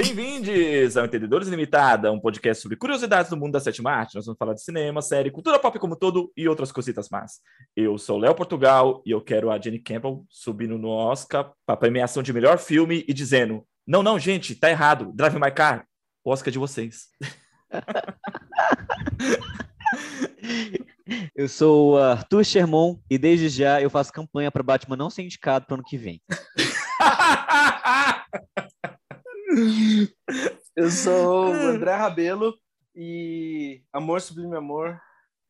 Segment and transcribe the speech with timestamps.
[0.00, 4.14] Bem-vindos ao Entendedores Limitada, um podcast sobre curiosidades do mundo da sétima arte.
[4.14, 7.40] Nós vamos falar de cinema, série, cultura pop como todo e outras cositas más.
[7.74, 12.22] Eu sou Léo Portugal e eu quero a Jenny Campbell subindo no Oscar para premiação
[12.22, 15.10] de melhor filme e dizendo: Não, não, gente, tá errado.
[15.12, 15.84] Drive My Car,
[16.24, 17.08] Oscar é de vocês.
[21.34, 25.22] Eu sou o Arthur Sherman e desde já eu faço campanha para Batman não ser
[25.22, 26.20] indicado para ano que vem.
[30.76, 32.54] Eu sou o André Rabelo
[32.94, 34.98] e Amor Sublime Amor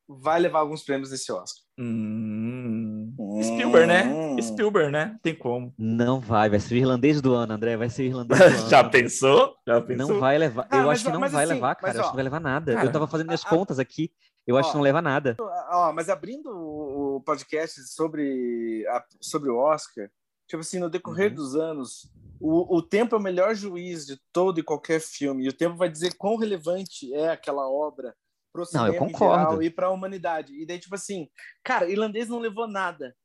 [0.08, 1.62] vai levar alguns prêmios desse Oscar.
[1.78, 4.04] Hum, Spielberg, né?
[4.06, 4.40] Hum.
[4.40, 5.18] Spielberg, né?
[5.22, 5.74] Tem como.
[5.76, 8.68] Não vai, vai ser o irlandês do ano, André, vai ser o irlandês do ano.
[8.70, 9.54] Já pensou?
[9.66, 10.08] Já pensou?
[10.08, 10.66] Não vai levar.
[10.70, 11.88] Ah, eu mas, acho que ó, não vai assim, levar, cara.
[11.88, 12.74] mas, eu acho ó, que não vai levar nada.
[12.74, 14.10] cara, eu tava fazendo minhas a- contas aqui.
[14.46, 15.36] Eu acho ó, que não leva nada.
[15.40, 20.08] Ó, mas abrindo o podcast sobre, a- sobre o Oscar,
[20.48, 21.34] tipo assim, no decorrer Uhum.
[21.34, 22.10] dos anos,
[22.40, 25.44] o, o tempo é o melhor juiz de todo e qualquer filme.
[25.44, 28.14] E o tempo vai dizer quão relevante é aquela obra
[28.52, 29.42] pro Não, eu cinema concordo.
[29.42, 30.54] geral e pra humanidade.
[30.54, 31.28] E daí, tipo assim,
[31.62, 33.16] cara, irlandês não levou nada.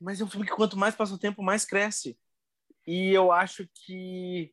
[0.00, 2.18] Mas é um filme que quanto mais passa o tempo, mais cresce.
[2.86, 4.52] E eu acho que.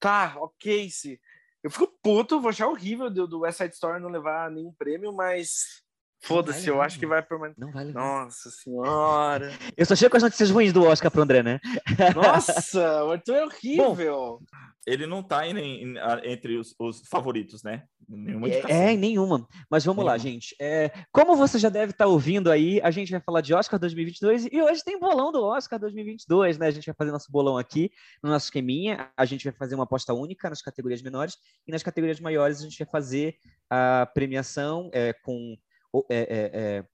[0.00, 1.20] Tá, ok, se.
[1.62, 5.12] Eu fico puto, vou achar horrível do, do West Side Story não levar nenhum prêmio,
[5.12, 5.82] mas.
[6.22, 7.64] Foda-se, eu acho que vai permanecer.
[7.64, 8.00] Não vai levar.
[8.00, 9.50] Nossa senhora!
[9.76, 11.58] Eu só chego com as notícias ruins do Oscar pro André, né?
[12.14, 14.40] Nossa, o Arthur é horrível!
[14.86, 17.84] Ele não tá em, em- entre os, os favoritos, né?
[18.08, 18.76] Nenhuma indicação.
[18.76, 19.46] É, em nenhuma.
[19.70, 20.30] Mas vamos lá, Nenhuma.
[20.30, 20.54] gente.
[20.60, 24.46] É, como você já deve estar ouvindo aí, a gente vai falar de Oscar 2022
[24.50, 26.66] e hoje tem bolão do Oscar 2022, né?
[26.66, 27.90] A gente vai fazer nosso bolão aqui
[28.22, 29.10] no nosso esqueminha.
[29.16, 32.64] A gente vai fazer uma aposta única nas categorias menores e nas categorias maiores a
[32.64, 33.36] gente vai fazer
[33.70, 35.56] a premiação é, com
[36.10, 36.84] é, é, é,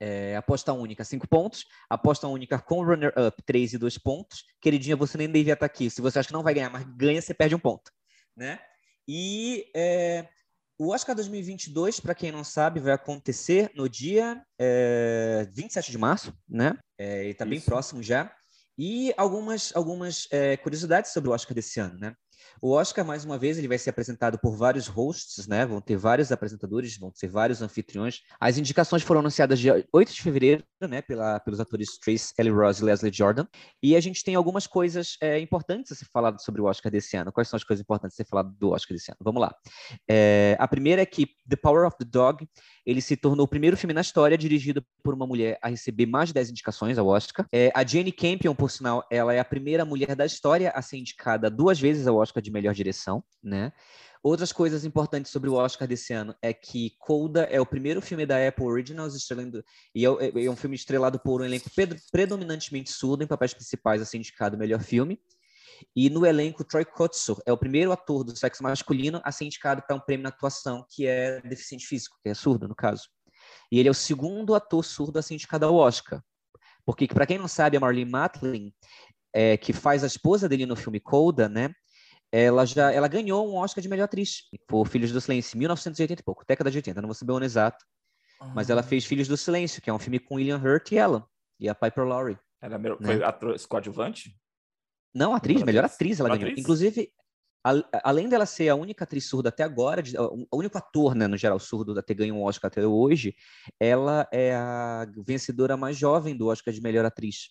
[0.00, 1.66] é, aposta única, 5 pontos.
[1.88, 4.44] Aposta única com runner-up, 3 e 2 pontos.
[4.60, 5.90] Queridinha, você nem devia estar aqui.
[5.90, 7.90] Se você acha que não vai ganhar, mas ganha, você perde um ponto.
[8.36, 8.58] Né?
[9.06, 10.28] E é,
[10.78, 16.32] o Oscar 2022, para quem não sabe, vai acontecer no dia é, 27 de março,
[16.48, 16.78] né?
[16.96, 18.34] É, e está bem próximo já.
[18.78, 22.14] E algumas, algumas é, curiosidades sobre o Oscar desse ano, né?
[22.62, 25.64] O Oscar, mais uma vez, ele vai ser apresentado por vários hosts, né?
[25.64, 28.20] Vão ter vários apresentadores, vão ter vários anfitriões.
[28.38, 31.00] As indicações foram anunciadas dia 8 de fevereiro, né?
[31.00, 33.46] Pela, pelos atores Trace Ellie Ross e Leslie Jordan.
[33.82, 37.16] E a gente tem algumas coisas é, importantes a ser falado sobre o Oscar desse
[37.16, 37.32] ano.
[37.32, 39.18] Quais são as coisas importantes a ser falado do Oscar desse ano?
[39.22, 39.54] Vamos lá.
[40.06, 42.46] É, a primeira é que The Power of the Dog
[42.84, 46.28] ele se tornou o primeiro filme na história dirigido por uma mulher a receber mais
[46.28, 47.46] de 10 indicações ao Oscar.
[47.52, 50.98] É, a Jane Campion, por sinal, ela é a primeira mulher da história a ser
[50.98, 53.72] indicada duas vezes ao Oscar de melhor direção, né?
[54.22, 58.26] Outras coisas importantes sobre o Oscar desse ano é que Coda é o primeiro filme
[58.26, 62.90] da Apple Originals estrelando, e é, é um filme estrelado por um elenco pred- predominantemente
[62.90, 65.18] surdo em papéis principais a ser indicado melhor filme.
[65.96, 69.82] E no elenco, Troy Kotsur é o primeiro ator do sexo masculino a ser indicado
[69.86, 73.08] para um prêmio na atuação, que é deficiente físico, que é surdo, no caso.
[73.72, 76.22] E ele é o segundo ator surdo a ser indicado ao Oscar.
[76.84, 78.72] Porque, para quem não sabe, a Marlene Matlin,
[79.32, 81.72] é, que faz a esposa dele no filme Coda, né?
[82.32, 86.20] Ela já ela ganhou um Oscar de melhor atriz por Filhos do Silêncio, em 1980
[86.20, 87.84] e pouco, década de 80, não vou saber o ano exato.
[88.54, 91.26] Mas ela fez Filhos do Silêncio, que é um filme com William Hurt e ela,
[91.58, 92.38] e a Piper Laurie.
[92.62, 93.06] Era meu- né?
[93.16, 94.34] Foi atriz coadjuvante?
[95.14, 95.94] Não, atriz, Melhor melhor atriz?
[95.96, 96.52] atriz ela Melhor ganhou.
[96.52, 96.62] atriz?
[96.64, 97.12] Inclusive,
[97.64, 101.26] a- além dela ser a única atriz surda até agora, de- o único ator, né,
[101.26, 103.34] no geral, surdo a ter ganho um Oscar até hoje,
[103.78, 107.50] ela é a vencedora mais jovem do Oscar de melhor atriz.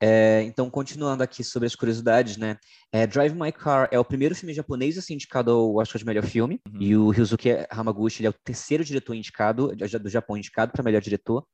[0.00, 2.58] É, então, continuando aqui sobre as curiosidades, né?
[2.92, 6.04] é, Drive My Car é o primeiro filme japonês a ser indicado ao Oscar de
[6.04, 6.82] melhor filme, Uhum.
[6.82, 11.46] e o Ryuzuki Hamaguchi é o terceiro diretor indicado, do Japão indicado para melhor diretor.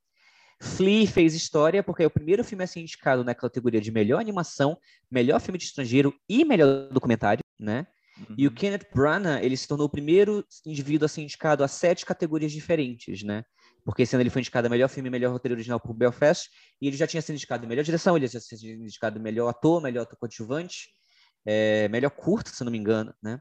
[0.61, 4.21] Flea fez história porque é o primeiro filme a ser indicado na categoria de melhor
[4.21, 4.79] animação,
[5.11, 7.87] melhor filme de estrangeiro e melhor documentário, né?
[8.37, 8.55] E o Uhum.
[8.55, 13.23] Kenneth Branagh, ele se tornou o primeiro indivíduo a ser indicado a sete categorias diferentes,
[13.23, 13.45] né?
[13.85, 16.49] Porque esse ano ele foi indicado a melhor filme e melhor roteiro original por Belfast,
[16.81, 19.23] e ele já tinha sido indicado a melhor direção, ele já tinha sido indicado a
[19.23, 20.89] melhor ator, melhor ator coadjuvante,
[21.45, 23.41] é, melhor curta, se não me engano, né?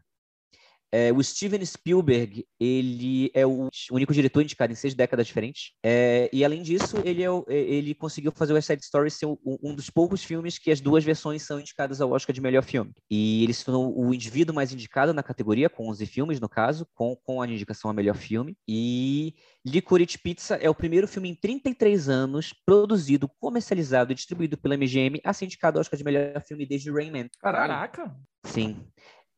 [0.91, 5.71] É, o Steven Spielberg, ele é o único diretor indicado em seis décadas diferentes.
[5.83, 9.09] É, e além disso, ele, é o- é, ele conseguiu fazer o West Side Story
[9.09, 12.41] ser um, um dos poucos filmes que as duas versões são indicadas ao Oscar de
[12.41, 12.91] melhor filme.
[13.09, 16.85] E ele se tornou o indivíduo mais indicado na categoria, com 11 filmes, no caso,
[16.93, 18.57] com, com a indicação a melhor filme.
[18.67, 19.33] E
[19.65, 25.21] Licorice Pizza é o primeiro filme em 33 anos produzido, comercializado e distribuído pela MGM
[25.23, 27.27] a ser indicado ao Oscar de melhor filme desde Rain Man.
[27.39, 28.15] Caraca!
[28.45, 28.83] Sim.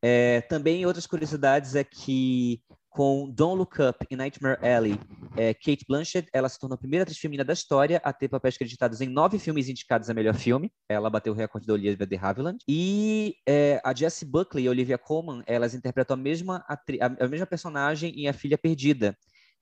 [0.06, 2.60] É, também outras curiosidades é que
[2.90, 5.00] com Don't Look Up e Nightmare Alley,
[5.34, 8.54] é, Kate Blanchett, ela se tornou a primeira atriz feminina da história a ter papéis
[8.54, 10.70] acreditados em nove filmes indicados a melhor filme.
[10.90, 12.58] Ela bateu o recorde da Olivia de Havilland.
[12.68, 16.78] E é, a Jessie Buckley e a Olivia Colman, elas interpretam a mesma, a,
[17.24, 19.16] a mesma personagem em A Filha Perdida,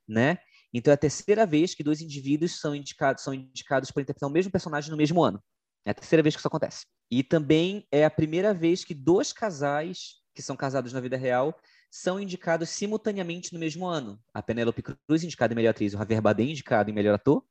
[0.08, 0.38] né?
[0.74, 4.32] Então é a terceira vez que dois indivíduos são indicados, são indicados por interpretar o
[4.32, 5.40] mesmo personagem no mesmo ano.
[5.86, 6.84] É a terceira vez que isso acontece.
[7.08, 11.58] E também é a primeira vez que dois casais que são casados na vida real
[11.90, 14.18] são indicados simultaneamente no mesmo ano.
[14.32, 17.44] A Penélope Cruz, indicada em melhor atriz, o Javier Bardem, indicado em melhor ator,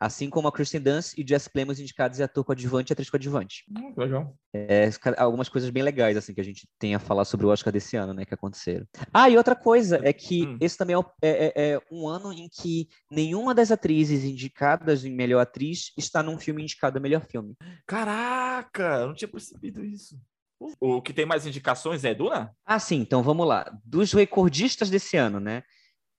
[0.00, 3.64] assim como a Kristen Dunst e Jess Plemons indicados em ator coadjuvante e atriz coadjuvante.
[3.70, 4.36] Hum, legal.
[4.54, 7.72] É, algumas coisas bem legais assim que a gente tem a falar sobre o Oscar
[7.72, 8.86] desse ano, né, que aconteceram.
[9.12, 10.58] Ah, e outra coisa é que hum.
[10.60, 15.14] esse também é, é, é, é, um ano em que nenhuma das atrizes indicadas em
[15.14, 17.56] melhor atriz está num filme indicado a melhor filme.
[17.86, 20.18] Caraca, eu não tinha percebido isso.
[20.80, 22.54] O que tem mais indicações é Duna?
[22.64, 22.96] Ah, sim.
[22.96, 23.70] Então vamos lá.
[23.84, 25.62] Dos recordistas desse ano, né?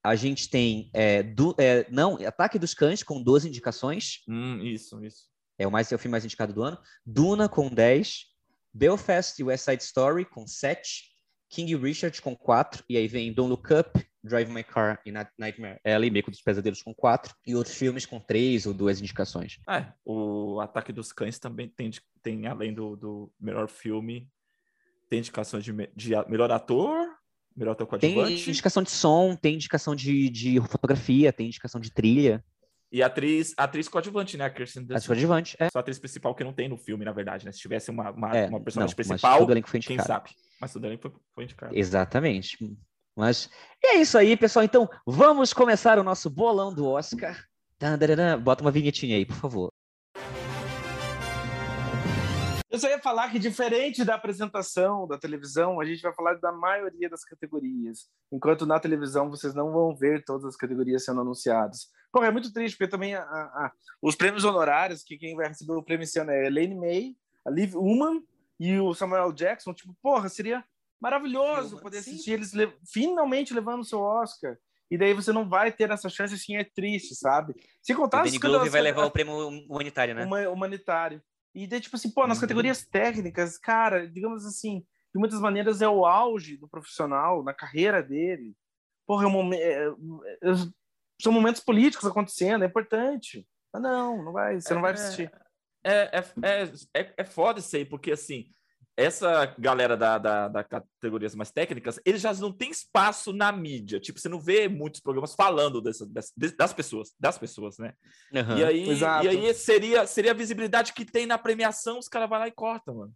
[0.02, 4.22] A gente tem é, du, é, não, Ataque dos Cães com 12 indicações.
[4.26, 5.28] Hum, isso, isso.
[5.58, 6.78] É o mais é o filme mais indicado do ano.
[7.04, 8.24] Duna com 10,
[8.72, 11.09] Belfast e West Side Story com 7,
[11.50, 15.80] King Richard com 4 e aí vem Don't Look Up, Drive My Car e Nightmare
[15.84, 19.58] Alley, Beco dos Pesadelos com 4 e outros filmes com 3 ou 2 indicações.
[19.68, 21.90] É, o Ataque dos Cães também tem,
[22.22, 24.28] tem além do, do melhor filme,
[25.08, 27.08] tem indicações de, de melhor ator,
[27.56, 28.44] melhor ator coadjuvante.
[28.44, 32.44] Tem indicação de som, tem indicação de, de fotografia, tem indicação de trilha.
[32.92, 34.44] E atriz, atriz coadjuvante, né?
[34.44, 34.96] A Kirsten Dunst.
[34.96, 35.68] Atriz coadjuvante, é.
[35.70, 37.52] Só a atriz principal que não tem no filme, na verdade, né?
[37.52, 39.46] Se tivesse uma, uma, é, uma personagem não, principal,
[39.86, 40.30] quem sabe.
[40.60, 41.76] Mas tudo foi, foi indicado.
[41.76, 42.58] Exatamente.
[43.16, 43.48] Mas
[43.84, 44.64] é isso aí, pessoal.
[44.64, 47.44] Então, vamos começar o nosso bolão do Oscar.
[48.36, 49.69] Bota uma vinhetinha aí, por favor.
[52.70, 56.52] Eu só ia falar que, diferente da apresentação da televisão, a gente vai falar da
[56.52, 58.08] maioria das categorias.
[58.30, 61.88] Enquanto na televisão vocês não vão ver todas as categorias sendo anunciadas.
[62.12, 65.72] Pô, é muito triste, porque também a, a, os prêmios honorários, que quem vai receber
[65.72, 68.22] o prêmio esse ano é Elaine May, a Liv Ullman
[68.58, 69.74] e o Samuel Jackson.
[69.74, 70.64] Tipo, porra, seria
[71.00, 74.56] maravilhoso poder assistir eles le finalmente levando o seu Oscar.
[74.88, 77.54] E daí você não vai ter essa chance, assim, é triste, sabe?
[77.82, 78.22] Se contar...
[78.22, 80.24] O Danny Glover vai levar o prêmio humanitário, né?
[80.48, 81.22] Humanitário.
[81.54, 82.42] E daí, tipo assim, pô, nas uhum.
[82.42, 88.02] categorias técnicas, cara, digamos assim, de muitas maneiras é o auge do profissional, na carreira
[88.02, 88.54] dele.
[89.06, 90.54] Porra, é um momento, é, é,
[91.20, 93.46] são momentos políticos acontecendo, é importante.
[93.72, 95.30] Mas não, não vai, você não vai assistir.
[95.82, 98.50] É, é, é, é, é foda isso aí, porque assim,
[99.00, 103.98] essa galera da, da, da, categorias mais técnicas, eles já não têm espaço na mídia.
[103.98, 107.94] Tipo, você não vê muitos programas falando dessas, dessas das pessoas, das pessoas, né?
[108.32, 108.86] Uhum, e, aí,
[109.24, 112.52] e aí seria, seria a visibilidade que tem na premiação, os caras vão lá e
[112.52, 113.14] cortam, mano.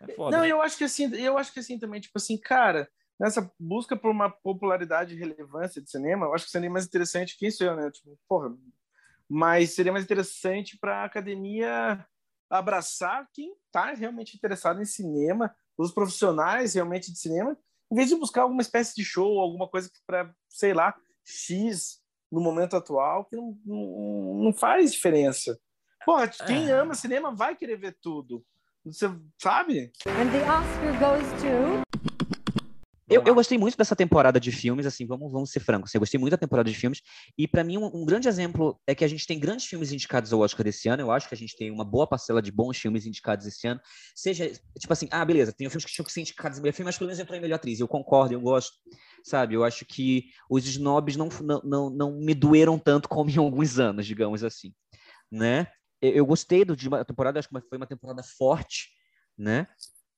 [0.00, 2.88] É não, eu acho que assim, eu acho que assim também, tipo assim, cara,
[3.18, 7.36] nessa busca por uma popularidade e relevância de cinema, eu acho que seria mais interessante
[7.38, 7.90] que isso eu, né?
[7.90, 8.54] Tipo, porra,
[9.28, 12.04] mas seria mais interessante para a academia
[12.48, 17.56] abraçar quem está realmente interessado em cinema, os profissionais realmente de cinema,
[17.90, 20.94] em vez de buscar alguma espécie de show, alguma coisa para, sei lá,
[21.24, 22.00] X
[22.30, 25.58] no momento atual, que não, não, não faz diferença.
[26.04, 26.72] Porra, quem é.
[26.72, 28.44] ama cinema vai querer ver tudo.
[28.84, 29.92] Você sabe?
[30.06, 32.15] And the Oscar goes to...
[33.08, 35.90] Eu, eu, gostei muito dessa temporada de filmes, assim, vamos, vamos ser francos.
[35.90, 37.00] Assim, eu gostei muito da temporada de filmes.
[37.38, 40.32] E para mim, um, um, grande exemplo é que a gente tem grandes filmes indicados
[40.32, 41.02] ao Oscar desse ano.
[41.02, 43.80] Eu acho que a gente tem uma boa parcela de bons filmes indicados esse ano.
[44.12, 46.88] Seja, tipo assim, ah, beleza, tem filmes que tinham que ser indicados em melhor filme,
[46.88, 47.78] mas pelo menos entrou em melhor atriz.
[47.78, 48.76] Eu concordo, eu gosto.
[49.22, 49.54] Sabe?
[49.54, 53.78] Eu acho que os snobs não, não, não, não me doeram tanto como em alguns
[53.78, 54.74] anos, digamos assim.
[55.30, 55.68] Né?
[56.02, 58.88] Eu, eu gostei do, de uma temporada, acho que foi uma temporada forte,
[59.38, 59.68] né?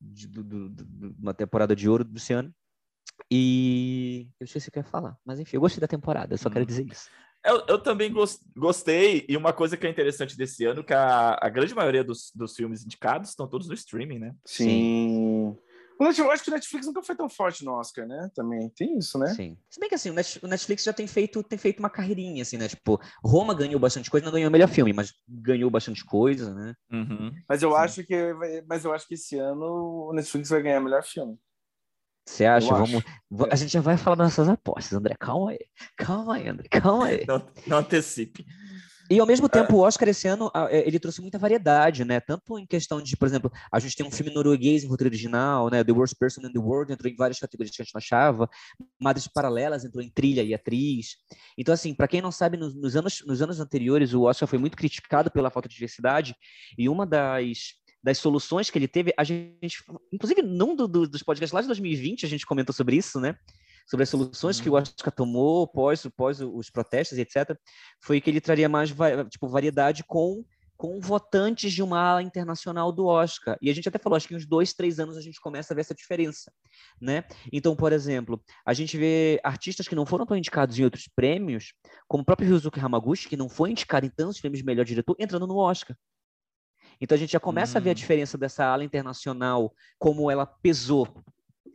[0.00, 2.54] De, do, do, do, uma temporada de ouro do Luciano.
[3.30, 6.38] E eu esqueci o que eu ia falar, mas enfim, eu gostei da temporada, eu
[6.38, 6.52] só hum.
[6.52, 7.08] quero dizer isso.
[7.44, 8.12] Eu, eu também
[8.56, 12.32] gostei, e uma coisa que é interessante desse ano, que a, a grande maioria dos,
[12.34, 14.34] dos filmes indicados estão todos no streaming, né?
[14.44, 15.56] Sim.
[16.00, 18.30] Eu acho que o Netflix nunca foi tão forte no Oscar, né?
[18.32, 19.34] Também tem isso, né?
[19.34, 19.56] Sim.
[19.68, 22.68] Se bem que assim, o Netflix já tem feito, tem feito uma carreirinha, assim, né?
[22.68, 26.74] Tipo, Roma ganhou bastante coisa, não ganhou o melhor filme, mas ganhou bastante coisa, né?
[26.92, 27.34] Uhum.
[27.48, 27.76] Mas eu Sim.
[27.76, 28.14] acho que,
[28.68, 31.36] mas eu acho que esse ano o Netflix vai ganhar o melhor filme.
[32.28, 32.68] Você acha?
[32.68, 33.02] Vamos,
[33.50, 35.16] a gente já vai falar das nossas apostas, André.
[35.18, 35.58] Calma aí.
[35.96, 36.68] Calma aí, André.
[36.70, 37.24] Calma aí.
[37.26, 38.46] Não, não antecipe.
[39.10, 42.20] E ao mesmo tempo, o Oscar esse ano, é, ele trouxe muita variedade, né?
[42.20, 45.70] Tanto em questão de, por exemplo, a gente tem um filme norueguês em roteiro original,
[45.70, 45.82] né?
[45.82, 48.46] The Worst Person in the World entrou em várias categorias que a gente não achava.
[49.00, 51.16] Madres Paralelas entrou em trilha e atriz.
[51.56, 54.58] Então, assim, para quem não sabe, nos, nos, anos, nos anos anteriores, o Oscar foi
[54.58, 56.36] muito criticado pela falta de diversidade.
[56.76, 61.22] E uma das das soluções que ele teve, a gente, inclusive num do, do, dos
[61.22, 63.36] podcasts lá de 2020, a gente comentou sobre isso, né?
[63.88, 67.56] sobre as soluções que o Oscar tomou pós, pós os protestos, etc.,
[68.02, 68.90] foi que ele traria mais
[69.30, 70.44] tipo, variedade com
[70.78, 73.58] com votantes de uma ala internacional do Oscar.
[73.60, 75.74] E a gente até falou, acho que em uns dois, três anos a gente começa
[75.74, 76.52] a ver essa diferença,
[77.00, 77.24] né?
[77.52, 81.74] Então, por exemplo, a gente vê artistas que não foram tão indicados em outros prêmios,
[82.06, 85.16] como o próprio Ryuzuki Hamaguchi, que não foi indicado em tantos prêmios de melhor diretor,
[85.18, 85.96] entrando no Oscar.
[87.00, 87.80] Então a gente já começa hum.
[87.80, 87.96] a ver a hum.
[87.96, 91.08] diferença dessa ala internacional, como ela pesou,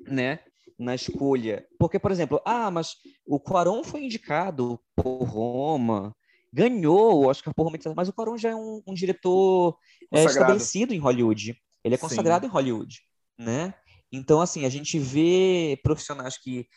[0.07, 0.39] né?
[0.77, 1.65] Na escolha.
[1.77, 6.15] Porque, por exemplo, ah, mas o Quaron foi indicado por Roma,
[6.53, 9.75] ganhou o Oscar por Romance, mas o Cuarón já é um, um diretor
[10.11, 11.57] é, estabelecido em Hollywood.
[11.83, 12.49] Ele é consagrado Sim.
[12.49, 13.01] em Hollywood,
[13.37, 13.73] né?
[14.11, 16.67] Então, assim, a gente vê profissionais que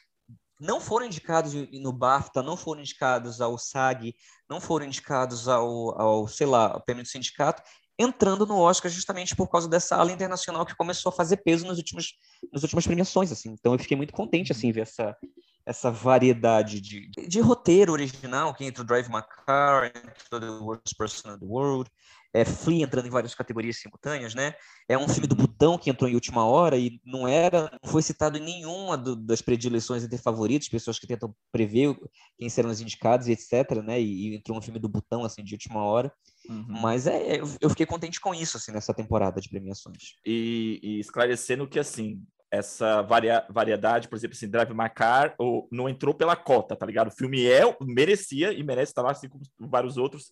[0.59, 4.15] não foram indicados no BAFTA, não foram indicados ao SAG,
[4.49, 7.63] não foram indicados ao, ao sei lá, ao prêmio do sindicato,
[7.99, 11.79] entrando no Oscar justamente por causa dessa ala internacional que começou a fazer peso nas
[11.79, 12.13] últimas,
[12.53, 13.51] nas últimas premiações, assim.
[13.51, 15.17] Então eu fiquei muito contente, assim, ver essa,
[15.65, 20.95] essa variedade de, de roteiro original, que entra o Drive My Car, entra The Worst
[20.97, 21.91] Person in the World,
[22.37, 24.55] é Flea entrando em várias categorias simultâneas, né?
[24.87, 28.03] É um filme do Butão que entrou em última hora e não era, não foi
[28.03, 31.97] citado em nenhuma do, das predileções entre favoritos, pessoas que tentam prever
[32.39, 33.99] quem serão os indicados e etc, né?
[34.01, 36.13] E, e entrou um filme do Butão assim de última hora.
[36.49, 36.81] Uhum.
[36.81, 40.15] Mas é, eu fiquei contente com isso assim nessa temporada de premiações.
[40.25, 45.69] E, e esclarecendo que assim, essa varia, variedade, por exemplo, assim, Drive My Car, ou,
[45.71, 47.09] não entrou pela cota, tá ligado?
[47.09, 50.31] O filme é, merecia e merece estar lá, assim como vários outros,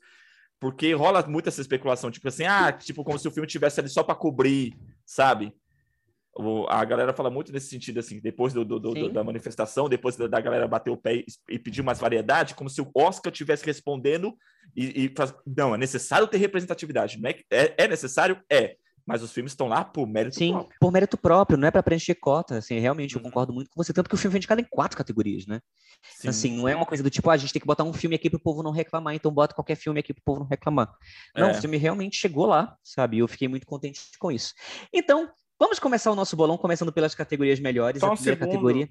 [0.61, 3.89] porque rola muito essa especulação, tipo assim, ah, tipo, como se o filme tivesse ali
[3.89, 5.55] só para cobrir, sabe?
[6.37, 10.17] O, a galera fala muito nesse sentido, assim, depois do, do, do da manifestação, depois
[10.17, 13.33] da, da, galera bater o pé e, e, pedir mais variedade, como se o Oscar
[13.33, 14.37] estivesse respondendo
[14.75, 18.41] e, e faz, não, é necessário ter representatividade, não é, é, é necessário?
[18.51, 18.77] É,
[19.07, 20.79] mas os filmes estão lá por mérito Sim, próprio.
[20.81, 23.29] por mérito próprio, não é para preencher cota, assim, realmente, eu uhum.
[23.29, 25.61] concordo muito com você, tanto que o filme foi indicado em quatro categorias, né?
[26.17, 26.29] Sim.
[26.29, 28.17] Assim, não é uma coisa do tipo, ah, a gente tem que botar um filme
[28.17, 30.93] aqui pro povo não reclamar, então bota qualquer filme aqui pro povo não reclamar.
[31.37, 31.53] Não, é.
[31.53, 33.19] o filme realmente chegou lá, sabe?
[33.19, 34.55] Eu fiquei muito contente com isso.
[34.93, 38.01] Então, vamos começar o nosso bolão, começando pelas categorias melhores.
[38.01, 38.53] Só um a primeira segundo.
[38.53, 38.89] categoria.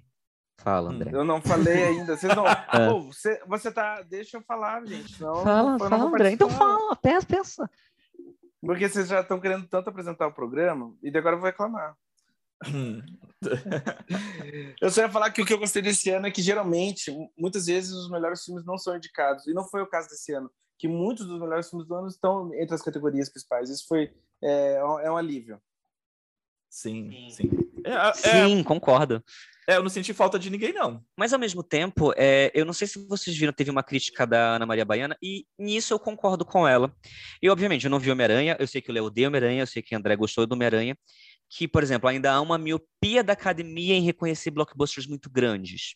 [0.58, 1.12] Fala, André.
[1.13, 2.15] Eu não falei ainda.
[2.15, 2.46] Vocês não.
[2.48, 2.89] é.
[2.89, 4.01] Pô, você, você tá.
[4.03, 5.20] Deixa eu falar, gente.
[5.22, 6.32] Não, fala, fala, André.
[6.32, 7.70] Então fala, peça, peça.
[8.62, 11.98] Porque vocês já estão querendo tanto apresentar o programa, e agora eu vou reclamar.
[14.82, 17.65] eu só ia falar que o que eu gostei desse ano é que geralmente, muitas
[17.65, 19.46] vezes, os melhores filmes não são indicados.
[19.48, 22.53] E não foi o caso desse ano, que muitos dos melhores filmes do ano estão
[22.53, 23.70] entre as categorias principais.
[23.70, 25.62] Isso foi é, é um alívio.
[26.73, 27.51] Sim, sim.
[27.85, 29.23] É, é, sim, concordo.
[29.67, 31.05] É, eu não senti falta de ninguém, não.
[31.15, 34.55] Mas ao mesmo tempo, é, eu não sei se vocês viram, teve uma crítica da
[34.55, 36.91] Ana Maria Baiana, e nisso eu concordo com ela.
[37.39, 39.83] E, obviamente, eu não vi Homem-Aranha, eu sei que o Léo odeia Homem-Aranha, eu sei
[39.83, 40.97] que o André gostou do Homem-Aranha,
[41.47, 45.93] que, por exemplo, ainda há uma miopia da academia em reconhecer blockbusters muito grandes.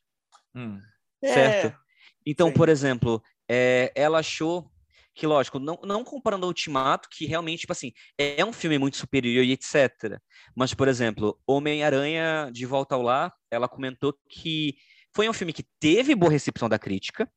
[0.56, 0.80] Hum.
[1.26, 1.74] Certo?
[1.74, 1.78] É.
[2.24, 2.54] Então, Sim.
[2.54, 4.72] por exemplo, é, ela achou
[5.18, 8.98] que, lógico, não, não comparando ao Ultimato, que realmente, tipo assim, é um filme muito
[8.98, 10.20] superior e etc.
[10.56, 14.76] Mas, por exemplo, Homem-Aranha de Volta ao Lar, ela comentou que
[15.16, 17.28] foi um filme que teve boa recepção da crítica,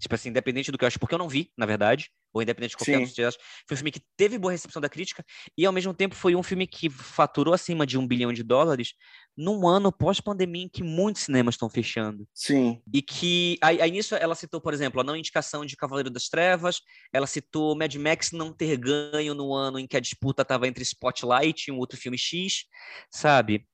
[0.00, 2.70] Tipo assim, independente do que eu acho, porque eu não vi, na verdade, ou independente
[2.70, 3.22] de qualquer outro que
[3.66, 5.24] foi um filme que teve boa recepção da crítica
[5.56, 8.94] e, ao mesmo tempo, foi um filme que faturou acima de um bilhão de dólares
[9.36, 12.26] num ano pós-pandemia em que muitos cinemas estão fechando.
[12.32, 12.80] Sim.
[12.92, 16.28] E que, aí, aí, nisso, ela citou, por exemplo, a não indicação de Cavaleiro das
[16.28, 16.80] Trevas,
[17.12, 20.82] ela citou Mad Max não ter ganho no ano em que a disputa estava entre
[20.82, 22.64] Spotlight e um outro filme X,
[23.10, 23.66] sabe?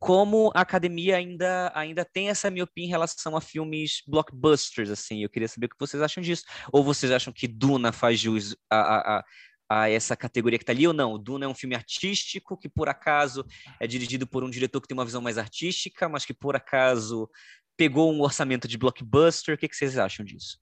[0.00, 5.22] Como a academia ainda, ainda tem essa miopia em relação a filmes blockbusters, assim.
[5.22, 6.44] Eu queria saber o que vocês acham disso.
[6.72, 9.24] Ou vocês acham que Duna faz jus a, a,
[9.68, 11.18] a essa categoria que está ali ou não?
[11.18, 13.44] Duna é um filme artístico que, por acaso,
[13.78, 17.28] é dirigido por um diretor que tem uma visão mais artística, mas que, por acaso,
[17.76, 19.54] pegou um orçamento de blockbuster.
[19.54, 20.58] O que, que vocês acham disso?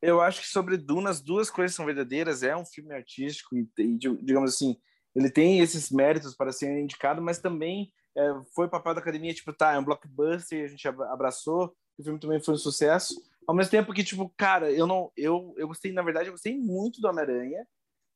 [0.00, 2.42] Eu acho que sobre Duna as duas coisas são verdadeiras.
[2.42, 4.78] É um filme artístico e, e digamos assim,
[5.14, 9.52] ele tem esses méritos para ser indicado, mas também é, foi papel da academia, tipo,
[9.52, 13.22] tá, é um blockbuster, a gente abraçou, o filme também foi um sucesso.
[13.46, 15.10] Ao mesmo tempo que, tipo, cara, eu não.
[15.16, 17.66] Eu, eu gostei, na verdade, eu gostei muito do Homem-Aranha.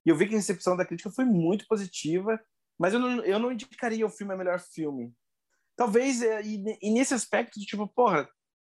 [0.05, 2.41] E eu vi que a recepção da crítica foi muito positiva,
[2.79, 5.13] mas eu não, eu não indicaria o filme a melhor filme.
[5.75, 8.29] Talvez, é, e, e nesse aspecto, tipo, porra,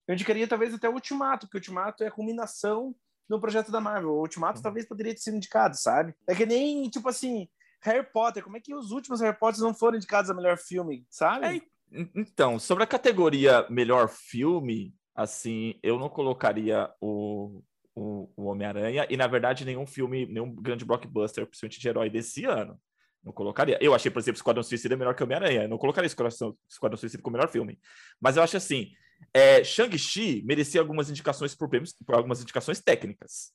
[0.08, 2.96] eu indicaria talvez até o Ultimato, porque o Ultimato é a culminação
[3.28, 4.12] do projeto da Marvel.
[4.12, 4.64] O Ultimato uhum.
[4.64, 6.16] talvez poderia ter sido indicado, sabe?
[6.28, 7.50] É que nem, tipo assim,
[7.82, 11.06] Harry Potter, como é que os últimos Harry Potters não foram indicados a melhor filme,
[11.10, 11.46] sabe?
[11.92, 17.62] É, então, sobre a categoria melhor filme, assim, eu não colocaria o,
[17.94, 22.46] o, o Homem-Aranha e, na verdade, nenhum filme, nenhum grande blockbuster, principalmente de herói desse
[22.46, 22.80] ano.
[23.24, 23.78] Não colocaria.
[23.82, 25.64] Eu achei, por exemplo, Esquadrão Suicida melhor que Homem-Aranha.
[25.64, 27.80] Eu não colocaria Esquadrão, Esquadrão Suicida como melhor filme.
[28.20, 28.92] Mas eu acho assim,
[29.34, 31.70] É, Shang-Chi merecia algumas indicações por
[32.06, 33.54] por algumas indicações técnicas.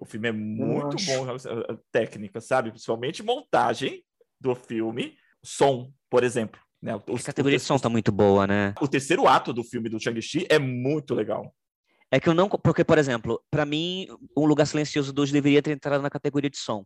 [0.00, 1.26] O filme é muito bom
[1.92, 2.70] técnica, sabe?
[2.70, 4.02] Principalmente montagem
[4.40, 5.14] do filme,
[5.44, 6.58] som, por exemplo.
[6.80, 6.96] Né?
[6.96, 8.74] O, a categoria o, de som tá muito boa, né?
[8.80, 11.54] O terceiro ato do filme do Shang-Chi é muito legal.
[12.10, 12.48] É que eu não.
[12.48, 16.56] Porque, por exemplo, para mim, Um Lugar Silencioso 2 deveria ter entrado na categoria de
[16.56, 16.84] som.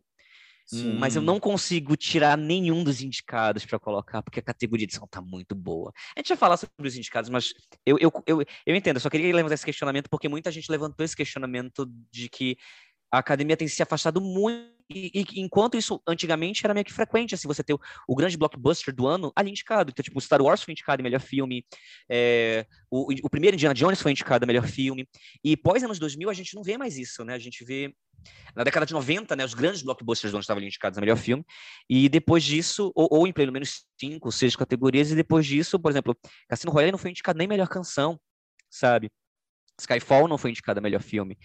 [0.67, 0.97] Sim.
[0.97, 5.05] Mas eu não consigo tirar nenhum dos indicados para colocar, porque a categoria de som
[5.07, 5.93] tá muito boa.
[6.15, 7.53] A gente vai falar sobre os indicados, mas
[7.85, 11.05] eu, eu, eu, eu entendo, eu só queria levantar esse questionamento, porque muita gente levantou
[11.05, 12.57] esse questionamento de que
[13.15, 17.33] a academia tem se afastado muito, e, e, enquanto isso antigamente era meio que frequente,
[17.33, 19.89] assim, você ter o, o, grande blockbuster do ano ali indicado.
[19.89, 21.65] Então, tipo, o Star Wars foi indicado em melhor filme,
[22.09, 25.07] é, o, o primeiro Indiana Jones foi indicado em melhor filme,
[25.43, 27.33] e pós anos 2000 a gente não vê mais isso, né?
[27.33, 27.93] A gente vê
[28.55, 31.43] na década de 90, né, os grandes blockbusters do ano estavam indicados a melhor filme,
[31.89, 35.91] e depois disso, ou, ou em pelo menos cinco, seis categorias, e depois disso, por
[35.91, 36.17] exemplo,
[36.47, 38.19] Cassino Royale não foi indicado nem melhor canção,
[38.69, 39.11] sabe?
[39.79, 41.37] Skyfall não foi indicado a melhor filme.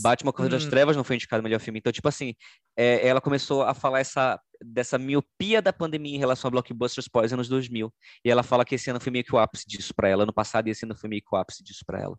[0.00, 0.58] Batman Corrida hum.
[0.58, 1.78] das Trevas não foi indicado melhor filme.
[1.78, 2.34] Então, tipo assim,
[2.76, 7.32] é, ela começou a falar essa, dessa miopia da pandemia em relação a blockbusters pós
[7.32, 7.92] anos 2000.
[8.24, 10.22] E ela fala que esse ano foi meio que o ápice disso para ela.
[10.22, 12.18] Ano passado, esse ano foi meio que o ápice disso para ela.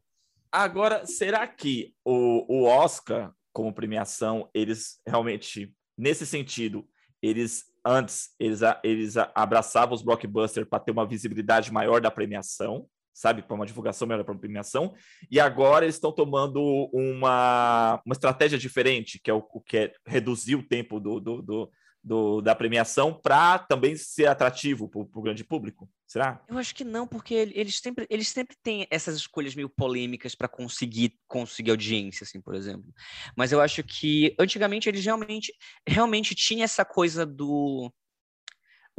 [0.52, 6.88] Agora, será que o, o Oscar como premiação, eles realmente, nesse sentido,
[7.22, 12.88] eles antes eles, eles abraçavam os blockbusters para ter uma visibilidade maior da premiação,
[13.20, 14.94] sabe, para uma divulgação melhor para a premiação,
[15.30, 19.94] e agora eles estão tomando uma, uma estratégia diferente, que é o, o que é
[20.08, 21.72] reduzir o tempo do, do, do,
[22.02, 25.90] do, da premiação para também ser atrativo para o grande público?
[26.08, 26.42] Será?
[26.48, 30.48] Eu acho que não, porque eles sempre, eles sempre têm essas escolhas meio polêmicas para
[30.48, 32.90] conseguir conseguir audiência, assim, por exemplo.
[33.36, 35.54] Mas eu acho que antigamente eles realmente
[35.86, 37.92] realmente tinha essa coisa do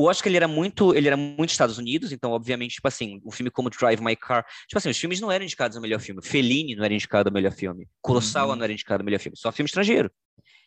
[0.01, 3.31] o Oscar ele era muito, ele era muito Estados Unidos, então obviamente, tipo assim, um
[3.31, 6.21] filme como Drive My Car, tipo assim, os filmes não eram indicados ao melhor filme.
[6.23, 7.89] Fellini não era indicado ao melhor filme.
[8.01, 8.57] Kurosawa uhum.
[8.57, 10.11] não era indicado ao melhor filme, só filme estrangeiro.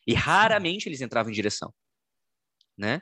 [0.05, 1.73] E raramente eles entravam em direção
[2.77, 3.01] né?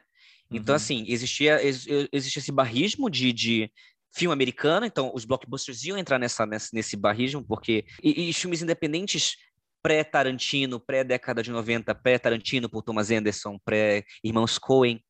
[0.52, 0.78] Então, uhum.
[0.78, 3.72] assim, existia, existia esse barrismo de, de
[4.14, 7.86] filme americano, então os blockbusters iam entrar nessa, nessa nesse barrismo, porque.
[8.04, 9.36] E, e filmes independentes
[9.82, 15.02] pré-Tarantino, pré-década de 90, pré-Tarantino por Thomas Anderson, pré-Irmãos Coen,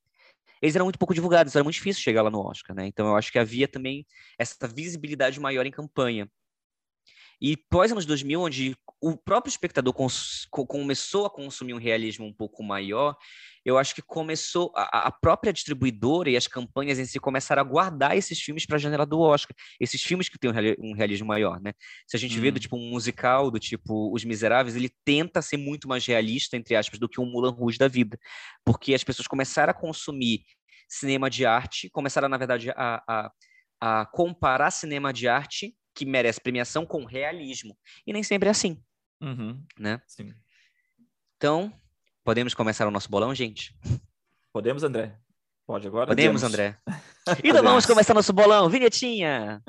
[0.61, 2.85] eles eram muito pouco divulgados, era muito difícil chegar lá no Oscar, né?
[2.85, 4.05] Então eu acho que havia também
[4.37, 6.29] essa visibilidade maior em campanha.
[7.41, 9.95] E pós anos 2000, onde o próprio espectador
[10.67, 13.17] começou a consumir um realismo um pouco maior,
[13.63, 17.65] eu acho que começou a, a, própria distribuidora e as campanhas em si começaram a
[17.65, 21.61] guardar esses filmes para a janela do Oscar, esses filmes que têm um, realismo maior,
[21.61, 21.73] né?
[22.07, 22.41] Se a gente hum.
[22.41, 26.57] vê do tipo um musical, do tipo Os Miseráveis, ele tenta ser muito mais realista,
[26.57, 28.17] entre aspas, do que um Mulan Rouge da vida,
[28.65, 30.43] porque as pessoas começaram a consumir
[30.89, 33.31] cinema de arte, começaram, na verdade, a, a,
[33.79, 38.81] a comparar cinema de arte que merece premiação com realismo, e nem sempre é assim,
[39.21, 39.63] uhum.
[39.77, 40.01] né?
[40.07, 40.33] Sim.
[41.37, 41.73] Então,
[42.23, 43.75] Podemos começar o nosso bolão, gente?
[44.53, 45.17] Podemos, André?
[45.65, 46.05] Pode agora?
[46.05, 46.77] Podemos, André.
[47.43, 48.69] então vamos começar nosso bolão.
[48.69, 49.59] Vinhetinha!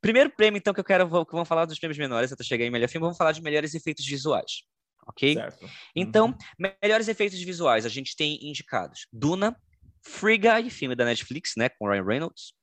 [0.00, 2.70] Primeiro prêmio, então, que eu quero, que vamos falar dos prêmios menores, até chegar em
[2.70, 4.62] melhor filme, vamos falar de melhores efeitos visuais,
[5.04, 5.34] ok?
[5.34, 5.68] Certo.
[5.96, 6.26] Então,
[6.60, 6.70] uhum.
[6.80, 9.60] melhores efeitos visuais, a gente tem indicados Duna,
[10.06, 12.54] Free Guy, filme da Netflix, né, com Ryan Reynolds.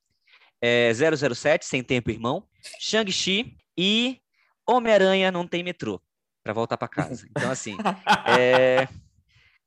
[0.62, 2.47] É, 007, Sem Tempo Irmão.
[2.79, 4.19] Shang-Chi e
[4.67, 6.01] Homem-Aranha Não Tem Metrô,
[6.41, 7.27] para voltar para casa.
[7.29, 7.75] Então, assim,
[8.39, 8.88] é,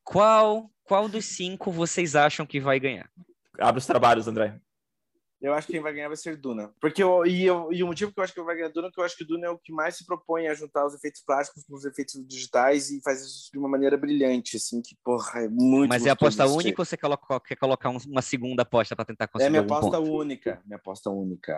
[0.03, 3.11] qual, qual dos cinco vocês acham que vai ganhar?
[3.59, 4.59] Abre os trabalhos, André.
[5.47, 6.73] Eu acho que quem vai ganhar vai ser Duna.
[6.81, 8.91] Porque eu, e, eu, e o motivo que eu acho que vai ganhar Duna é
[8.91, 11.23] que eu acho que Duna é o que mais se propõe a juntar os efeitos
[11.25, 15.43] plásticos com os efeitos digitais e faz isso de uma maneira brilhante, assim, que, porra,
[15.43, 19.05] é muito Mas é aposta única ou você coloca, quer colocar uma segunda aposta para
[19.05, 20.13] tentar conseguir É minha aposta ponto?
[20.13, 20.61] única.
[20.67, 21.53] Minha aposta única.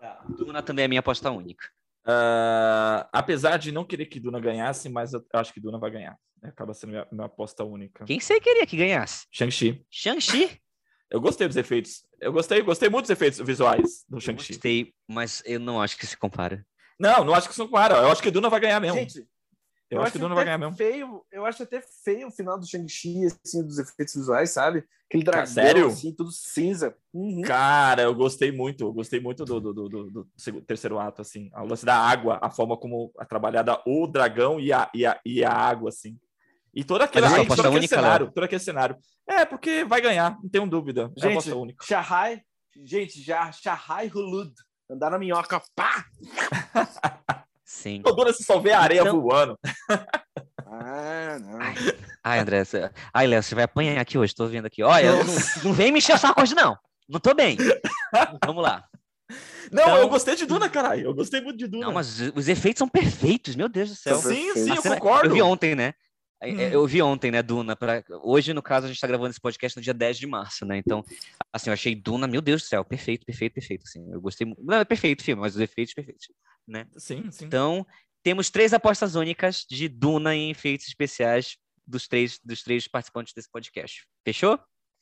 [0.00, 0.24] Tá.
[0.26, 1.66] Duna também é minha aposta única.
[2.06, 6.16] Uh, apesar de não querer que Duna ganhasse, mas eu acho que Duna vai ganhar.
[6.42, 8.06] Acaba sendo minha, minha aposta única.
[8.06, 9.26] Quem você queria que ganhasse?
[9.30, 9.84] Shang-Chi.
[9.90, 10.58] Shang-Chi?
[11.10, 12.04] Eu gostei dos efeitos.
[12.20, 14.52] Eu gostei, gostei muito dos efeitos visuais do Shang-Chi.
[14.52, 16.64] Gostei, mas eu não acho que se compara.
[16.98, 17.96] Não, não acho que se compara.
[17.96, 18.96] Eu acho que Duna vai ganhar mesmo.
[18.96, 19.18] Gente,
[19.90, 20.76] eu, eu acho, que Duna vai ganhar mesmo.
[20.76, 24.84] Feio, eu acho até feio o final do Shang-Chi, assim, dos efeitos visuais, sabe?
[25.08, 25.86] Aquele dragão, Sério?
[25.88, 26.96] assim, tudo cinza.
[27.12, 27.42] Uhum.
[27.42, 28.84] Cara, eu gostei muito.
[28.84, 31.50] Eu gostei muito do, do, do, do, do terceiro ato, assim.
[31.52, 35.20] A lance da água, a forma como é trabalhada o dragão e a, e a,
[35.26, 36.16] e a água, assim.
[36.74, 38.96] E toda aquela, aí, todo aquele cenário, todo aquele cenário.
[39.28, 41.10] É, porque vai ganhar, não tenho dúvida.
[41.18, 41.84] É gente, única.
[42.84, 44.52] gente, já Shahai Hulud.
[44.90, 46.04] Andar na minhoca, pá!
[47.64, 48.02] Sim.
[48.02, 49.58] Duna você só vê a areia Então- voando.
[50.66, 51.58] Ah, não.
[52.22, 52.64] Ai, André.
[52.64, 52.90] Você...
[53.12, 54.82] Ai, Léo, você vai apanhar aqui hoje, tô vendo aqui.
[54.82, 56.76] Olha, não, não vem me encher saco hoje, não.
[57.08, 57.56] Não tô bem.
[58.44, 58.84] Vamos lá.
[59.70, 61.06] Não, Então- eu gostei de Duna, caralho.
[61.06, 61.86] Eu gostei muito de Duna.
[61.86, 64.16] Não, mas os- os efeitos são perfeitos, meu Deus do céu.
[64.18, 65.28] Sim, sim, eu cena- concordo.
[65.28, 65.94] Eu vi ontem, né?
[66.40, 66.60] É, Hum.
[66.60, 67.76] é, Eu vi ontem, né, Duna.
[67.76, 68.02] Pra...
[68.22, 70.78] Hoje, no caso, a gente tá gravando esse podcast no dia 10 de março, né?
[70.78, 71.04] Então,
[71.52, 73.84] assim, eu achei Duna, meu Deus do céu, perfeito, perfeito, perfeito.
[73.86, 74.62] Assim, eu gostei muito.
[74.64, 76.28] Não, é perfeito o filme, mas os efeitos perfeitos,
[76.66, 76.86] né?
[76.96, 77.44] Sim, sim.
[77.44, 77.86] Então,
[78.22, 83.50] temos três apostas únicas de Duna em efeitos especiais dos três, dos três participantes desse
[83.50, 84.06] podcast.
[84.24, 84.58] Fechou?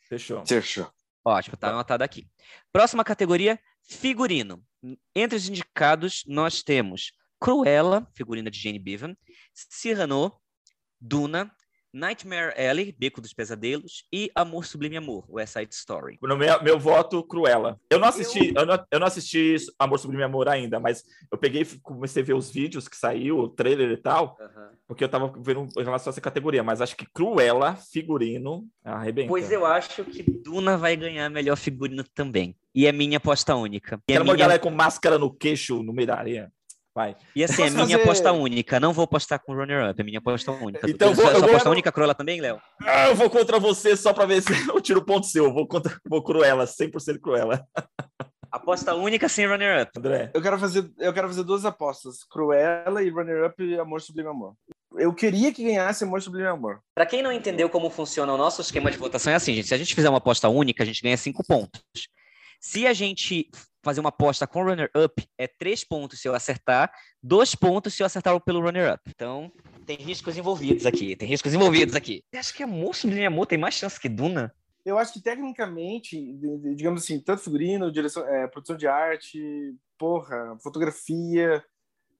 [0.09, 0.45] Fechou.
[0.47, 0.91] Fechou.
[1.25, 2.27] Ótimo, tá anotado aqui.
[2.73, 4.65] Próxima categoria, figurino.
[5.15, 9.15] Entre os indicados, nós temos Cruella, figurina de Jane Bevan,
[9.53, 10.33] Cyrano,
[11.01, 11.51] Duna,
[11.93, 16.19] Nightmare Alley, Beco dos Pesadelos e Amor Sublime Amor, West Side Story.
[16.23, 17.81] No meu, meu voto, Cruella.
[17.91, 18.67] Eu não assisti, eu...
[18.67, 22.35] não, eu não assisti Amor Sublime Amor ainda, mas eu peguei e comecei a ver
[22.35, 24.37] os vídeos que saiu, o trailer e tal,
[24.87, 29.29] porque eu tava vendo em relação a essa categoria, mas acho que Cruella, figurino, arrebenta.
[29.29, 32.55] Pois eu acho que Duna vai ganhar melhor figurino também.
[32.75, 33.97] E é minha aposta única.
[34.09, 34.45] E, é Quero uma minha...
[34.45, 36.53] galera com máscara no queixo no meio da areia.
[36.99, 37.17] Vai.
[37.37, 38.81] e assim, é Posso minha fazer- aposta única.
[38.81, 40.91] Não vou apostar com Runner Up, é minha aposta única.
[40.91, 42.61] Então, Sua- vou- eu sua vou- aposta única, Cruella também, Léo?
[42.83, 45.45] Ah, eu vou contra você só pra ver se eu tiro o ponto seu.
[45.45, 47.65] Eu vou contra vou Cruella, 100% Cruella.
[48.51, 49.93] Aposta única sem Runner Up.
[49.99, 50.31] André.
[50.33, 54.31] Eu quero fazer, eu quero fazer duas apostas: Cruella e Runner Up e Amor Sublime
[54.31, 54.55] Amor.
[54.97, 56.81] Eu queria que ganhasse Amor Sublime Amor.
[56.95, 59.69] Para quem não entendeu como funciona o nosso esquema de votação, é assim, gente.
[59.69, 61.83] Se a gente fizer uma aposta única, a gente ganha cinco pontos.
[62.59, 63.51] Se a gente
[63.83, 68.07] fazer uma aposta com runner-up, é três pontos se eu acertar, dois pontos se eu
[68.07, 69.03] acertar pelo runner-up.
[69.09, 69.51] Então,
[69.87, 71.15] tem riscos envolvidos aqui.
[71.17, 72.23] Tem riscos envolvidos aqui.
[72.33, 74.55] Eu acho que Amor Sublime Amor tem mais chance que Duna.
[74.85, 79.41] Eu acho que tecnicamente, de- de- digamos assim, tanto figurino, direção, é, produção de arte,
[79.99, 81.63] porra, fotografia,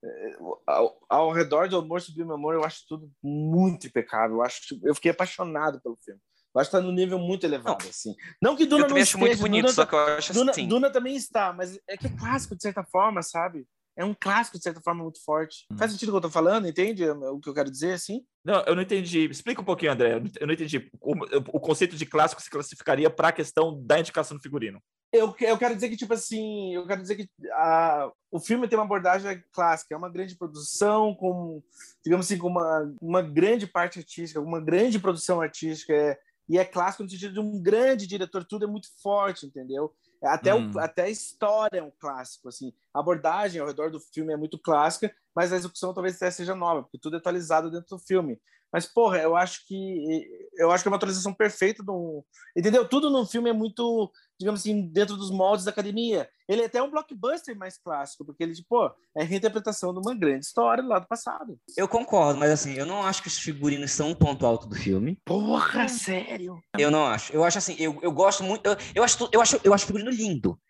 [0.05, 4.37] é, ao, ao redor de Amor Sublime Amor, eu acho tudo muito impecável.
[4.37, 6.21] Eu acho, eu fiquei apaixonado pelo filme.
[6.55, 8.15] Eu acho que tá num nível muito elevado, assim.
[8.43, 10.33] Não que Duna eu não também acho muito esteja, bonito, Duna, só que eu acho
[10.33, 10.69] Duna, assim.
[10.69, 13.67] Duna também está, mas é que é clássico de certa forma, sabe?
[13.97, 15.67] É um clássico de certa forma muito forte.
[15.73, 15.77] Hum.
[15.77, 18.23] Faz sentido o que eu tô falando, entende o que eu quero dizer, assim?
[18.45, 19.25] Não, eu não entendi.
[19.29, 20.15] Explica um pouquinho, André.
[20.15, 20.89] Eu não- Eu não entendi.
[21.01, 21.13] O,
[21.57, 24.81] o conceito de clássico se classificaria para a questão da indicação do figurino.
[25.13, 28.79] Eu, eu quero dizer que, tipo assim, eu quero dizer que a, o filme tem
[28.79, 31.63] uma abordagem clássica, é uma grande produção, com,
[32.05, 36.65] digamos assim, com uma, uma grande parte artística, uma grande produção artística, é, e é
[36.65, 39.93] clássico no sentido de um grande diretor, tudo é muito forte, entendeu?
[40.23, 40.71] Até, Hum.
[40.75, 44.37] o, até a história é um clássico, assim, a abordagem ao redor do filme é
[44.37, 48.03] muito clássica, mas a execução talvez até seja nova, porque tudo é atualizado dentro do
[48.03, 48.41] filme.
[48.73, 50.27] Mas, porra, eu acho que
[50.57, 52.25] eu acho que é uma atualização perfeita do.
[52.57, 52.87] Entendeu?
[52.87, 56.29] Tudo no filme é muito, digamos assim, dentro dos moldes da academia.
[56.47, 60.01] Ele é até um blockbuster mais clássico, porque ele, tipo, pô, é a reinterpretação de
[60.01, 61.59] uma grande história lá do passado.
[61.77, 64.75] Eu concordo, mas assim, eu não acho que os figurinos são um ponto alto do
[64.77, 65.19] filme.
[65.25, 66.61] Porra, sério?
[66.77, 67.33] Eu não acho.
[67.33, 68.67] Eu acho assim, eu, eu gosto muito.
[68.67, 70.61] Eu, eu, acho, eu, acho, eu acho o figurino lindo.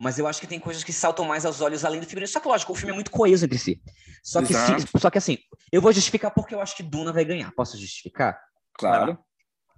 [0.00, 2.28] Mas eu acho que tem coisas que saltam mais aos olhos além do figurino.
[2.30, 3.82] Só que, lógico, o filme é muito coeso entre si.
[4.22, 5.38] Só que, se- só que assim,
[5.72, 7.52] eu vou justificar porque eu acho que Duna vai ganhar.
[7.52, 8.40] Posso justificar?
[8.74, 9.18] Claro.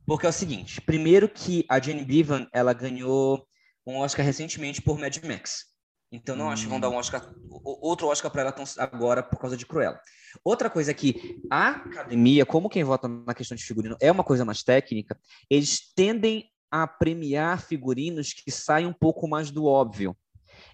[0.06, 3.46] Porque é o seguinte: primeiro que a Jane Bevan ela ganhou
[3.86, 5.70] um Oscar recentemente por Mad Max.
[6.12, 9.56] Então não acho que vão dar um Oscar, outro Oscar para ela agora por causa
[9.56, 10.00] de Cruella.
[10.44, 14.24] Outra coisa é que a academia, como quem vota na questão de figurino é uma
[14.24, 20.16] coisa mais técnica, eles tendem a premiar figurinos que saem um pouco mais do óbvio.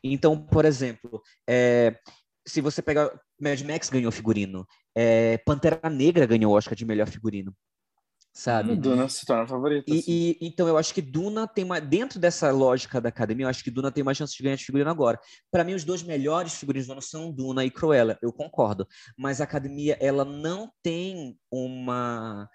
[0.03, 1.99] Então, por exemplo, é,
[2.47, 7.07] se você pegar Mad Max ganhou figurino, é, Pantera Negra ganhou o Oscar de melhor
[7.09, 7.55] figurino,
[8.33, 8.73] sabe?
[8.73, 9.93] O Duna se torna favorito.
[9.93, 10.03] assim.
[10.09, 13.51] E, e- então eu acho que Duna tem uma dentro dessa lógica da academia, eu
[13.51, 15.21] acho que Duna tem mais chance de ganhar de figurino agora.
[15.51, 18.87] Para mim os dois melhores figurinos do ano são Duna e Cruella, eu concordo.
[19.19, 22.49] Mas a academia ela não tem uma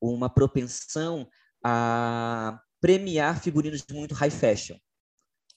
[0.00, 1.28] uma propensão
[1.64, 4.76] a premiar figurinos muito high fashion,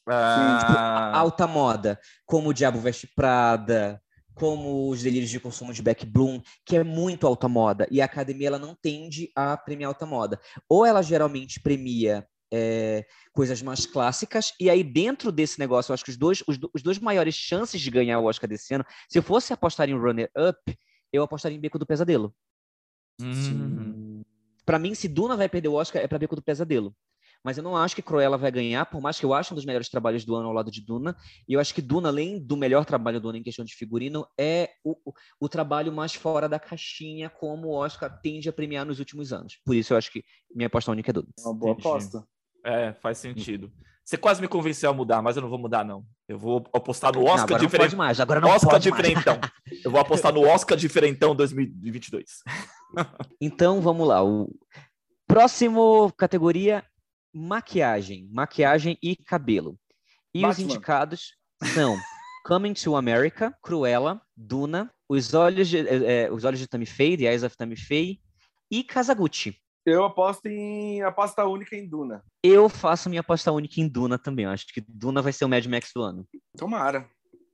[0.07, 3.99] Ah, alta moda, como o Diabo Veste Prada,
[4.35, 8.05] como os Delírios de Consumo de Beck Bloom, que é muito alta moda, e a
[8.05, 10.39] academia ela não tende a premiar alta moda.
[10.69, 16.03] Ou ela geralmente premia é, coisas mais clássicas, e aí dentro desse negócio, eu acho
[16.03, 19.17] que os dois, os, os dois maiores chances de ganhar o Oscar desse ano, se
[19.17, 20.77] eu fosse apostar em Runner Up,
[21.11, 22.35] eu apostaria em Beco do Pesadelo.
[23.21, 24.21] hum.
[24.65, 26.93] Pra mim, se Duna vai perder o Oscar, é pra Beco do Pesadelo.
[27.45, 29.65] Mas eu não acho que Cruella vai ganhar, por mais que eu ache um dos
[29.65, 31.15] melhores trabalhos do ano ao lado de Duna.
[31.47, 34.25] E eu acho que Duna, além do melhor trabalho do ano em questão de figurino,
[34.35, 34.95] é o,
[35.39, 39.59] o, trabalho mais fora da caixinha, como o Oscar tende a premiar nos últimos anos.
[39.63, 40.23] Por isso eu acho que
[40.55, 41.27] minha aposta única é Duna.
[41.39, 41.87] Uma boa Entendi.
[41.87, 42.27] aposta.
[42.65, 43.71] É, faz sentido.
[44.03, 46.03] Você quase me convenceu a mudar, mas eu não vou mudar, não.
[46.27, 47.91] Eu vou apostar no Oscar não, diferente.
[47.91, 49.37] Não mais, agora não Oscar pode diferentão.
[49.39, 49.85] Mais.
[49.85, 52.25] Eu vou apostar no Oscar diferentão 2022.
[53.39, 54.23] Então, vamos lá.
[54.23, 54.49] O
[55.27, 56.83] próximo categoria,
[57.35, 58.29] maquiagem.
[58.31, 59.77] Maquiagem e cabelo.
[60.33, 60.49] E Batman.
[60.51, 61.35] os indicados
[61.73, 61.97] são
[62.45, 67.23] Coming to America, Cruella, Duna, Os Olhos de, é, Os Olhos de Tammy Faye, The
[67.25, 68.19] Eyes of Tammy Faye
[68.71, 69.59] e Kazaguchi.
[69.85, 72.23] Eu aposto em aposta única em Duna.
[72.43, 74.45] Eu faço minha aposta única em Duna também.
[74.45, 76.27] Eu acho que Duna vai ser o Mad Max do ano.
[76.57, 77.07] Tomara.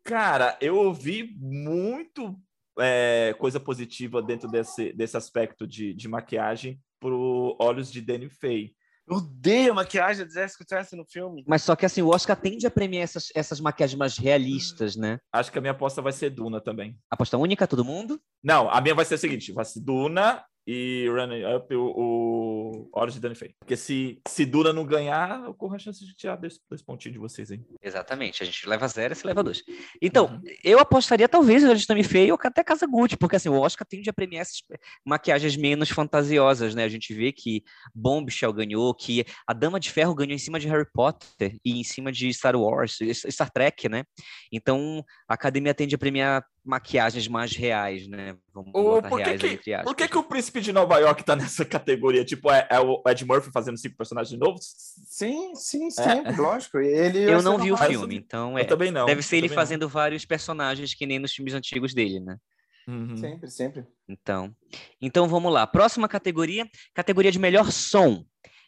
[0.03, 2.39] Cara, eu ouvi muito
[2.79, 8.73] é, coisa positiva dentro desse, desse aspecto de, de maquiagem pro Olhos de Danny Faye.
[9.07, 11.43] Eu odeio a maquiagem da Jessica Chastain no filme.
[11.47, 15.19] Mas só que assim, o Oscar tende a premiar essas, essas maquiagens mais realistas, né?
[15.33, 16.97] Acho que a minha aposta vai ser Duna também.
[17.09, 18.21] Aposta única, todo mundo?
[18.43, 22.89] Não, a minha vai ser a seguinte: vai ser Duna e Running Up o, o
[22.93, 23.55] Olhos de Danny Faye.
[23.59, 27.13] Porque se, se Duna não ganhar, eu corro a chance de tirar dois, dois pontinhos
[27.13, 27.61] de vocês aí.
[27.81, 28.43] Exatamente.
[28.43, 29.63] A gente leva zero e se leva dois.
[30.01, 30.41] Então, Uhum.
[30.63, 34.09] eu apostaria talvez o Tammy Faye ou até Casa Gucci, porque assim, o Oscar tende
[34.09, 34.61] a premiar essas
[35.05, 36.83] maquiagens menos fantasiosas, né?
[36.83, 40.67] A gente vê que Bombshell ganhou, que a Dama de Ferro ganhou em cima de
[40.67, 42.97] Harry Potter e em cima de Star Wars,
[43.29, 44.03] Star Trek, né?
[44.51, 48.35] Então, a academia tende a premiar maquiagens mais reais, né?
[48.53, 49.85] Vamos botar por que reais que- aí, entre aspas.
[49.91, 52.25] Por que, que o Príncipe de Nova York tá nessa categoria?
[52.25, 54.65] Tipo, é, é o Ed Murphy fazendo cinco personagens novos?
[55.05, 56.31] Sim, sim, sim, É.
[56.35, 56.77] lógico.
[56.79, 59.05] Ele, Eu não vi o filme, então é, Eu também não.
[59.05, 59.61] deve ser ele também não.
[59.63, 62.37] fazendo vários personagens que nem nos filmes antigos dele, né?
[62.87, 63.15] Uhum.
[63.15, 63.85] Sempre, sempre.
[64.09, 64.53] Então,
[64.99, 65.65] então vamos lá.
[65.65, 68.25] Próxima categoria, categoria de melhor som.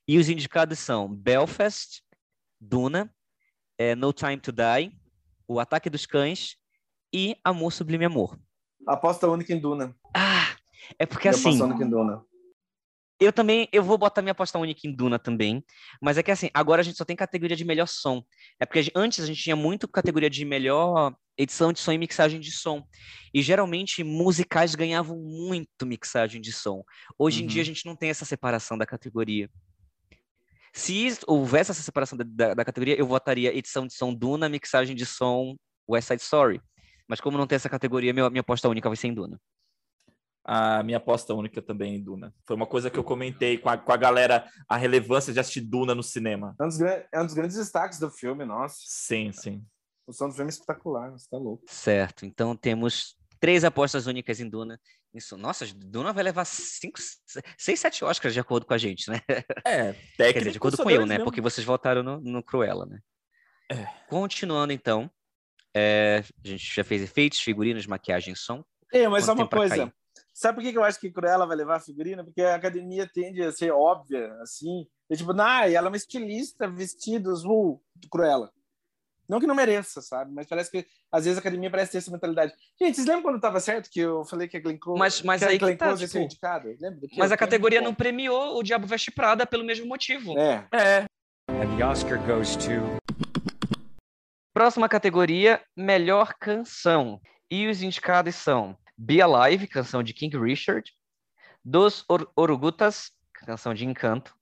[0.07, 2.01] E os indicados são Belfast,
[2.61, 3.13] Duna,
[3.77, 4.95] é, No Time to Die,
[5.47, 6.55] O Ataque dos Cães
[7.11, 8.37] e Amor Sublime Amor.
[8.87, 9.95] Aposta única em Duna.
[10.15, 10.55] Ah,
[10.99, 12.23] é porque Eu assim, aposto única em Duna.
[13.19, 15.63] eu também, eu vou botar minha aposta única em Duna também,
[16.01, 18.23] mas é que assim, agora a gente só tem categoria de melhor som.
[18.59, 22.39] É porque antes a gente tinha muito categoria de melhor edição de som e mixagem
[22.39, 22.83] de som.
[23.33, 26.83] E geralmente musicais ganhavam muito mixagem de som.
[27.17, 27.47] Hoje em Uhum.
[27.47, 29.49] dia a gente não tem essa separação da categoria.
[30.75, 34.95] Se houvesse essa separação da, da- da categoria, eu votaria edição de som Duna, mixagem
[34.95, 35.55] de som
[35.89, 36.59] West Side Story.
[37.07, 39.39] Mas como não tem essa categoria, meu- minha aposta única vai ser em Duna.
[40.45, 42.33] A minha aposta única também em Duna.
[42.45, 45.61] Foi uma coisa que eu comentei com a, com a galera, a relevância de assistir
[45.61, 46.53] Duna no cinema.
[46.59, 48.75] É um, dos, é um dos grandes destaques do filme, nossa.
[48.79, 49.63] Sim, sim.
[50.05, 51.63] O som do filme é espetacular, você tá louco.
[51.67, 52.25] Certo.
[52.25, 54.77] Então temos três apostas únicas em Duna.
[55.13, 56.99] Isso, nossa, Duna vai levar cinco,
[57.57, 59.21] seis, sete Oscars de acordo com a gente, né?
[59.65, 60.39] É, Quer técnico.
[60.39, 61.13] dizer, de acordo com eu, né?
[61.15, 61.23] mesmo.
[61.25, 62.99] Porque vocês votaram no, no Cruella, né?
[63.71, 63.85] É.
[64.09, 65.09] Continuando, então.
[65.75, 68.63] É, a gente já fez efeitos, figurinos, maquiagem, som.
[68.91, 69.75] Ei, mas só uma coisa.
[69.75, 69.93] cair?
[70.33, 72.23] Sabe por que que eu acho que Cruella vai levar a figurina?
[72.23, 74.87] Porque a academia tende a ser óbvia, assim.
[75.09, 78.51] É tipo, ah, ela é uma estilista, vestidos, uh, de Cruella.
[79.29, 80.33] Não que não mereça, sabe?
[80.33, 82.51] Mas parece que, às vezes, a academia parece ter essa mentalidade.
[82.79, 85.39] Gente, vocês lembram quando tava certo que eu falei que a Glenn Close, Mas- mas
[85.41, 86.75] que a aí que Glenn tá, Close ia ser tipo, indicada?
[86.79, 86.99] Lembra?
[87.17, 90.37] Mas a Que é categoria não premiou o Diabo Veste Prada pelo mesmo motivo.
[90.37, 90.67] É.
[90.73, 91.05] É,
[91.49, 92.97] And the Oscar goes to
[94.53, 97.19] Próxima categoria, melhor canção.
[97.49, 100.91] E os indicados são Be Alive, canção de King Richard,
[101.65, 104.35] Dos Or Orugutas, canção de Encanto,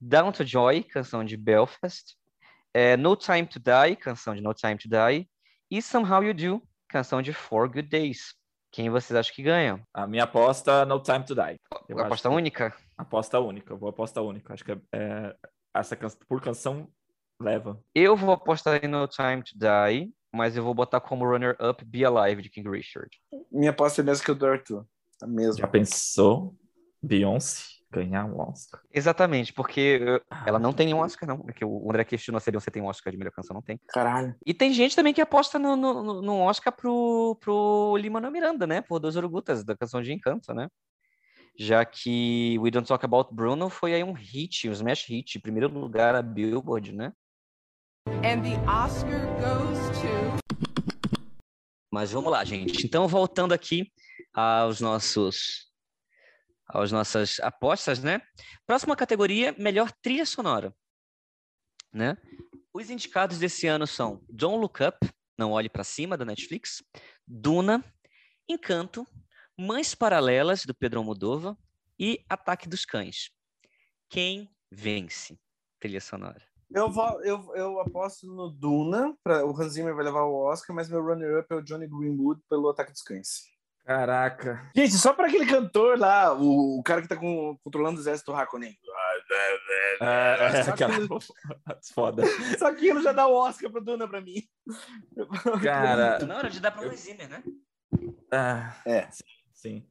[0.00, 2.16] Down to Joy, canção de Belfast,
[2.74, 5.30] eh, No Time to Die, canção de No Time to Die,
[5.70, 8.34] e Somehow You Do, canção de Four Good Days.
[8.72, 9.80] Quem vocês acham que ganha?
[9.94, 11.60] a minha aposta, No Time to Die.
[11.88, 12.74] Eu Aposta única?
[12.98, 14.54] Aposta única, vou aposta única.
[14.54, 15.36] Acho que é, é,
[15.72, 16.08] essa can...
[16.28, 16.90] por canção
[17.42, 17.78] leva.
[17.94, 22.04] Eu vou apostar em No Time to Die, mas eu vou botar como runner-up Be
[22.04, 23.10] Alive, de King Richard.
[23.50, 24.86] Minha aposta é mesmo que o do Arthur.
[25.22, 25.60] A mesma.
[25.60, 26.54] Já pensou
[27.02, 28.80] Beyoncé ganhar um Oscar?
[28.90, 31.38] Exatamente, porque uh, ela não tem nenhum Oscar, não.
[31.38, 33.78] Porque o André questionou se você tem um Oscar de melhor canção, não tem.
[33.88, 34.34] Caralho.
[34.46, 38.66] E tem gente também que aposta no, no, no- no Oscar pro, pro Lin-Manuel Miranda,
[38.66, 38.80] né?
[38.80, 40.68] Por Dos Orugutas, da canção de Encanto, né?
[41.58, 45.68] Já que We Don't Talk About Bruno foi aí um hit, um smash hit, primeiro
[45.68, 47.12] lugar na Billboard, né?
[48.06, 50.38] And the Oscar goes to.
[51.90, 52.86] Mas vamos lá, gente.
[52.86, 53.92] Então, voltando aqui
[54.32, 55.72] aos nossos
[56.68, 58.22] às nossas apostas, né?
[58.66, 60.74] Próxima categoria, melhor trilha sonora,
[61.92, 62.16] né?
[62.72, 64.96] Os indicados desse ano são Don't Look Up,
[65.36, 66.82] Não Olhe para Cima, da Netflix,
[67.26, 67.84] Duna,
[68.48, 69.06] Encanto,
[69.58, 71.56] Mães Paralelas, do Pedro Almodóvar
[71.98, 73.30] e Ataque dos Cães.
[74.08, 75.38] Quem vence?
[75.78, 76.51] Trilha sonora.
[76.74, 80.74] Eu, vou, eu, eu aposto no Duna, pra, o Hans Zimmer vai levar o Oscar,
[80.74, 83.50] mas meu runner-up é o Johnny Greenwood pelo Ataque dos Cães.
[83.84, 84.70] Caraca.
[84.76, 88.32] Gente, só para aquele cantor lá, o, o cara que tá com- controlando o exército
[88.32, 88.76] Hakonen.
[90.00, 90.94] É, é Só aquela...
[90.94, 91.18] aquilo-
[91.94, 92.22] Foda.
[92.58, 94.42] Só aquilo já dá o Oscar pro Duna pra mim.
[95.62, 97.42] Cara, Não, era de dar pra Hans Zimmer, né?
[98.32, 99.10] ah, É.
[99.10, 99.86] sim, sim.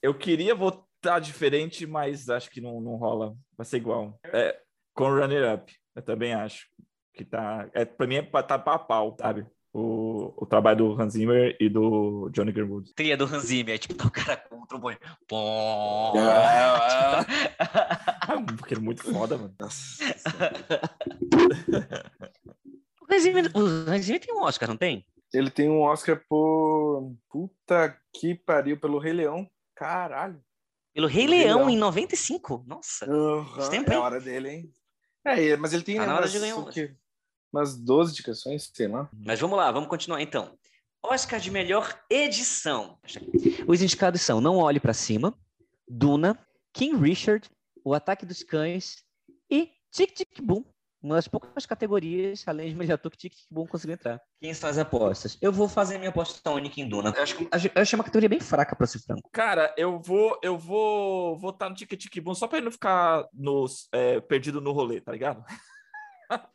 [0.00, 3.34] Eu queria votar diferente, mas acho que não, não rola.
[3.56, 4.18] Vai ser igual.
[4.26, 4.58] É,
[4.94, 6.66] com o Runner Up, eu também acho.
[7.14, 7.68] Que tá.
[7.74, 9.46] É, pra mim é pra- tá pau a pau, sabe?
[9.74, 12.92] O, o trabalho do Hans Zimmer e do Johnny Greenwood.
[12.94, 14.98] Trilha do Hans Zimmer, tipo, tá o cara com o trombone.
[15.26, 16.12] Pom.
[16.18, 17.24] Ah,
[18.58, 19.54] porque ele é muito foda, mano.
[23.00, 25.04] O Hans Zimmer, o Hans Zimmer tem um Oscar, não tem?
[25.32, 27.14] Ele tem um Oscar por.
[27.30, 29.48] Puta que pariu, pelo Rei Leão.
[29.74, 30.40] Caralho.
[30.94, 31.70] Pelo Rei Rei Leão, Leão.
[31.70, 32.64] em 95.
[32.66, 33.10] Nossa.
[33.10, 34.00] Uhum, tempo, é hein?
[34.00, 34.72] a hora dele, hein?
[35.24, 36.94] É, mas ele tem Tá na hora de umas, ganhar um o quê?
[37.52, 39.08] umas 12 indicações, sei lá.
[39.12, 40.56] Mas vamos lá, vamos continuar então.
[41.02, 42.98] Oscar de melhor edição.
[43.66, 45.36] Os indicados são Não Olhe Pra Cima,
[45.88, 46.38] Duna,
[46.72, 47.48] King Richard,
[47.84, 49.02] O Ataque dos Cães
[49.50, 50.64] e Tic Tic Boom.
[51.02, 54.22] Uma das poucas categorias, além de melhor ator, que Boom conseguiu entrar.
[54.40, 55.36] Quem faz apostas?
[55.42, 57.12] Eu vou fazer minha aposta única em Duna.
[57.16, 59.28] Eu, acho que, eu achei uma categoria bem fraca, pra ser franco.
[59.32, 63.26] Cara, eu vou, eu vou votar no Tic Tic Boom só pra ele não ficar
[63.32, 65.44] nos, é, perdido no rolê, tá ligado?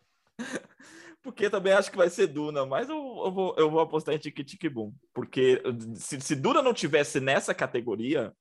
[1.21, 4.17] Porque também acho que vai ser Duna, mas eu, eu vou, eu vou apostar em
[4.17, 4.93] Tic Tic Boom.
[5.13, 5.62] Porque
[5.95, 8.31] se, se Duna não tivesse nessa categoria,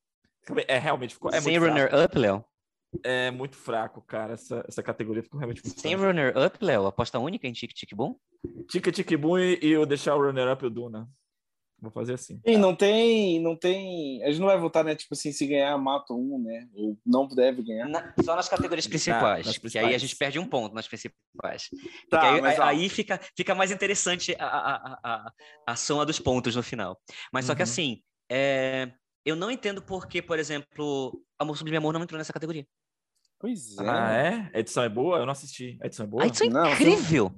[0.68, 1.32] é realmente ficou.
[1.32, 1.92] É Sem muito fraco.
[1.92, 2.44] runner-up, Léo?
[3.02, 4.34] É muito fraco, cara.
[4.34, 6.86] Essa, essa categoria ficou realmente muito Sem runner-up, Léo?
[6.86, 8.16] Aposta única em Tic Tic Boom?
[8.68, 11.08] Tic Tic Boom e, e eu deixar o runner-up e o Duna.
[11.78, 12.40] Vou fazer assim.
[12.44, 14.22] E não tem, não tem.
[14.24, 14.94] A gente não vai votar, né?
[14.96, 16.66] Tipo assim, se ganhar, mata um, né?
[16.74, 17.86] Ou não deve ganhar.
[17.86, 21.68] Na- só nas categorias principais, nas que aí a gente perde um ponto nas principais.
[22.08, 25.32] Tá, aí, mas, aí fica, fica mais interessante a, a, a, a,
[25.66, 26.98] a soma dos pontos no final.
[27.30, 27.64] Mas só que Uhum.
[27.64, 28.90] assim, é,
[29.24, 32.66] eu não entendo por que, por exemplo, Amor Sublime Amor não entrou nessa categoria.
[33.38, 33.88] Pois é.
[33.88, 34.50] Ah, é?
[34.54, 35.18] A edição é boa?
[35.18, 35.78] Eu não assisti.
[35.82, 36.22] A edição é boa?
[36.22, 37.32] A edição é Não, incrível!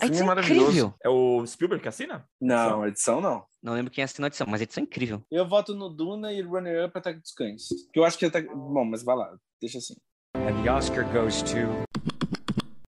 [0.00, 0.66] A edição é é maravilhoso.
[0.68, 0.94] incrível!
[1.02, 2.28] É o Spielberg que assina?
[2.40, 3.44] Não, a edição não.
[3.62, 5.24] Não lembro quem assinou a edição, mas a edição é incrível.
[5.30, 7.68] Eu voto no Duna e Runner Up Ataque dos Cães.
[7.92, 8.48] Que eu acho que Ataque...
[8.48, 9.94] Bom, mas vai lá, deixa assim.
[10.34, 11.56] And the Oscar goes to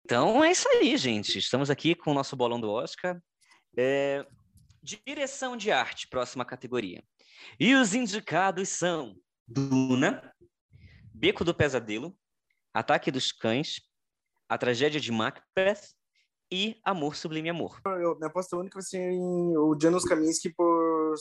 [0.04, 1.38] Então é isso aí, gente.
[1.38, 3.20] Estamos aqui com o nosso bolão do Oscar.
[3.76, 4.26] É,
[4.82, 7.02] Direção de arte, próxima categoria.
[7.58, 9.14] E os indicados são
[9.46, 10.32] Duna,
[11.14, 12.16] Beco do Pesadelo,
[12.72, 13.80] Ataque dos Cães,
[14.48, 15.80] A Tragédia de Macbeth
[16.50, 17.80] e Amor Sublime Amor.
[17.84, 21.14] Eu, minha aposta única vai ser em o Janusz Kaminski por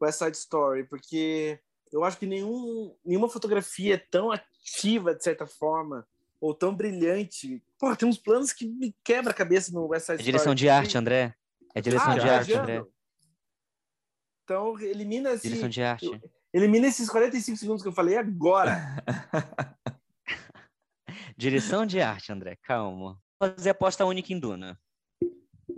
[0.00, 1.60] West Side Story, porque
[1.92, 6.06] eu acho que nenhum, nenhuma fotografia é tão ativa, de certa forma,
[6.40, 7.62] ou tão brilhante.
[7.78, 10.24] Pô, tem uns planos que me quebra a cabeça no West Side É Story.
[10.24, 11.34] direção de arte, André.
[11.74, 12.52] É direção Ah, de arte.
[12.54, 12.84] André.
[14.44, 16.20] Então, elimina, esse, Direção de arte.
[16.52, 18.76] elimina esses 45 segundos que eu falei agora.
[21.42, 22.56] Direção de arte, André.
[22.62, 23.18] Calma.
[23.40, 24.78] Vou fazer aposta única em Duna.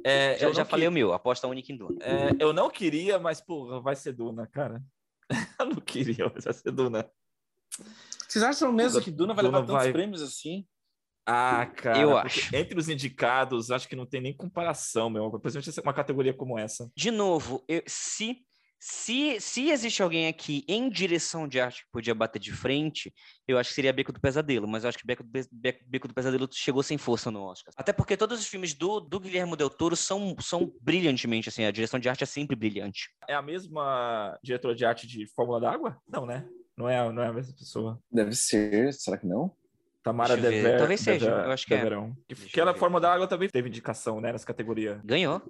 [0.04, 1.96] É, Já, eu já falei que- o meu, aposta única em Duna.
[2.02, 4.82] é, eu não queria, mas, porra, vai ser Duna, cara.
[5.60, 7.10] eu não queria, mas vai ser Duna.
[8.28, 10.66] Vocês acham mesmo que Duna vai Duna levar tantos vai- prêmios assim?
[11.26, 11.98] Ah, cara.
[11.98, 12.54] Eu acho.
[12.54, 15.30] Entre os indicados, acho que não tem nem comparação, meu.
[15.40, 16.90] Principalmente uma categoria como essa.
[16.94, 18.44] De novo, eu- se,
[18.86, 23.10] se, se existe alguém aqui em direção de arte que podia bater de frente,
[23.48, 25.80] eu acho que seria Beco do Pesadelo, mas eu acho que Beco do, Pe- Be-
[25.86, 27.72] Beco do Pesadelo chegou sem força no Oscar.
[27.78, 31.70] Até porque todos os filmes do, do Guilherme Del Toro são, são brilhantemente, assim, a
[31.70, 33.08] direção de arte é sempre brilhante.
[33.26, 35.96] É a mesma diretora de arte de Fórmula d'Água?
[36.06, 36.46] Não, né?
[36.76, 37.98] Não é, não é a mesma pessoa.
[38.12, 39.50] Deve ser, será que não?
[40.02, 40.36] Tamara.
[40.36, 41.76] Dever, Talvez seja, Dever- eu acho que é.
[41.78, 42.14] Deverão.
[42.28, 43.12] Que, Deixa que ela, Fórmula aqui.
[43.14, 44.30] d'Água também teve indicação, né?
[44.30, 45.00] Nessa categoria.
[45.02, 45.40] Ganhou.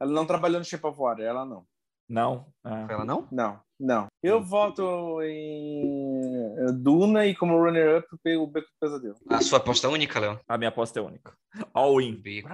[0.00, 1.66] Ela não trabalhou no Shape of Water, ela não.
[2.10, 2.46] Não?
[2.64, 2.86] Ah.
[2.86, 3.28] Foi ela não?
[3.30, 4.08] Não, não.
[4.20, 8.04] Eu voto em Duna e como runner-up
[8.36, 9.14] o Beco do Pesadelo.
[9.28, 10.40] A sua aposta única, Léo?
[10.48, 11.32] A minha aposta é única.
[11.72, 12.16] All in.
[12.20, 12.48] Beco.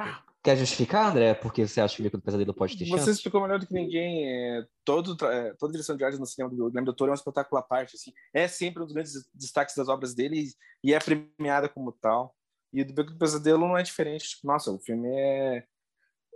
[0.44, 3.10] Quer justificar, André, porque você acha que o Beco do Pesadelo pode ter Você chance?
[3.12, 4.26] explicou melhor do que ninguém.
[4.28, 7.14] É, todo, é, toda direção de arte no cinema do Guilherme Del Toro é um
[7.14, 7.96] espetáculo à parte.
[7.96, 8.12] Assim.
[8.34, 10.44] É sempre um dos grandes destaques das obras dele
[10.84, 12.34] e, é premiada como tal.
[12.74, 14.28] E o do Beco do Pesadelo não é diferente.
[14.28, 15.64] Tipo, nossa, o filme é...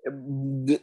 [0.07, 0.81] é-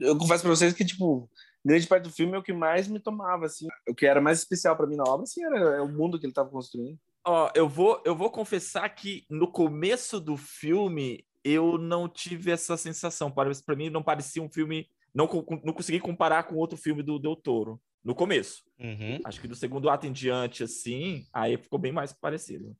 [0.00, 1.28] Eu confesso pra vocês que, tipo,
[1.64, 3.66] grande parte do filme é o que mais me tomava, assim.
[3.88, 6.26] O que era mais especial pra mim na obra, assim, era é o mundo que
[6.26, 6.98] ele tava construindo.
[7.24, 12.76] Ó, eu vou, eu vou confessar que no começo do filme eu não tive essa
[12.76, 13.30] sensação.
[13.30, 15.26] Para para mim não parecia um filme, não
[15.64, 18.62] não consegui comparar com outro filme do Del Toro no começo.
[18.78, 19.20] Uhum.
[19.24, 22.76] Acho que do segundo ato em diante assim, aí ficou bem mais parecido.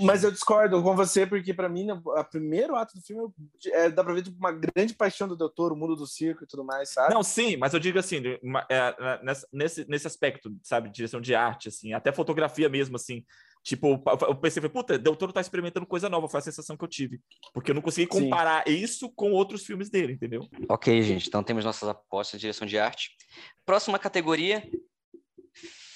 [0.00, 3.32] Mas eu discordo com você, porque pra mim, o primeiro ato do filme
[3.66, 6.44] é, dá pra ver tipo, uma grande paixão do Del Toro, o mundo do circo
[6.44, 7.12] e tudo mais, sabe?
[7.12, 8.22] Não, sim, mas eu digo assim,
[8.68, 13.24] é, nessa- nesse, nesse aspecto, sabe, direção de arte, assim, até fotografia mesmo, assim,
[13.64, 13.98] Tipo,
[14.28, 17.18] eu pensei, puta, Del Toro tá experimentando coisa nova, foi a sensação que eu tive.
[17.54, 18.24] Porque eu não consegui Sim.
[18.24, 20.46] comparar isso com outros filmes dele, entendeu?
[20.68, 21.28] Ok, gente.
[21.28, 23.16] Então temos nossas apostas de direção de arte.
[23.64, 24.70] Próxima categoria: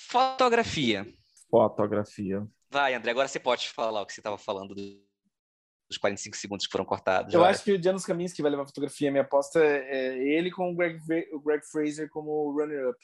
[0.08, 1.06] fotografia.
[1.50, 2.48] Fotografia.
[2.70, 5.08] Vai, André, agora você pode falar o que você estava falando do-
[5.88, 7.32] dos 45 segundos que foram cortados.
[7.32, 7.50] Eu vai.
[7.50, 9.10] acho que o Janos Kaminski vai levar a fotografia.
[9.10, 11.00] Minha aposta é ele com o Greg,
[11.32, 12.98] o Greg Fraser como runner-up.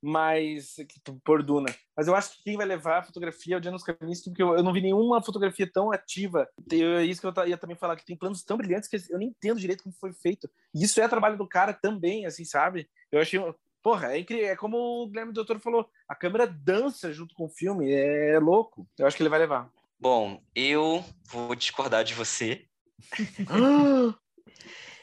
[0.00, 0.76] Mas,
[1.24, 1.74] por Duna.
[1.96, 4.54] Mas eu acho que quem vai levar a fotografia é o Janos Kaminski, porque eu,
[4.56, 6.48] eu não vi nenhuma fotografia tão ativa.
[6.70, 9.28] É isso que eu ia também falar, que tem planos tão brilhantes que eu nem
[9.28, 10.48] entendo direito como foi feito.
[10.72, 12.88] E isso é trabalho do cara também, assim, sabe?
[13.10, 13.40] Eu achei.
[13.82, 14.48] Porra, é incrível.
[14.48, 17.90] É como o Guilherme Doutor falou: a câmera dança junto com o filme.
[17.92, 18.88] É louco.
[18.98, 19.70] Eu acho que ele vai levar.
[19.98, 22.64] Bom, eu vou discordar de você.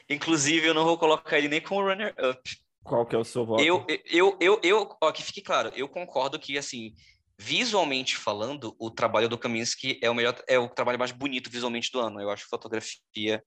[0.08, 2.66] Inclusive, eu não vou colocar ele nem como runner-up.
[2.82, 3.62] Qual que é o seu voto?
[3.62, 6.94] Eu, eu, eu, eu, ó, que fique claro, eu concordo que, assim,
[7.36, 11.90] visualmente falando, o trabalho do Kaminsky é o melhor, é o trabalho mais bonito visualmente
[11.90, 12.20] do ano.
[12.20, 13.42] Eu acho fotografia,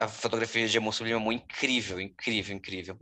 [0.00, 2.98] a fotografia de emoção é muito incrível, incrível, incrível.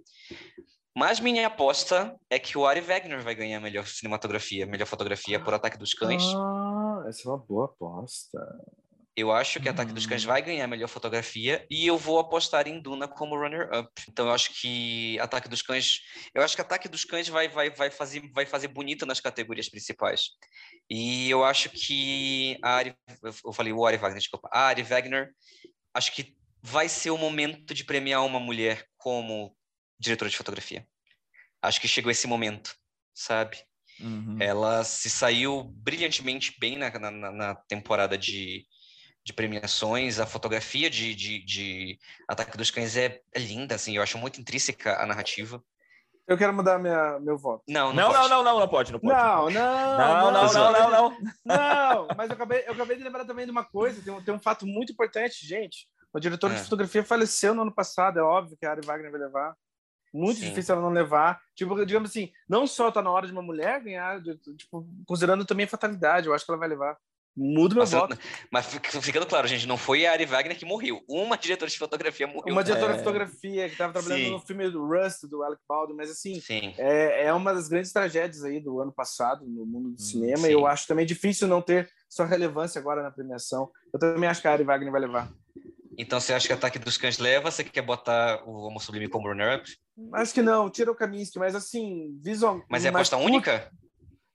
[0.95, 5.41] Mas minha aposta é que o Ari Wegner vai ganhar a melhor cinematografia, melhor fotografia
[5.41, 6.23] por Ataque dos Cães.
[6.37, 8.39] Ah, essa é uma boa aposta.
[9.15, 12.67] Eu acho que Ataque dos Cães vai ganhar a melhor fotografia e eu vou apostar
[12.67, 13.91] em Duna como runner-up.
[14.09, 16.01] Então eu acho que Ataque dos Cães,
[16.35, 19.69] eu acho que Ataque dos Cães vai, vai, vai, fazer, vai fazer bonito nas categorias
[19.69, 20.31] principais.
[20.89, 22.95] E eu acho que a Ari,
[23.45, 25.31] eu falei o Ari Wagner, desculpa, a Ari Wagner,
[25.95, 29.55] acho que vai ser o momento de premiar uma mulher como
[30.03, 30.87] diretora de fotografia.
[31.63, 32.75] Acho que chegou esse momento,
[33.15, 33.57] sabe?
[34.01, 34.37] Uhum.
[34.41, 38.67] Ela se saiu brilhantemente bem na, na, na temporada de,
[39.25, 40.19] de premiações.
[40.19, 41.99] A fotografia de, de, de
[42.29, 43.97] Ataque dos Cães é, é linda, assim.
[43.97, 45.63] Eu acho muito intrínseca a narrativa.
[46.27, 47.63] Eu quero mudar minha, meu voto.
[47.69, 48.31] Não, não, Não, não, pode.
[48.31, 49.15] não, não, não pode, não pode.
[49.15, 51.19] Não, não, Não, não, não, não, não.
[51.45, 54.35] Não, mas eu acabei, eu acabei de lembrar também de uma coisa, tem um, tem
[54.35, 55.87] um fato muito importante, gente.
[56.13, 56.55] O diretor É.
[56.55, 59.55] de fotografia faleceu no ano passado, é óbvio que a Ari Wagner vai levar.
[60.13, 60.49] Muito Sim.
[60.51, 61.41] difícil ela não levar.
[61.55, 64.21] Tipo, digamos assim, não só tá na hora de uma mulher ganhar,
[64.57, 66.97] tipo, considerando também a fatalidade, eu acho que ela vai levar.
[67.35, 68.19] Mudo meu Mas, voto.
[68.51, 71.03] mas fica- ficando claro, gente, não foi a Ari Wagner que morreu.
[71.09, 72.53] Uma diretora de fotografia morreu.
[72.53, 72.97] Uma diretora É.
[72.97, 74.31] de fotografia que estava trabalhando Sim.
[74.33, 76.75] no filme do Rust, do Alec Baldwin, mas assim, Sim.
[76.77, 80.51] é, é uma das grandes tragédias aí do ano passado no mundo do cinema sim.
[80.51, 83.71] e eu acho também difícil não ter sua relevância agora na premiação.
[83.95, 85.33] Eu também acho que a Ari Wagner vai levar.
[85.97, 87.51] Então você acha que Ataque dos Cães leva?
[87.51, 89.75] Você quer botar o Homo Sublime como runner-up?
[90.15, 92.65] Acho que não, tira o Kaminsky, mas assim, visual.
[92.69, 93.71] Mas é aposta única?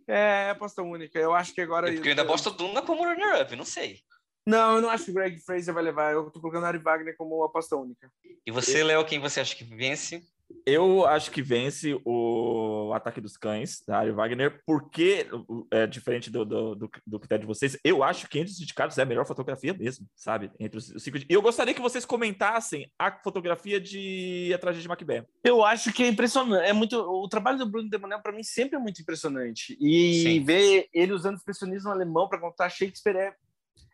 [0.08, 1.20] É, é aposta única.
[1.20, 1.92] Eu acho que agora.
[1.92, 4.00] Porque eu ainda aposto Duna como runner-up, não sei.
[4.46, 6.14] Não, eu não acho que o Greg Fraser vai levar.
[6.14, 8.10] Eu tô colocando a Ari Wagner como aposta única.
[8.46, 10.24] E você, Léo, quem você acha que vence?
[10.66, 15.28] Eu acho que vence o Ataque dos Cães, da Ari Wagner, porque,
[15.72, 18.98] é diferente do, do, do, do critério de vocês, eu acho que entre os indicados
[18.98, 20.52] é a melhor fotografia mesmo, sabe?
[20.60, 21.18] Entre os, os cinco.
[21.18, 25.26] E eu gostaria que vocês comentassem a fotografia de A Tragédia de Macbeth.
[25.44, 26.68] Eu acho que é impressionante.
[26.68, 29.78] É muito, o trabalho do Bruno Demonel, para mim, sempre é muito impressionante.
[29.80, 30.44] E Sim.
[30.44, 33.36] ver ele usando expressionismo alemão para contar Shakespeare é,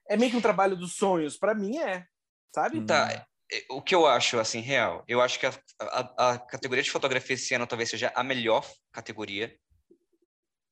[0.10, 1.38] é meio que um trabalho dos sonhos.
[1.38, 2.06] Para mim, é.
[2.54, 2.80] Sabe?
[2.80, 2.86] Hum.
[2.86, 3.26] Tá,
[3.70, 7.36] o que eu acho, assim, real, eu acho que a, a, a categoria de fotografia
[7.36, 9.56] esse ano talvez seja a melhor categoria,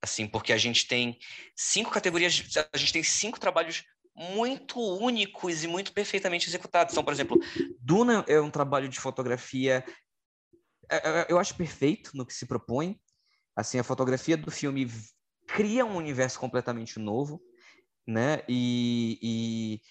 [0.02, 1.18] assim, porque a gente tem
[1.56, 3.84] cinco categorias, a gente tem cinco trabalhos
[4.16, 6.94] muito únicos e muito perfeitamente executados.
[6.94, 7.40] Então, por exemplo,
[7.80, 9.86] Duna é um trabalho de fotografia,
[10.90, 13.00] é, é, eu acho perfeito no que se propõe,
[13.56, 14.90] assim, a fotografia do filme
[15.48, 17.42] cria um universo completamente novo,
[18.08, 19.82] né, e, e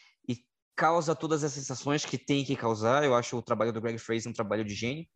[0.80, 3.04] causa todas as sensações que tem que causar.
[3.04, 5.06] Eu acho o trabalho do Greg Fraser um trabalho de gênio.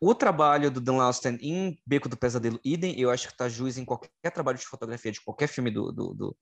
[0.00, 3.76] O trabalho do Dan Lauston em Beco do Pesadelo, idem, eu acho que tá juiz
[3.76, 6.36] em qualquer trabalho de fotografia de qualquer filme do, do, do,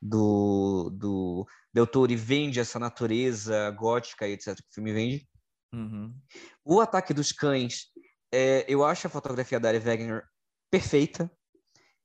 [0.00, 5.28] do, do Del Toro e vende essa natureza gótica e etc que o filme vende.
[5.72, 6.12] Uhum.
[6.64, 7.86] O Ataque dos Cães,
[8.32, 10.24] é, eu acho a fotografia da Ari Wegner
[10.68, 11.30] perfeita,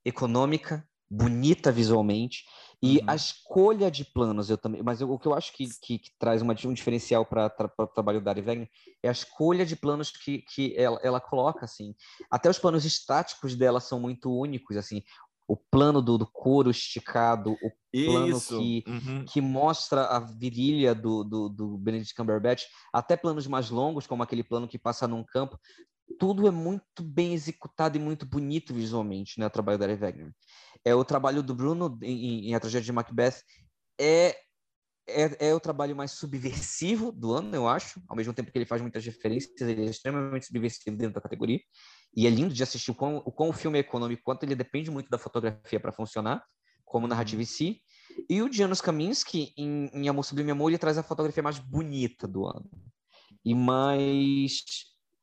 [0.06, 2.44] econômica, bonita visualmente,
[2.82, 3.04] e Uhum.
[3.08, 4.84] a escolha de planos eu também.
[4.84, 7.88] Mas eu- o que eu acho que, que, que traz uma, um diferencial para o
[7.88, 8.70] trabalho da Ari Wegner
[9.02, 11.96] é a escolha de planos que, que ela, ela coloca, assim.
[12.30, 15.02] Até os planos estáticos dela são muito únicos, assim.
[15.48, 17.72] O plano do, do couro esticado, o
[18.06, 18.58] plano Isso.
[18.60, 19.26] que- Uhum.
[19.26, 24.44] que mostra a virilha do, do, do Benedict Cumberbatch, até planos mais longos, como aquele
[24.44, 25.58] plano que passa num campo,
[26.20, 30.34] tudo é muito bem executado e muito bonito visualmente, né, o trabalho da Ari Wegner.
[30.84, 33.44] É o trabalho do Bruno em, em A Tragédia de Macbeth
[34.00, 34.36] é,
[35.08, 38.66] é é o trabalho mais subversivo do ano, eu acho, ao mesmo tempo que ele
[38.66, 41.60] faz muitas referências, ele é extremamente subversivo dentro da categoria.
[42.16, 44.56] E é lindo de assistir o quão o, quão o filme é econômico, quanto ele
[44.56, 46.44] depende muito da fotografia para funcionar,
[46.84, 47.82] como narrativa em si.
[48.30, 52.28] E o Janusz Kaminski, em, em Amor Sublime Amor, ele traz a fotografia mais bonita
[52.28, 52.70] do ano.
[53.46, 54.64] E mais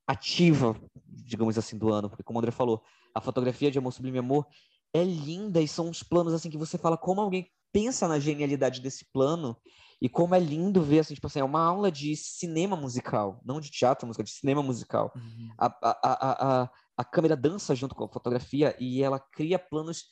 [0.07, 0.77] ativa,
[1.07, 2.09] digamos assim, do ano.
[2.09, 2.83] Porque, como o André falou,
[3.15, 4.47] a fotografia de Amor Sublime Amor
[4.93, 8.81] é linda e são uns planos assim que você fala como alguém pensa na genialidade
[8.81, 9.57] desse plano
[10.01, 13.61] e como é lindo ver, assim, tipo assim, é uma aula de cinema musical, não
[13.61, 15.13] de teatro musical, de cinema musical.
[15.59, 20.05] A, a, a, a, a câmera dança junto com a fotografia e ela cria planos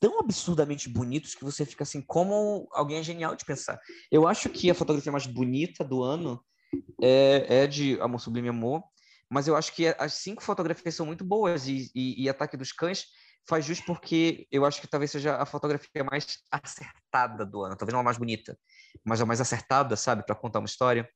[0.00, 3.78] tão absurdamente bonitos que você fica assim, como alguém é genial de pensar.
[4.10, 6.42] Eu acho que a fotografia mais bonita do ano
[7.00, 8.82] é, é de Amor Sublime Amor,
[9.30, 12.72] mas eu acho que as cinco fotografias são muito boas e, e, e Ataque dos
[12.72, 13.06] Cães
[13.48, 17.92] faz justo porque eu acho que talvez seja a fotografia mais acertada do ano, talvez
[17.92, 18.58] não a mais bonita,
[19.04, 21.08] mas a mais acertada, sabe, para contar uma história.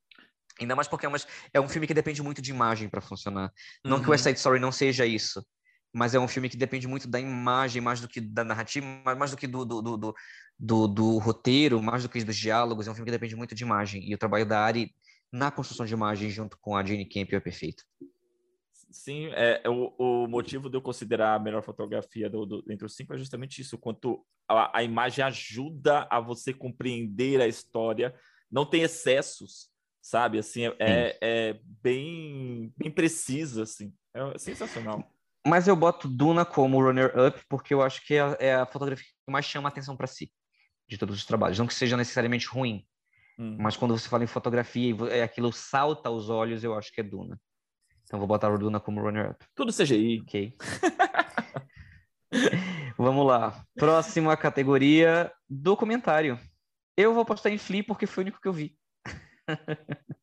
[0.61, 1.19] Ainda mais porque é, uma,
[1.55, 3.51] é, um filme que depende muito de imagem para funcionar.
[3.85, 4.03] Não Uhum.
[4.03, 5.45] que o West Side Story não seja isso,
[5.93, 8.87] mas é um filme que depende muito da imagem, mais do que da narrativa,
[9.17, 10.15] mais, do que do, do, do,
[10.59, 12.87] do- do roteiro, mais do que dos diálogos.
[12.87, 14.09] É um filme que depende muito de imagem.
[14.09, 14.95] E o trabalho da Ari
[15.33, 17.85] na construção de imagem junto com a Jane Campion é perfeito.
[18.91, 22.85] Sim, é, é o, o motivo de eu considerar a melhor fotografia do, do- entre
[22.85, 28.13] os cinco é justamente isso, quanto a, a imagem ajuda a você compreender a história,
[28.51, 29.71] não tem excessos,
[30.03, 30.39] sabe?
[30.39, 35.09] Assim, é, é, é bem, bem precisa, assim, é sensacional.
[35.47, 39.07] Mas eu boto Duna como runner-up porque eu acho que é a, é a fotografia
[39.07, 40.33] que mais chama a atenção para si,
[40.89, 41.59] de todos os trabalhos.
[41.59, 42.85] Não que seja necessariamente ruim,
[43.39, 43.57] Hum.
[43.59, 47.01] mas quando você fala em fotografia e é aquilo salta aos olhos, eu acho que
[47.01, 47.41] é Duna.
[48.05, 50.21] Então vou botar o Duna como runner-up, Tudo CGI.
[50.23, 50.55] ok?
[52.99, 53.65] Vamos lá.
[53.75, 56.39] Próxima categoria, documentário.
[56.97, 58.77] Eu vou postar em Flea porque foi o único que eu vi.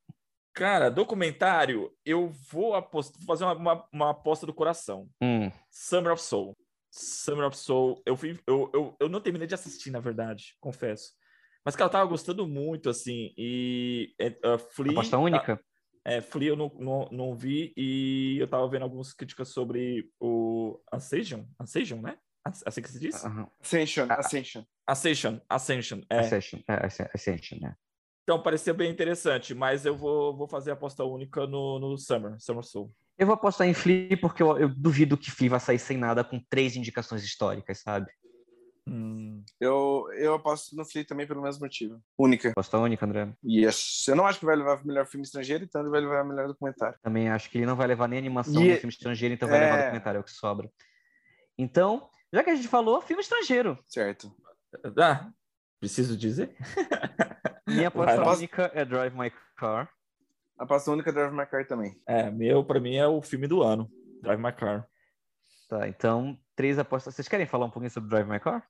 [0.53, 5.07] Cara, documentário, eu vou apostar, vou fazer uma, uma, uma aposta do coração.
[5.21, 6.57] Hum, Summer of Soul.
[6.91, 8.01] Summer of Soul.
[8.05, 11.13] Eu, fui, eu, eu, eu não terminei de assistir, na verdade, confesso.
[11.67, 13.33] Mas, cara, eu tava gostando muito, assim.
[13.37, 14.93] E uh, Flea.
[14.93, 15.59] aposta única?
[16.05, 17.73] É, Flea eu não, não, não vi.
[17.75, 21.43] E eu tava vendo algumas críticas sobre o Ascension.
[21.59, 22.17] Ascension, né?
[22.45, 23.21] As- Assim que se diz?
[23.61, 24.63] Ascension, Ascension.
[24.87, 25.41] Ascension.
[25.49, 26.01] Ascension.
[26.09, 26.19] É.
[26.19, 27.75] Ascension, é, Ascension, né?
[28.23, 29.53] Então, parecia bem interessante.
[29.53, 32.39] Mas eu vou, vou fazer a aposta única no, no Summer.
[32.39, 32.95] Summer Soul.
[33.17, 36.23] Eu vou apostar em Flea porque eu, eu duvido que Flea vai sair sem nada
[36.23, 38.09] com três indicações históricas, sabe?
[38.89, 39.43] Hum.
[39.59, 42.01] Eu, eu aposto no Flea também pelo mesmo motivo.
[42.17, 42.49] Única.
[42.51, 43.33] Aposta única, André.
[43.43, 44.05] Yes.
[44.07, 46.27] Eu não acho que vai levar o melhor filme estrangeiro, então ele vai levar o
[46.27, 46.97] melhor documentário.
[47.01, 49.59] Também acho que ele não vai levar nem animação E- nem filme estrangeiro, então vai
[49.59, 49.81] levar É.
[49.83, 50.71] documentário, é o que sobra.
[51.57, 53.77] Então, já que a gente falou, filme estrangeiro.
[53.87, 54.31] Certo.
[54.97, 55.29] Ah,
[55.79, 56.55] preciso dizer?
[57.67, 58.35] Minha aposta Vai.
[58.35, 59.89] única é Drive My Car.
[60.57, 61.99] Aposta única Drive My Car também.
[62.07, 63.89] É, meu, pra mim, é o filme do ano.
[64.21, 64.87] Drive My Car.
[65.69, 67.13] Tá, então, três apostas.
[67.13, 68.65] Vocês querem falar um pouquinho sobre Drive My Car?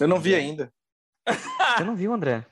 [0.00, 0.72] Eu não vi ainda.
[1.76, 2.46] Você não viu, André?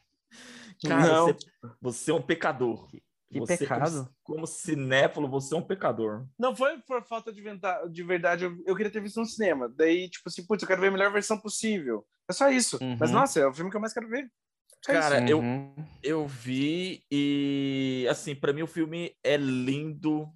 [0.86, 1.26] Cara, Não.
[1.26, 1.36] Você,
[1.80, 2.88] você é um pecador.
[3.28, 4.08] Que Você, pecado.
[4.22, 6.26] Como, como cinéfilo, você é um pecador.
[6.38, 9.68] Não foi por falta de, venta- de verdade, eu, eu queria ter visto no cinema.
[9.68, 12.06] Daí, tipo assim, putz, eu quero ver a melhor versão possível.
[12.28, 12.78] É só isso.
[12.80, 12.96] Uhum.
[13.00, 14.30] Mas, nossa, é o filme que eu mais quero ver.
[14.84, 15.28] Só Cara, isso.
[15.32, 15.74] eu- Uhum.
[16.02, 20.28] Eu vi e, assim, pra mim o filme é lindo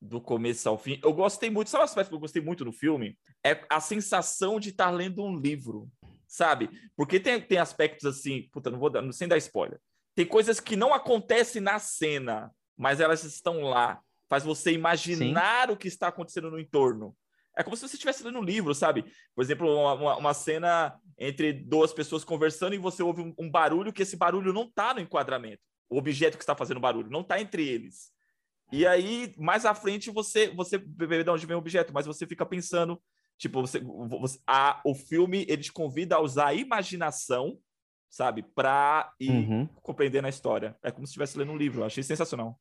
[0.00, 1.00] do começo ao fim.
[1.02, 3.18] Eu gostei muito, sabe o aspecto que eu gostei muito no filme?
[3.44, 5.90] É a sensação de estar lendo um livro,
[6.28, 6.68] sabe?
[6.94, 9.80] Porque tem, tem aspectos assim, puta, não vou dar, sem dar spoiler.
[10.14, 14.00] Tem coisas que não acontecem na cena, mas elas estão lá.
[14.28, 17.16] Faz você imaginar o que está acontecendo no entorno.
[17.56, 19.04] É como se você estivesse lendo um livro, sabe?
[19.34, 23.50] Por exemplo, uma, uma- uma cena entre duas pessoas conversando e você ouve um, um
[23.50, 25.60] barulho que esse barulho não está no enquadramento.
[25.88, 28.12] O objeto que está fazendo barulho não está entre eles.
[28.70, 32.26] E aí, mais à frente, você, você vê de onde vem o objeto, mas você
[32.26, 33.00] fica pensando,
[33.38, 37.58] tipo, você, você- a, o filme ele te convida a usar a imaginação,
[38.10, 39.68] sabe, para ir Uhum.
[39.82, 40.76] compreendendo a história.
[40.82, 41.80] É como se estivesse lendo um livro.
[41.82, 42.58] Eu achei sensacional.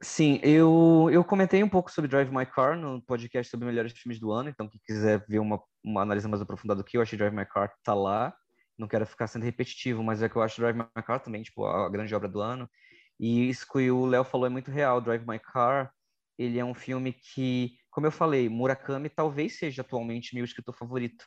[0.00, 4.20] Sim, eu, eu comentei um pouco sobre Drive My Car no podcast sobre melhores filmes
[4.20, 7.18] do ano, então quem quiser ver uma, uma análise mais aprofundada do que eu achei
[7.18, 8.32] Drive My Car tá lá.
[8.78, 11.64] Não quero ficar sendo repetitivo, mas é que eu acho Drive My Car também, tipo,
[11.66, 12.70] a grande obra do ano.
[13.18, 15.00] E isso que o Léo falou é muito real.
[15.00, 15.92] Drive My Car,
[16.38, 21.26] ele é um filme que, como eu falei, Murakami talvez seja atualmente meu escritor favorito.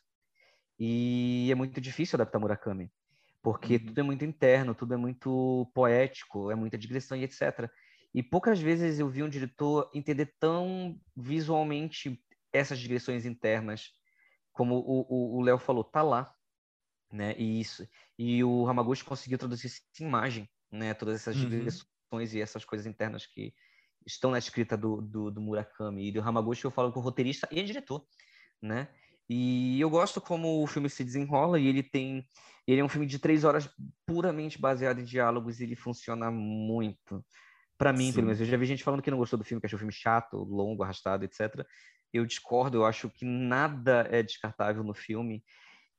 [0.80, 2.94] E é muito difícil adaptar Murakami,
[3.42, 3.86] porque Uhum.
[3.86, 7.70] tudo é muito interno, tudo é muito poético, é muita digressão e etc.
[8.14, 13.90] E poucas vezes eu vi um diretor entender tão visualmente essas digressões internas,
[14.54, 16.34] como o- Léo falou, tá lá,
[17.12, 17.36] né?
[17.38, 17.88] E isso.
[18.18, 19.70] E o Hamaguchi conseguiu traduzir
[20.00, 20.94] em imagem, né?
[20.94, 21.38] Todas essas Uhum.
[21.38, 23.54] digressões e essas coisas internas que
[24.06, 26.08] estão na escrita do, do, do Murakami.
[26.08, 28.06] E do Hamaguchi eu falo com o roteirista e diretor,
[28.62, 28.88] né?
[29.30, 32.28] E eu gosto como o filme se desenrola e ele tem.
[32.68, 33.70] Ele é um filme de três horas
[34.06, 37.24] puramente baseado em diálogos e ele funciona muito.
[37.78, 38.14] Pra mim, Sim.
[38.14, 38.42] pelo menos.
[38.42, 40.38] Eu já vi gente falando que não gostou do filme, que achou o filme chato,
[40.38, 41.66] longo, arrastado, etc.
[42.14, 45.44] Eu discordo, eu acho que nada é descartável no filme.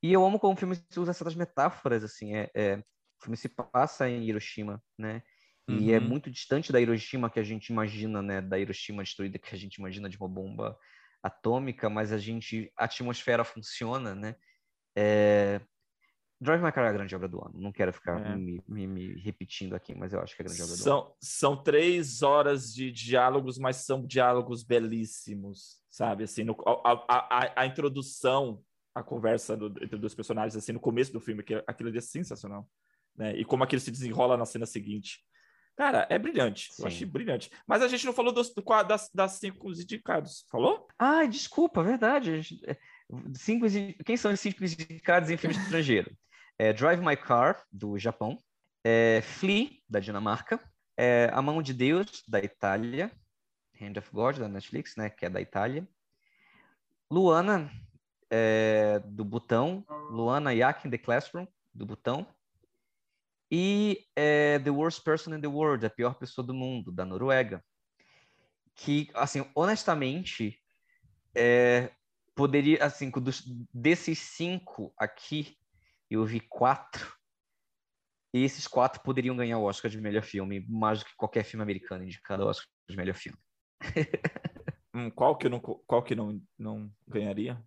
[0.03, 2.35] E eu amo como o filme usa certas metáforas, assim.
[2.35, 5.23] É, é- o filme se passa em Hiroshima, né?
[5.69, 6.09] E é Uhum.
[6.09, 8.41] muito distante da Hiroshima que a gente imagina, né?
[8.41, 10.77] Da Hiroshima destruída que a gente imagina de uma bomba
[11.23, 14.35] atômica, mas a gente, a atmosfera funciona, né?
[14.97, 15.61] É...
[16.41, 17.55] Drive My Car é a grande obra do ano.
[17.55, 18.37] Não quero ficar É.
[18.37, 21.15] me, me- me repetindo aqui, mas eu acho que é a grande obra do ano.
[21.21, 26.25] São, três horas de diálogos, mas são diálogos belíssimos, sabe?
[26.25, 30.81] Assim, no- a, a, a, a introdução, a conversa do- entre dois personagens, assim, no
[30.81, 32.69] começo do filme, que aquilo ali é sensacional,
[33.17, 33.37] né?
[33.37, 35.21] E como aquilo se desenrola na cena seguinte.
[35.77, 36.73] Cara, é brilhante.
[36.73, 36.83] Sim.
[36.83, 37.51] Eu achei brilhante.
[37.67, 38.53] Mas a gente não falou dos,
[38.87, 40.45] das, das cinco indicados.
[40.51, 40.87] Falou?
[40.99, 42.61] Ah, desculpa, verdade.
[42.67, 42.77] É,
[43.35, 43.67] Cinco,
[44.05, 46.17] quem são os cinco indicados em filme estrangeiro?
[46.59, 48.39] É Drive My Car, do Japão.
[48.85, 50.61] É Flea, da Dinamarca.
[50.97, 53.11] É A Mão de Deus, da Itália.
[53.81, 55.87] Hand of God, da Netflix, né, que é da Itália.
[57.11, 57.71] Luana,
[58.31, 59.85] é, do Butão.
[60.11, 62.27] Luana Yak in the Classroom, do Butão.
[63.55, 67.63] E é, The Worst Person in the World, a pior pessoa do mundo, da Noruega.
[68.75, 70.59] Que, assim, honestamente,
[71.37, 71.93] é,
[72.35, 73.43] poderia, assim, dos,
[73.73, 75.59] desses cinco aqui,
[76.11, 77.15] eu vi quatro.
[78.33, 81.63] E esses quatro poderiam ganhar o Oscar de melhor filme, mais do que qualquer filme
[81.63, 83.39] americano indicado ao Oscar de melhor filme.
[84.95, 87.59] Hum, qual que, não, qual que não, não ganharia?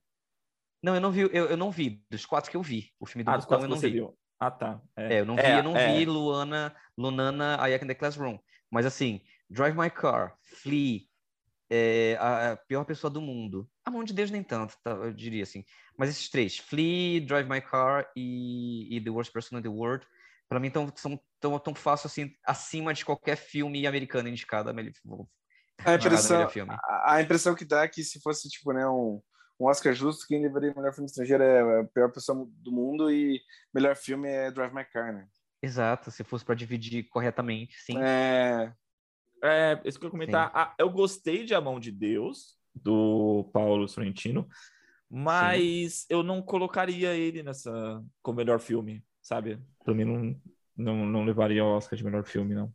[0.80, 2.92] Não, eu não vi, eu, eu não vi, dos quatro que eu vi.
[3.00, 3.90] O filme do Ah, dos Butão quatro eu não vi.
[3.90, 4.16] viu.
[4.40, 4.82] Ah, tá.
[4.98, 5.98] É, eu não vi, É, eu não é.
[5.98, 8.38] vi Luana, Lunana, A Yak in the Classroom.
[8.70, 11.02] Mas assim, Drive My Car, Flea,
[11.70, 13.70] é, a, a pior pessoa do mundo.
[13.86, 15.64] A mão de Deus nem tanto, tá, eu diria assim.
[15.98, 20.06] Mas esses três, Flea, Drive My Car e, e The Worst Person in the World,
[20.50, 24.74] pra mim tão, são tão, tão fácil assim, acima de qualquer filme americano indicado a
[24.74, 24.94] melhor,
[25.86, 26.76] A impressão, melhor filme.
[26.84, 29.22] a, a impressão que dá é que se fosse, tipo, né, um,
[29.60, 33.12] um Oscar justo, quem levaria o melhor filme estrangeiro é a pior pessoa do mundo
[33.12, 33.42] e
[33.74, 35.28] melhor filme é Drive My Car, né?
[35.62, 37.96] Exato, se fosse pra dividir corretamente, sim.
[38.00, 38.72] É,
[39.44, 40.52] É, isso que eu ia comentar.
[40.54, 44.48] Ah, eu gostei de A Mão de Deus, do Paulo Sorrentino,
[45.10, 47.72] mas eu não colocaria ele nessa
[48.22, 49.60] como melhor filme, sabe?
[49.84, 50.42] Pra mim não,
[50.76, 52.74] não, não levaria ao Oscar de melhor filme, não.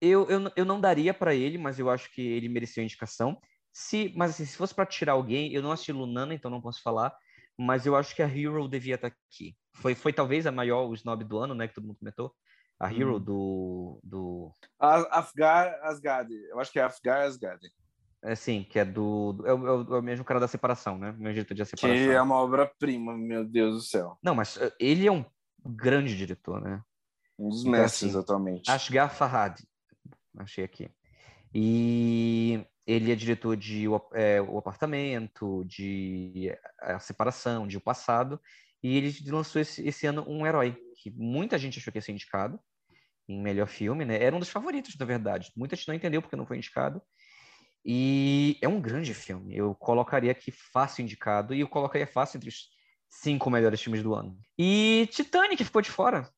[0.00, 3.40] Eu, eu, eu não daria pra ele, mas eu acho que ele merecia a indicação.
[3.72, 6.82] Se, mas assim, se fosse pra tirar alguém, eu não assisti Lunana, então não posso
[6.82, 7.16] falar,
[7.58, 9.56] mas eu acho que a Hero devia estar aqui.
[9.74, 12.34] Foi, foi talvez a maior snob do ano, né, que todo mundo comentou.
[12.78, 13.20] A Hero Hum.
[13.20, 16.32] do, do Afgar Asgard.
[16.50, 17.60] Eu acho que é Afgar Asgard.
[18.22, 21.10] assim, que é do, do- é, o, é o- é mesmo cara da separação, né?
[21.10, 22.12] O mesmo diretor de A Que Separação.
[22.12, 24.18] é uma obra-prima, meu Deus do céu.
[24.22, 25.24] Não, mas uh, ele é um
[25.64, 26.82] grande diretor, né?
[27.38, 28.70] Um dos Então, mestres assim, atualmente.
[28.70, 29.60] Ashgar Farhad,
[30.38, 30.90] achei aqui.
[31.54, 38.40] E ele é diretor de O, é, o Apartamento, de A Separação, de O Passado,
[38.82, 42.12] e ele lançou esse, esse ano Um Herói, que muita gente achou que ia ser
[42.12, 42.58] indicado
[43.28, 44.22] em melhor filme, né?
[44.22, 45.52] Era um dos favoritos, na verdade.
[45.56, 47.00] Muita gente não entendeu porque não foi indicado.
[47.84, 49.56] E é um grande filme.
[49.56, 52.68] Eu colocaria aqui fácil indicado, e eu colocaria fácil entre os
[53.08, 54.38] cinco melhores filmes do ano.
[54.58, 56.28] E Titanic ficou de fora.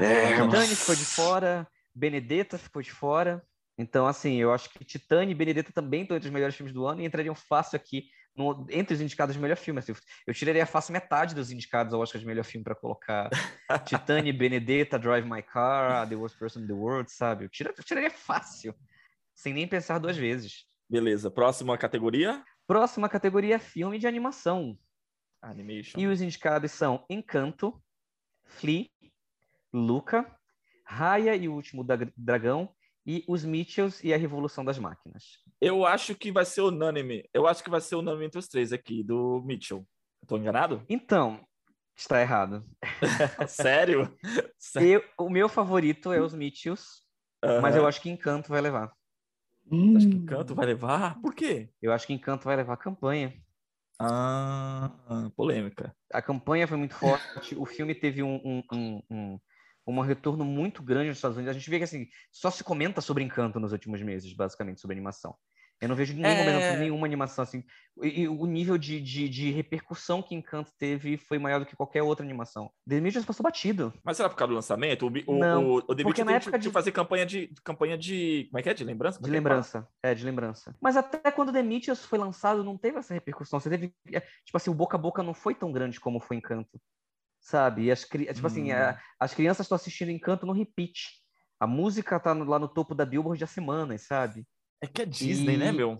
[0.00, 3.42] É, Titanic ficou de fora, Benedetta ficou de fora.
[3.78, 6.84] Então, assim, eu acho que Titanic e Benedetta também estão entre os melhores filmes do
[6.84, 9.78] ano e entrariam fácil aqui no- entre os indicados de melhor filme.
[9.78, 9.92] Assim,
[10.26, 13.30] eu tiraria fácil metade dos indicados ao Oscar de melhor filme para colocar
[13.86, 17.44] Titanic, Benedetta, Drive My Car, The Worst Person in the World, sabe?
[17.44, 18.74] Eu, tira- eu tiraria fácil,
[19.34, 20.66] sem nem pensar duas vezes.
[20.90, 22.42] Beleza, próxima categoria?
[22.66, 24.76] Próxima categoria é filme de animação.
[25.40, 26.00] Animation.
[26.00, 27.80] E os indicados são Encanto,
[28.44, 28.86] Flea,
[29.72, 30.36] Luca,
[30.84, 32.74] Raya e o Último Dra- Dragão
[33.08, 35.38] e Os Mitchells e a Revolução das Máquinas.
[35.58, 37.26] Eu acho que vai ser unânime.
[37.32, 39.82] Eu acho que vai ser unânime entre os três aqui, do Mitchell.
[40.26, 40.84] Tô enganado?
[40.90, 41.42] Então,
[41.96, 42.62] está errado.
[43.48, 44.14] Sério?
[44.58, 45.02] Sério?
[45.18, 46.84] Eu- o meu favorito é Os Mitchells,
[47.62, 48.92] mas eu acho que Encanto vai levar.
[49.96, 51.18] Acho que Encanto vai levar.
[51.22, 51.70] Por quê?
[51.80, 53.34] Eu acho que Encanto vai levar a campanha.
[53.98, 54.92] Ah,
[55.34, 55.96] polêmica.
[56.12, 59.40] A campanha foi muito forte, o filme teve um, um, um, um,
[59.96, 61.54] um retorno muito grande nos Estados Unidos.
[61.54, 64.94] A gente vê que assim, só se comenta sobre Encanto nos últimos meses, basicamente, sobre
[64.94, 65.34] animação.
[65.80, 66.76] Eu não vejo É.
[66.76, 67.62] nenhuma animação assim.
[68.02, 71.76] E, e o nível de, de, de repercussão que Encanto teve foi maior do que
[71.76, 72.68] qualquer outra animação.
[72.88, 73.94] The Mitchells passou batido.
[74.02, 75.06] Mas será por causa do lançamento?
[75.06, 77.96] O, o, Não, o, o The porque na tem época de, fazer campanha de, campanha
[77.96, 78.48] de.
[78.50, 78.74] Como é que é?
[78.74, 79.22] De lembrança?
[79.22, 79.88] De é lembrança.
[80.02, 80.74] É, de lembrança.
[80.80, 83.60] Mas até quando The Mitchells foi lançado, não teve essa repercussão.
[83.60, 83.94] Você teve.
[84.12, 86.80] é, Tipo assim, o boca a boca não foi tão grande como foi Encanto.
[87.40, 87.90] Sabe?
[87.90, 88.76] As, tipo assim, Hum.
[88.76, 91.10] a- as crianças estão assistindo Encanto no repeat.
[91.60, 94.46] A música tá lá no topo da Billboard há semanas, sabe?
[94.80, 95.98] É que é Disney, né, E- meu?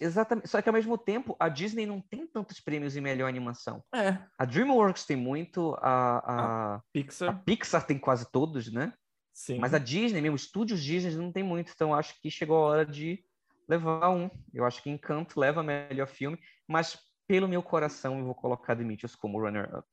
[0.00, 0.48] Exatamente.
[0.48, 3.82] Só que ao mesmo tempo, a Disney não tem tantos prêmios em melhor animação.
[3.92, 4.18] É.
[4.38, 8.92] A DreamWorks tem muito, a, a, a Pixar, Pixar tem quase todos, né?
[9.32, 9.58] sim.
[9.58, 11.72] Mas a Disney, mesmo, estúdios Disney não tem muito.
[11.74, 13.24] Então acho que chegou a hora de
[13.68, 14.30] levar um.
[14.54, 19.16] Eu acho que Encanto leva melhor filme, mas pelo meu coração eu vou colocar Mitchells
[19.16, 19.86] como runner-up.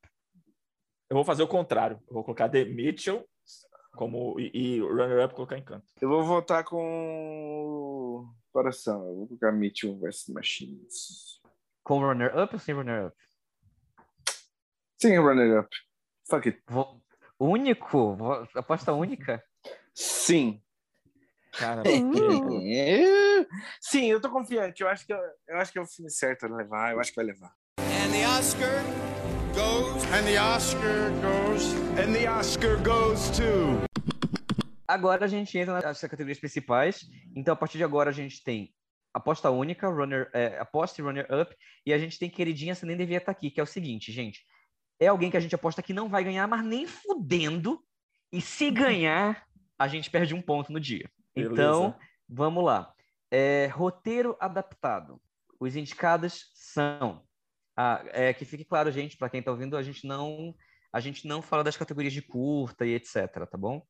[1.16, 1.98] Eu vou fazer o contrário.
[2.10, 3.26] Eu vou colocar The Mitchell
[3.96, 5.86] como, e, e o runner-up colocar Encanto.
[6.02, 9.08] Eu vou votar com coração.
[9.08, 11.40] Eu vou colocar Mitchell vs Machines.
[11.86, 13.16] Com runner-up ou sem runner-up?
[15.02, 15.70] Sim, runner up.
[16.30, 16.62] Fuck it.
[16.68, 17.02] Vou-
[17.40, 18.18] Único?
[18.18, 19.42] Vou- Aposta única?
[19.94, 20.62] Sim.
[21.54, 21.82] Cara.
[23.80, 24.82] Sim, eu tô confiante.
[24.84, 26.92] Eu acho que eu, eu acho que é o filme certo a levar.
[26.92, 27.56] Eu acho que vai levar.
[27.80, 29.15] And the Oscar
[29.56, 30.04] goes.
[30.12, 31.74] And the Oscar goes.
[31.98, 33.82] And the Oscar goes to.
[34.88, 37.08] Agora a gente entra nas categorias principais.
[37.36, 38.74] Então, a partir de agora, a gente tem
[39.14, 43.18] aposta única, runner, é, aposta e runner-up, e a gente tem queridinha, você nem devia
[43.18, 44.46] estar aqui, que é o seguinte, gente.
[45.00, 47.82] É alguém que a gente aposta que não vai ganhar, mas nem fudendo.
[48.32, 49.46] E se ganhar,
[49.80, 51.10] a gente perde um ponto no dia.
[51.34, 52.00] Então, Beleza.
[52.28, 52.94] vamos lá.
[53.32, 55.20] É, roteiro adaptado.
[55.60, 57.25] Os indicados são.
[57.76, 60.56] Ah, é, que fique claro, gente, para quem está ouvindo, a gente não
[60.92, 63.86] a gente não fala das categorias de curta e etc, tá bom?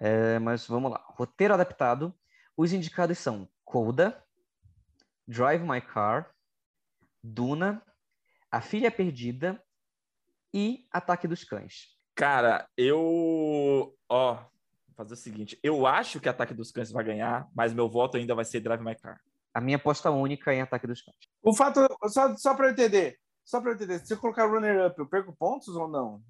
[0.00, 1.04] É, mas vamos lá.
[1.10, 2.14] Roteiro adaptado.
[2.56, 4.24] Os indicados são Coda,
[5.28, 6.34] Drive My Car,
[7.22, 7.82] Duna,
[8.50, 9.62] A Filha Perdida
[10.52, 11.98] e Ataque dos Cães.
[12.14, 13.94] Cara, eu.
[14.08, 15.58] Ó, vou fazer o seguinte.
[15.62, 18.82] Eu acho que Ataque dos Cães vai ganhar, mas meu voto ainda vai ser Drive
[18.82, 19.20] My Car.
[19.54, 21.16] A minha aposta única é em Ataque dos Cães.
[21.42, 24.98] O fato, só, só pra eu entender, só eu entender, se eu colocar runner up,
[24.98, 26.20] eu perco pontos ou não?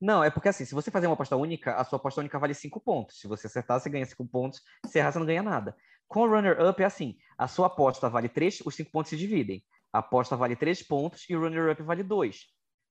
[0.00, 2.52] Não, é porque assim, se você fazer uma aposta única, a sua aposta única vale
[2.52, 3.20] 5 pontos.
[3.20, 4.60] Se você acertar, você ganha 5 pontos.
[4.86, 5.76] Se errar, você não ganha nada.
[6.08, 9.64] Com o runner-up é assim: a sua aposta vale 3, os 5 pontos se dividem.
[9.92, 12.40] A aposta vale 3 pontos e o runner-up vale 2.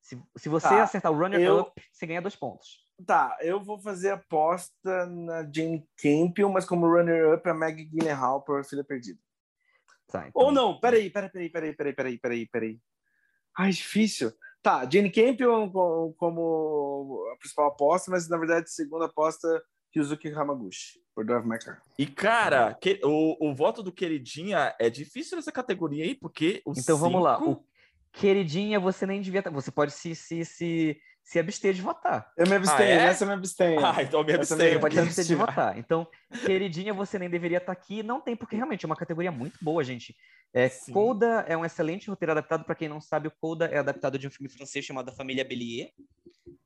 [0.02, 2.88] Se, se você Tá, acertar o runner-up, você ganha 2 pontos.
[3.06, 8.64] Tá, eu vou fazer aposta na Jane Campion, mas como runner-up a Maggie Gyllenhaal por
[8.66, 9.20] Filha Perdida.
[10.14, 12.80] Tá, então- Ou não, peraí, peraí, peraí, peraí, peraí, peraí, peraí, peraí.
[13.58, 14.32] Ai, difícil.
[14.62, 19.48] Tá, Jane Campion co- como a principal aposta, mas na verdade, segunda aposta,
[19.96, 21.82] Yuzuki Hamaguchi, por Drive My Car.
[21.98, 26.74] E, cara, que- o, o voto do Queridinha é difícil nessa categoria aí, porque o
[26.78, 27.38] Então vamos lá.
[27.40, 27.66] cinco- O
[28.12, 29.42] queridinha, você nem devia.
[29.52, 32.32] Você pode se, se, se, se abster de votar.
[32.38, 32.96] Eu me abstenho, Ah, é?
[33.06, 33.86] nessa eu me abstenho.
[33.86, 34.60] Ah, então me Essa abstenho.
[34.64, 35.78] mesmo, Pode Quero abster de votar.
[35.78, 36.08] Então,
[36.46, 38.04] queridinha, você nem deveria estar aqui.
[38.04, 40.16] Não tem, porque realmente é uma categoria muito boa, gente.
[40.54, 40.92] É, Sim.
[40.92, 42.66] Coda é um excelente roteiro adaptado.
[42.66, 45.44] Para quem não sabe, o Coda é adaptado de um filme francês chamado A Família
[45.46, 45.92] Bélier.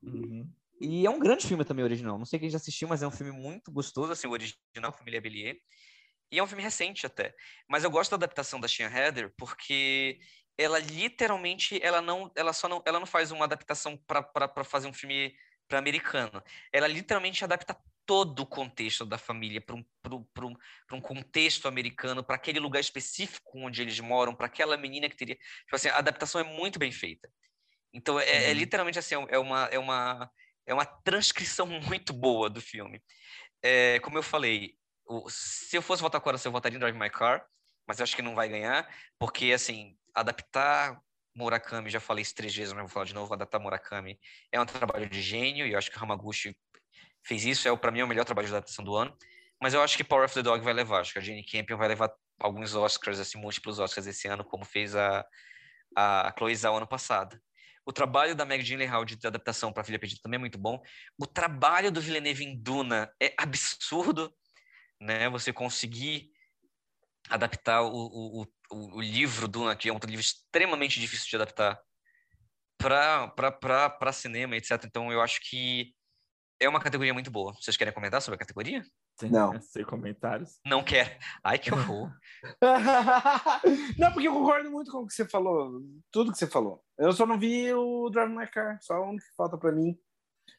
[0.02, 0.50] Uhum.
[0.82, 2.18] E é um grande filme também, original.
[2.18, 5.22] Não sei quem já assistiu, mas é um filme muito gostoso, assim, o original, Família
[5.22, 5.58] Bélier.
[6.32, 7.34] E é um filme recente até.
[7.70, 10.20] Mas eu gosto da adaptação da Sean Heather porque
[10.58, 14.94] ela literalmente, ela não, ela só não, ela não faz uma adaptação para fazer um
[14.94, 15.36] filme
[15.68, 16.42] para americano.
[16.72, 19.84] Ela literalmente adapta todo o contexto da família para um,
[20.34, 25.16] pra um contexto americano, para aquele lugar específico onde eles moram, para aquela menina que
[25.18, 25.36] teria.
[25.36, 27.30] Tipo assim, a adaptação é muito bem feita.
[27.94, 28.54] Então, é, é Uhum.
[28.54, 30.32] literalmente assim, é uma, é, uma,
[30.66, 33.02] é uma transcrição muito boa do filme.
[33.64, 34.76] É, como eu falei,
[35.30, 37.46] se eu fosse votar agora, eu votaria em Drive My Car,
[37.88, 38.88] mas eu acho que não vai ganhar,
[39.20, 41.00] porque, assim, adaptar
[41.36, 44.20] Murakami, já falei isso três vezes, mas vou falar de novo, adaptar Murakami
[44.52, 46.58] é um trabalho de gênio, e eu acho que o Hamaguchi
[47.24, 49.16] fez isso, é para mim é o melhor trabalho de adaptação do ano,
[49.62, 51.78] mas eu acho que Power of the Dog vai levar, acho que a Jane Campion
[51.78, 55.26] vai levar alguns Oscars, assim, múltiplos Oscars esse ano, como fez a,
[55.96, 57.40] a Chloe Zhao ano passado.
[57.86, 60.82] O trabalho da Meg Gyllenhaal de adaptação para Filha Perdida também é muito bom.
[61.18, 64.34] O trabalho do Villeneuve em Duna é absurdo,
[65.00, 65.30] né?
[65.30, 66.30] Você conseguir
[67.30, 71.80] adaptar o, o, o, o livro Duna, que é um livro extremamente difícil de adaptar,
[72.78, 74.84] para cinema, etc.
[74.86, 75.94] Então, eu acho que
[76.60, 77.54] é uma categoria muito boa.
[77.54, 78.84] Vocês querem comentar sobre a categoria?
[79.24, 79.60] Não.
[79.60, 80.60] Sem comentários.
[80.66, 81.18] Não quer.
[81.44, 82.12] Ai, que horror.
[83.98, 86.84] não, porque eu concordo muito com o que você falou, tudo que você falou.
[86.98, 89.98] Eu só não vi o Drive My Car, só o único que falta pra mim.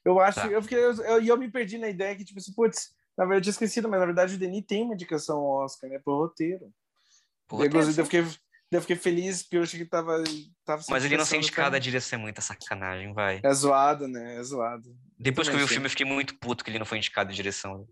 [0.05, 0.47] Eu acho, Tá.
[0.49, 3.41] eu fiquei, eu, eu, eu me perdi na ideia que, tipo assim, putz, na verdade
[3.41, 6.17] eu tinha esquecido, mas na verdade o Denis tem uma indicação ao Oscar, né, pro
[6.17, 6.73] roteiro.
[7.51, 8.25] O Eu, gostei, eu, fiquei,
[8.71, 10.23] eu fiquei feliz porque eu achei que tava.
[10.65, 13.41] tava Mas ele não ser pensando, indicado a direção é muita sacanagem, vai.
[13.43, 14.37] É zoado, né?
[14.37, 14.95] É zoado.
[15.19, 17.31] Depois que eu vi o filme, eu fiquei muito puto que ele não foi indicado
[17.31, 17.87] a direção.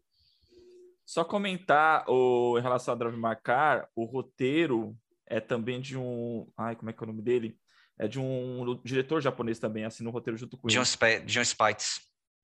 [1.04, 4.96] Só comentar o, em relação a Drive My Car, o roteiro
[5.26, 6.46] é também de um.
[6.56, 7.56] Ai, como é que é o nome dele?
[7.98, 10.86] É de um diretor japonês também, assina o roteiro junto com John, ele.
[10.86, 12.00] Sp John Spites.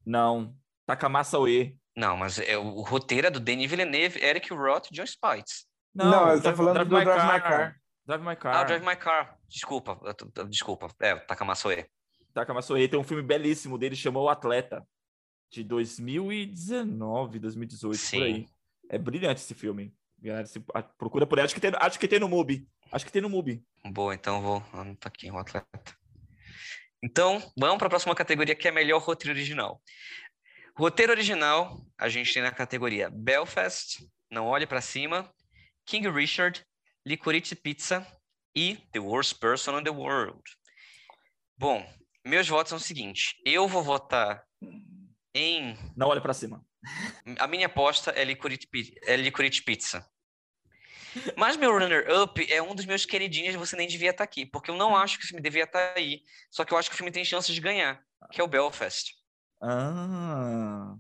[0.07, 0.55] Não,
[0.87, 1.77] Takamasa Oe.
[1.97, 5.67] Não, mas é, o o roteiro é do Denis Villeneuve, Eric Roth e John Spites.
[5.95, 7.81] Não, ele tá falando do Drive My Car.
[8.07, 8.57] Drive My Car.
[8.57, 9.39] Ah, Drive My Car.
[9.49, 10.89] Desculpa, eu tô- tô- desculpa.
[11.01, 11.15] É.
[11.17, 11.69] Takamasu
[12.75, 14.87] Oe tem um filme belíssimo dele, chamou O Atleta,
[15.51, 18.17] de 2019, 2018, Sim.
[18.19, 18.47] por aí.
[18.89, 19.95] É brilhante esse filme.
[20.19, 21.45] Galera, se- a- procura por aí.
[21.45, 22.67] Acho que, tem, acho que tem no MUBI.
[22.91, 23.63] Acho que tem no MUBI.
[23.87, 25.97] Boa, então eu vou anotar aqui o atleta.
[27.03, 29.83] Então, vamos para a próxima categoria, que é melhor roteiro original.
[30.77, 35.29] Roteiro original, a gente tem na categoria Belfast, Não Olhe Pra Cima,
[35.87, 36.65] King Richard,
[37.07, 38.07] Licorice Pizza
[38.55, 40.43] e The Worst Person in the World.
[41.57, 41.87] Bom,
[42.25, 44.45] meus votos são o seguinte: eu vou votar
[45.35, 45.77] em.
[45.97, 46.65] Não olha pra cima.
[47.39, 48.69] A minha aposta é Licorice,
[49.03, 50.09] é Licorice Pizza.
[51.37, 54.77] Mas meu runner-up é um dos meus queridinhos, você nem devia estar aqui, porque eu
[54.77, 56.23] não acho que o filme devia estar aí.
[56.51, 59.13] Só que eu acho que o filme tem chances de ganhar, que é o Belfast.
[59.63, 60.97] Ah.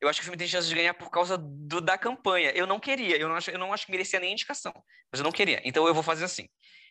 [0.00, 2.50] Eu acho que o filme tem chances de ganhar por causa do- da campanha.
[2.50, 4.72] Eu não queria, eu não, acho, eu não acho que merecia nem indicação,
[5.10, 5.60] mas eu não queria.
[5.64, 6.46] Então eu vou fazer assim.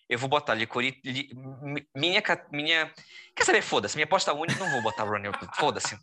[0.09, 0.99] Eu vou botar licorice.
[1.03, 1.29] Li,
[1.61, 2.93] mi- minha, minha.
[3.35, 3.61] Quer saber?
[3.63, 3.95] Foda-se.
[3.95, 4.59] Minha aposta única.
[4.59, 5.37] Não vou botar runner-up.
[5.57, 5.97] Foda-se.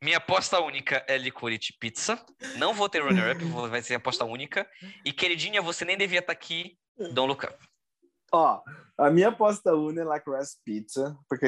[0.00, 2.24] Minha aposta única é licorice pizza.
[2.56, 4.68] Não vou ter runner-up, vou- vai ser aposta única.
[5.04, 6.78] E queridinha, você nem devia estar aqui.
[7.12, 7.56] Don't look up.
[8.32, 8.60] Ó,
[8.98, 11.46] a minha aposta une é Lacrosse Pizza, porque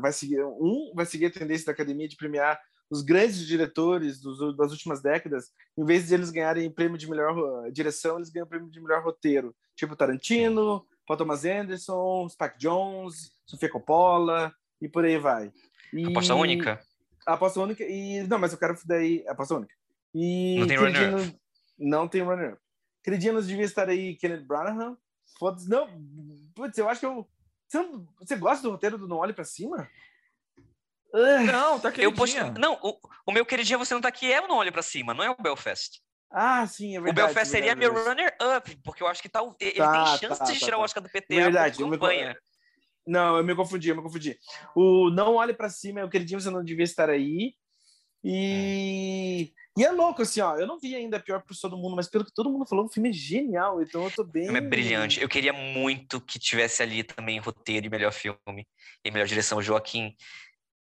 [0.00, 4.56] vai seguir um vai seguir a tendência da academia de premiar os grandes diretores dos,
[4.56, 8.68] das últimas décadas, em vez de eles ganharem prêmio de melhor direção, eles ganham prêmio
[8.70, 15.18] de melhor roteiro, tipo Tarantino, Paul Thomas Anderson, Spike Jones, Sofia Coppola e por aí
[15.18, 15.52] vai.
[15.92, 16.80] E- Aposta única?
[17.26, 19.74] Aposta única e não, mas eu quero daí aposta única.
[20.14, 21.40] E Não tem Queridinho- runner-up.
[21.78, 22.58] Não tem runner.
[23.04, 24.96] Queridinhos devia estar aí Kenneth Branagh.
[25.38, 25.88] Foda-se, não.
[26.54, 27.26] Putz, eu acho que eu.
[27.68, 29.88] Você, não- você gosta do roteiro do Não Olhe Pra Cima?
[31.12, 32.34] Não, tá Eu posto...
[32.34, 32.58] queridinha.
[32.58, 35.12] Não, o, o meu queridinha, você não tá aqui, é o Não Olhe Pra Cima,
[35.14, 36.00] não é o Belfast.
[36.32, 37.26] Ah, sim, é o verdade.
[37.26, 40.44] Belfast seria verdade, meu runner-up, porque eu acho que tá, ele Tá, tem chance tá,
[40.44, 40.84] de tá, tirar o tá.
[40.84, 42.36] Oscar do PT Verdade, por me- campanha.
[43.06, 44.38] Não, eu me confundi, eu me confundi.
[44.76, 47.54] O Não Olhe Pra Cima, o queridinho, você não devia estar aí.
[48.22, 49.52] E.
[49.78, 50.56] E é louco, assim, ó.
[50.56, 52.88] Eu não vi ainda pior pessoa do mundo, mas pelo que todo mundo falou, o
[52.88, 53.80] filme é genial.
[53.82, 54.42] Então eu tô bem.
[54.42, 55.20] O filme é brilhante.
[55.20, 58.66] Eu queria muito que tivesse ali também roteiro e melhor filme
[59.04, 59.58] e melhor direção.
[59.58, 60.14] O Joaquim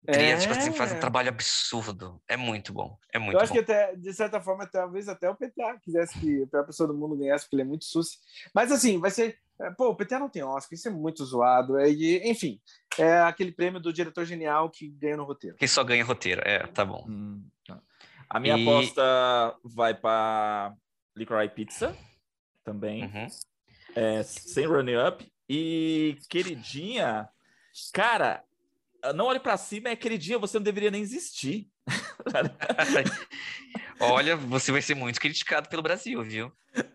[0.05, 0.99] Trier, tipo assim, faz um É.
[0.99, 2.21] trabalho absurdo.
[2.29, 2.99] É muito bom.
[3.13, 3.55] É muito Eu acho bom.
[3.63, 6.95] que até, de certa forma, talvez até o PTA quisesse que a pior pessoa do
[6.95, 8.19] mundo ganhasse, porque ele é muito suci.
[8.53, 9.39] Mas assim, vai ser.
[9.61, 11.79] é, Pô, o PTA não tem Oscar, isso é muito zoado.
[11.79, 12.61] É, e, enfim,
[12.99, 15.57] é aquele prêmio do diretor genial que ganha no roteiro.
[15.57, 16.43] Quem só ganha roteiro.
[16.45, 17.05] É, tá bom.
[17.09, 17.81] Hum, tá.
[18.29, 19.03] A minha E- aposta
[19.63, 20.75] vai pra
[21.15, 21.97] Licorice Pizza
[22.65, 23.05] também.
[23.05, 23.27] Uhum.
[23.95, 25.33] É, sem running up.
[25.49, 27.29] E queridinha,
[27.93, 28.43] cara,
[29.15, 31.69] não olhe pra cima, é queridinha, você não deveria nem existir.
[34.01, 36.53] Olha, você vai ser muito criticado pelo Brasil, viu?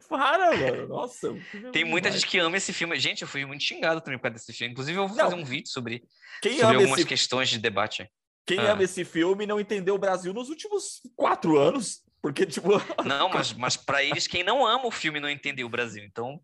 [0.09, 0.87] Para, mano.
[0.87, 1.27] Nossa.
[1.53, 2.99] é Tem muita gente que ama esse filme.
[2.99, 4.71] Gente, eu fui muito xingado também por causa desse filme.
[4.73, 5.23] Inclusive, eu vou Não.
[5.25, 6.03] fazer um vídeo sobre,
[6.41, 8.09] Quem, sobre ama algumas esse, questões de debate.
[8.45, 8.71] quem Ah.
[8.73, 12.01] ama esse filme não entendeu o Brasil nos últimos quatro anos.
[12.21, 12.69] Porque, tipo.
[13.05, 16.03] Não, mas, mas para eles, quem não ama o filme não entendeu o Brasil.
[16.03, 16.41] Então,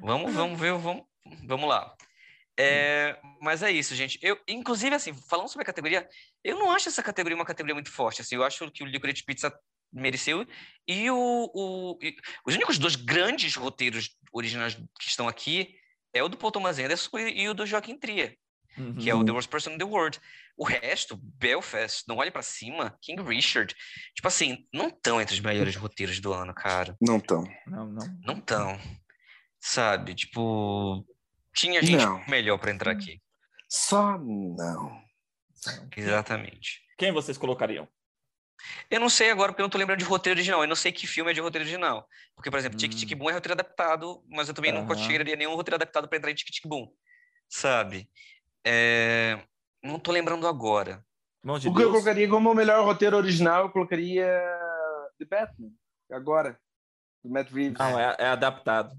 [0.00, 1.04] vamos, vamos ver, vamos,
[1.46, 1.94] vamos lá.
[2.58, 4.18] É, mas é isso, gente.
[4.20, 6.08] Eu, inclusive, assim, falando sobre a categoria,
[6.42, 8.20] eu não acho essa categoria uma categoria muito forte.
[8.20, 9.56] Assim, eu acho que o Licorice Pizza
[9.92, 10.46] mereceu
[10.86, 15.74] e o, o e os únicos dois grandes roteiros originais que estão aqui
[16.12, 18.36] é o do Paul Thomas Anderson e, e o do Joaquim Trier,
[19.00, 20.20] que é o The Worst Person in the World.
[20.56, 23.72] O resto, Belfast, Não Olhe Pra Cima, King Richard,
[24.14, 26.96] tipo assim, não estão entre os melhores roteiros do ano, cara.
[27.00, 27.44] Não tão.
[27.66, 28.18] Não, não.
[28.24, 28.80] Não estão.
[29.60, 30.14] Sabe?
[30.14, 31.06] Tipo,
[31.58, 32.24] tinha gente Não.
[32.28, 33.20] melhor pra entrar aqui.
[33.68, 35.02] Só não.
[35.96, 36.80] Exatamente.
[36.96, 37.88] Quem vocês colocariam?
[38.90, 40.62] Eu não sei agora porque eu não tô lembrando de roteiro original.
[40.62, 42.08] Eu não sei que filme é de roteiro original.
[42.34, 42.96] Porque, por exemplo, Tic Hum.
[42.96, 44.88] Tic Boom é roteiro adaptado, mas eu também não Aham.
[44.88, 46.88] consideraria nenhum roteiro adaptado pra entrar em Tic Tic Boom.
[47.48, 48.08] Sabe?
[48.64, 49.38] É,
[49.82, 51.04] Não tô lembrando agora.
[51.42, 54.26] Mão de O que eu colocaria como o melhor roteiro original, eu colocaria
[55.18, 55.70] The Batman,
[56.10, 56.60] agora,
[57.22, 57.78] do Matt Reeves.
[57.78, 58.94] Não, é, é adaptado.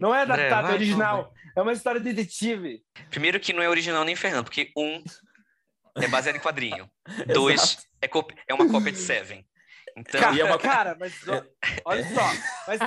[0.00, 1.32] Não é André, adaptado, é vai, original.
[1.56, 2.82] É uma história detetive.
[3.10, 5.02] Primeiro que não é original nem Fernando, porque um
[5.96, 6.90] é baseado em quadrinho.
[7.32, 8.08] Dois é,
[8.48, 9.46] é uma cópia de Seven.
[9.96, 11.44] Então, Cara, e é uma- cara, mas ó,
[11.84, 12.22] olha só.
[12.66, 12.80] Mas,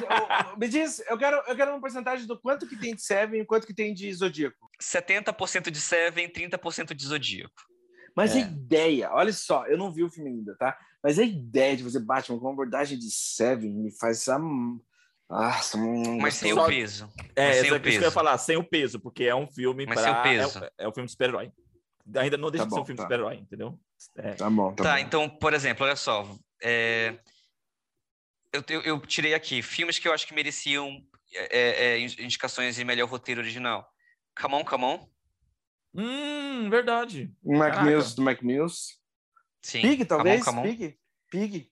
[0.58, 3.46] me diz, eu quero, eu quero uma porcentagem do quanto que tem de Seven e
[3.46, 4.70] quanto que tem de Zodíaco.
[4.82, 7.54] 70% de Seven, 30% de Zodíaco.
[8.16, 8.42] Mas a É.
[8.42, 10.78] ideia, olha só, eu não vi o filme ainda, tá?
[11.04, 14.40] Mas a ideia de você Batman com uma abordagem de Seven me faz essa.
[15.30, 17.12] Nossa, hum, Mas sem o peso.
[17.36, 18.12] É, Mas isso sem o é isso que eu ia peso.
[18.12, 20.04] falar, sem o peso, porque é um filme Mas pra...
[20.04, 20.64] sem o peso.
[20.64, 21.52] É, é um filme de super-herói.
[22.16, 23.04] Ainda não deixa Tá de ser um filme tá.
[23.04, 23.80] de super-herói, entendeu?
[24.18, 24.32] É.
[24.36, 25.00] Tá bom, tá, Tá, bom.
[25.00, 26.28] então, por exemplo, olha só.
[26.64, 27.18] é,
[28.54, 31.02] Eu, eu- eu tirei aqui filmes que eu acho que mereciam
[31.34, 33.86] é, é, indicações de melhor roteiro original.
[34.40, 35.06] Come on, come on.
[35.96, 37.32] Hum, verdade.
[37.44, 37.82] Mac.
[37.84, 38.98] Mills do Mac Mills.
[39.62, 39.82] Sim.
[39.82, 40.44] Pig, talvez?
[40.44, 40.76] Come on, come on.
[40.78, 40.98] Pig?
[41.32, 41.72] Pig?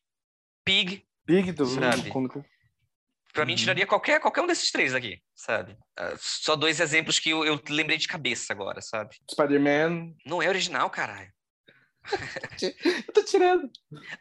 [0.65, 1.05] Pig.
[1.26, 1.65] Pig do.
[1.65, 2.09] Sabe?
[2.09, 2.45] do-
[3.34, 3.57] Pra mim, Uhum.
[3.57, 5.76] tiraria qualquer, qualquer um desses três aqui, sabe?
[5.97, 9.15] Ah, Só dois exemplos que eu, eu lembrei de cabeça agora, sabe?
[9.32, 10.13] Spider-Man.
[10.26, 11.32] Não é original, caralho.
[13.07, 13.71] Eu tô tirando.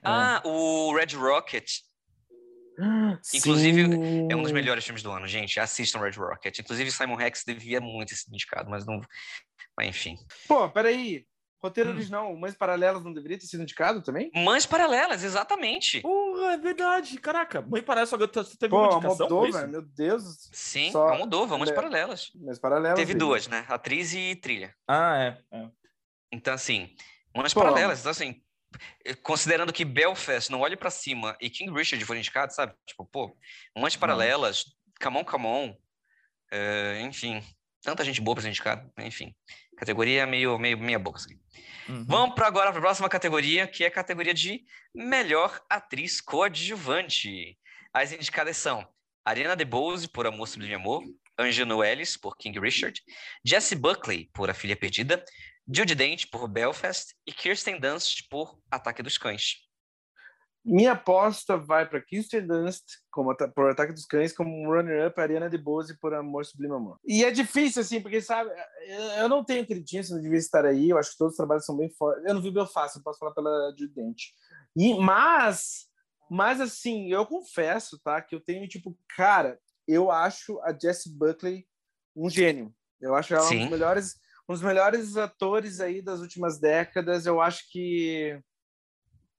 [0.04, 1.68] Ah, o Red Rocket
[3.34, 4.28] Inclusive, Sim.
[4.30, 5.60] é um dos melhores filmes do ano, gente.
[5.60, 6.58] Assistam Red Rocket.
[6.58, 9.00] Inclusive, Simon Rex devia muito ser indicado, mas não.
[9.82, 10.18] Mas enfim.
[10.46, 11.26] Pô, peraí.
[11.62, 11.94] Roteiro Hum.
[11.94, 14.32] original, Mães Paralelas não deveria ter sido indicado também?
[14.34, 16.00] Mães Paralelas, exatamente.
[16.00, 17.16] Porra, é verdade.
[17.20, 19.68] Caraca, mãe parece só teve Pô, uma indicação isso?
[19.68, 20.50] meu Deus.
[20.52, 21.72] Sim, Só- Almodóvar, Mães É.
[21.74, 22.32] Paralelas.
[22.34, 22.98] Mães Paralelas.
[22.98, 23.64] Teve duas, né?
[23.68, 24.74] Atriz e trilha.
[24.88, 25.16] Ah,
[25.52, 25.56] é.
[25.56, 25.68] é.
[26.32, 26.96] Então, assim,
[27.32, 27.60] Mães Pô.
[27.60, 28.00] Paralelas.
[28.00, 28.42] Então, assim,
[29.22, 32.74] considerando que Belfast, Não Olhe Pra Cima e King Richard foram indicados, sabe?
[32.84, 33.36] Tipo, pô,
[33.78, 34.64] Mães Paralelas,
[35.00, 35.76] Come On, Come On,
[36.50, 37.40] é, enfim,
[37.82, 39.32] tanta gente boa pra ser indicado, enfim.
[39.82, 41.18] Categoria meio, meio meia boca.
[41.18, 41.36] Assim.
[41.88, 42.04] Uhum.
[42.06, 44.64] Vamos para agora para a próxima categoria, que é a categoria de
[44.94, 47.58] melhor atriz coadjuvante.
[47.92, 48.86] As indicadas são
[49.24, 51.02] Ariana DeBose por Amor Sublime Amor,
[51.36, 53.02] Angela Ellis por King Richard,
[53.44, 55.24] Jessie Buckley por A Filha Perdida,
[55.66, 59.66] Judy Dent por Belfast e Kirsten Dunst por Ataque dos Cães.
[60.64, 65.98] Minha aposta vai para Kirsten Dunst como por Ataque dos Cães, como runner-up, Ariana DeBose
[65.98, 66.98] por Amor Sublime Amor.
[67.04, 68.50] E é difícil, assim, porque, sabe,
[68.86, 71.64] eu- eu não tenho crítica, não devia estar aí, eu acho que todos os trabalhos
[71.66, 72.24] são bem fortes.
[72.24, 74.22] Eu não vi Belfast, não posso falar pela Judy Dent.
[74.76, 75.88] E, mas,
[76.30, 79.58] mas, assim, eu confesso, tá, que eu tenho, tipo, cara,
[79.88, 81.66] eu acho a Jessie Buckley
[82.14, 82.72] um gênio.
[83.00, 84.14] Eu acho ela um dos melhores,
[84.48, 87.26] um dos melhores atores aí das últimas décadas.
[87.26, 88.40] Eu acho que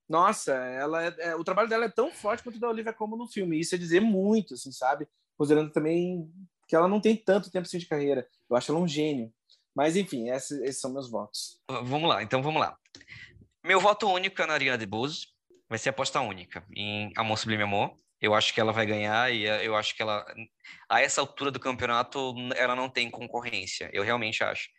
[0.07, 3.17] nossa, ela é, é- o trabalho dela é tão forte quanto o da Olivia Colman
[3.17, 3.59] no filme.
[3.59, 5.07] Isso é dizer muito, assim, sabe?
[5.37, 6.29] Considerando também
[6.67, 8.27] que ela não tem tanto tempo assim de carreira.
[8.49, 9.33] Eu acho ela um gênio.
[9.75, 11.59] Mas, enfim, esses, esses são meus votos.
[11.67, 12.77] Vamos lá, então vamos lá.
[13.63, 15.27] Meu voto único é na Ariana DeBose,
[15.67, 17.97] vai ser aposta única em Amor Sublime Amor.
[18.21, 20.25] Eu acho que ela vai ganhar e eh, eu acho que ela,
[20.87, 23.89] a essa altura do campeonato, ela não tem concorrência.
[23.91, 24.69] Eu realmente acho.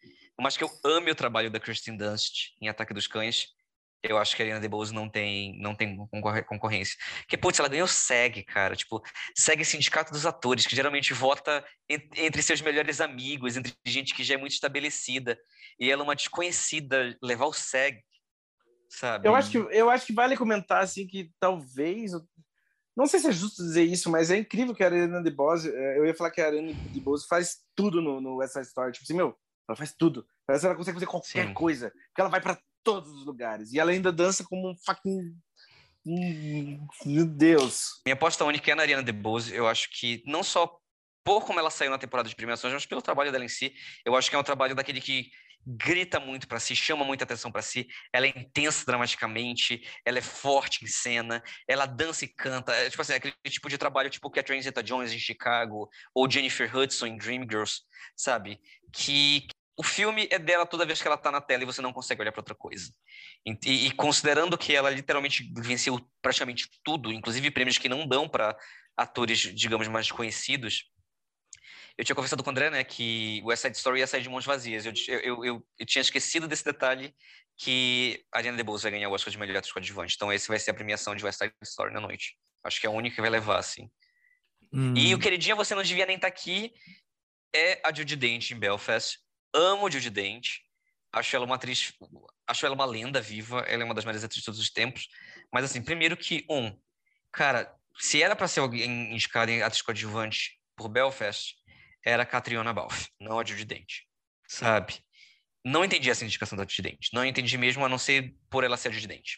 [0.40, 3.48] Mais que eu ame o trabalho da Kristen Dunst em Ataque dos Cães,
[4.08, 5.96] eu acho que a Ariana DeBose não tem, não tem
[6.46, 6.96] concorrência.
[7.20, 8.76] Porque, putz, ela ganhou SEG, cara.
[8.76, 9.02] Tipo,
[9.36, 14.22] SEG Sindicato dos Atores, que geralmente vota en- entre seus melhores amigos, entre gente que
[14.24, 15.38] já é muito estabelecida.
[15.78, 18.00] E ela é uma desconhecida levar o SEG,
[18.88, 19.26] sabe?
[19.28, 22.12] Eu acho que, eu acho que vale comentar, assim, que talvez...
[22.96, 25.68] Não sei se é justo dizer isso, mas é incrível que a Ariana DeBose...
[25.68, 28.92] eh, Eu ia falar que a Ariana DeBose faz tudo no, no West Side Story.
[28.92, 29.36] Tipo assim, meu,
[29.68, 30.24] ela faz tudo.
[30.46, 31.54] Parece que ela consegue fazer qualquer Sim.
[31.54, 31.90] coisa.
[31.90, 33.72] Porque ela vai para todos os lugares.
[33.72, 35.34] E ela ainda dança como um fucking...
[37.06, 38.02] Meu Deus.
[38.04, 39.54] Minha aposta única é na Ariana DeBose.
[39.54, 40.78] Eu acho que não só
[41.24, 43.74] por como ela saiu na temporada de premiações, mas pelo trabalho dela em si.
[44.04, 45.30] Eu acho que é um trabalho daquele que
[45.66, 47.88] grita muito pra si, chama muita atenção pra si.
[48.12, 52.72] Ela é intensa dramaticamente, ela é forte em cena, ela dança e canta.
[52.74, 57.06] É, tipo assim, aquele tipo de trabalho tipo Catherine Zeta-Jones em Chicago ou Jennifer Hudson
[57.06, 57.80] em Dreamgirls,
[58.14, 58.60] sabe?
[58.92, 59.46] Que
[59.76, 62.20] o filme é dela toda vez que ela tá na tela e você não consegue
[62.20, 62.92] olhar pra outra coisa.
[63.44, 68.56] E, e- considerando que ela literalmente venceu praticamente tudo, inclusive prêmios que não dão pra
[68.96, 70.84] atores, digamos, mais desconhecidos.
[71.98, 74.28] Eu tinha conversado com o André, né, que o West Side Story ia sair de
[74.28, 74.84] mãos vazias.
[74.86, 77.14] Eu, eu, eu, eu- tinha esquecido desse detalhe
[77.56, 80.14] que a Ariana DeBose vai ganhar o Oscar de melhor atriz coadjuvante.
[80.16, 82.36] Então, esse vai ser a premiação de West Side Story na noite.
[82.64, 83.88] Acho que é a única que vai levar, assim.
[84.72, 84.94] Hum.
[84.96, 86.72] E o queridinha, você não devia nem estar aqui,
[87.54, 89.18] é a Judy Dent em Belfast.
[89.54, 90.48] Amo Judy Dent.
[91.12, 91.92] Acho ela uma atriz,
[92.46, 93.60] acho ela uma lenda viva.
[93.60, 95.08] Ela é uma das melhores atrizes de todos os tempos.
[95.52, 96.76] Mas assim, primeiro que um,
[97.30, 101.54] cara, se era para ser alguém indicado em atriz coadjuvante por Belfast,
[102.04, 104.00] era a Catriona Balfe, não a Judy Dent.
[104.48, 104.98] Sabe?
[105.64, 107.08] Não entendi essa indicação da Judy Dent.
[107.12, 109.36] Não entendi mesmo, a não ser por ela ser a Judy Dent.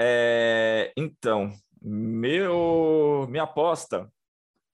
[0.00, 1.52] É, então,
[1.82, 4.10] meu, minha aposta,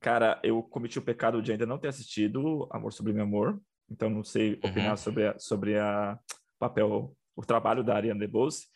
[0.00, 3.60] cara, eu cometi o pecado de ainda não ter assistido Amor Sublime Amor,
[3.92, 4.96] então não sei opinar Uhum.
[4.96, 6.18] sobre a, sobre a
[6.58, 8.66] papel, o trabalho da Ariana DeBose,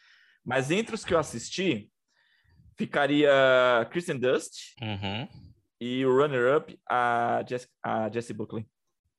[0.44, 1.90] mas entre os que eu assisti,
[2.76, 3.30] ficaria
[3.90, 5.28] Kristen Dust Uhum.
[5.80, 8.66] e o runner-up a, Jess, a Jessie Buckley.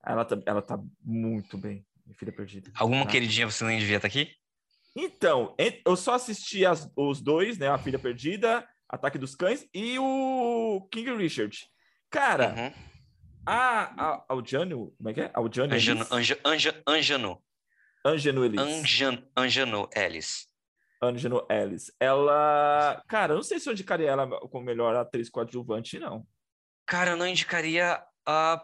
[0.05, 2.71] Ela tá, ela tá muito bem, minha filha perdida.
[2.75, 3.11] Alguma Tá.
[3.11, 4.31] queridinha você nem devia estar aqui?
[4.95, 7.67] Então, en- eu só assisti as- os dois, né?
[7.67, 11.55] A Filha Perdida, Ataque dos Cães e o King Richard.
[12.09, 12.73] Cara, Uhum.
[13.47, 15.31] A, a, Aljano, como é que é?
[15.33, 16.11] Aljano Anjano, Ellis?
[16.11, 17.43] Anja, Anja, Anjano,
[18.05, 18.59] Anjano Ellis.
[18.59, 20.47] Anjan, Anjano Ellis.
[21.01, 21.91] Anjano Ellis.
[21.99, 23.03] Ela...
[23.07, 26.25] Cara, eu não sei se eu indicaria ela como melhor atriz coadjuvante, não.
[26.85, 28.63] Cara, eu não indicaria a,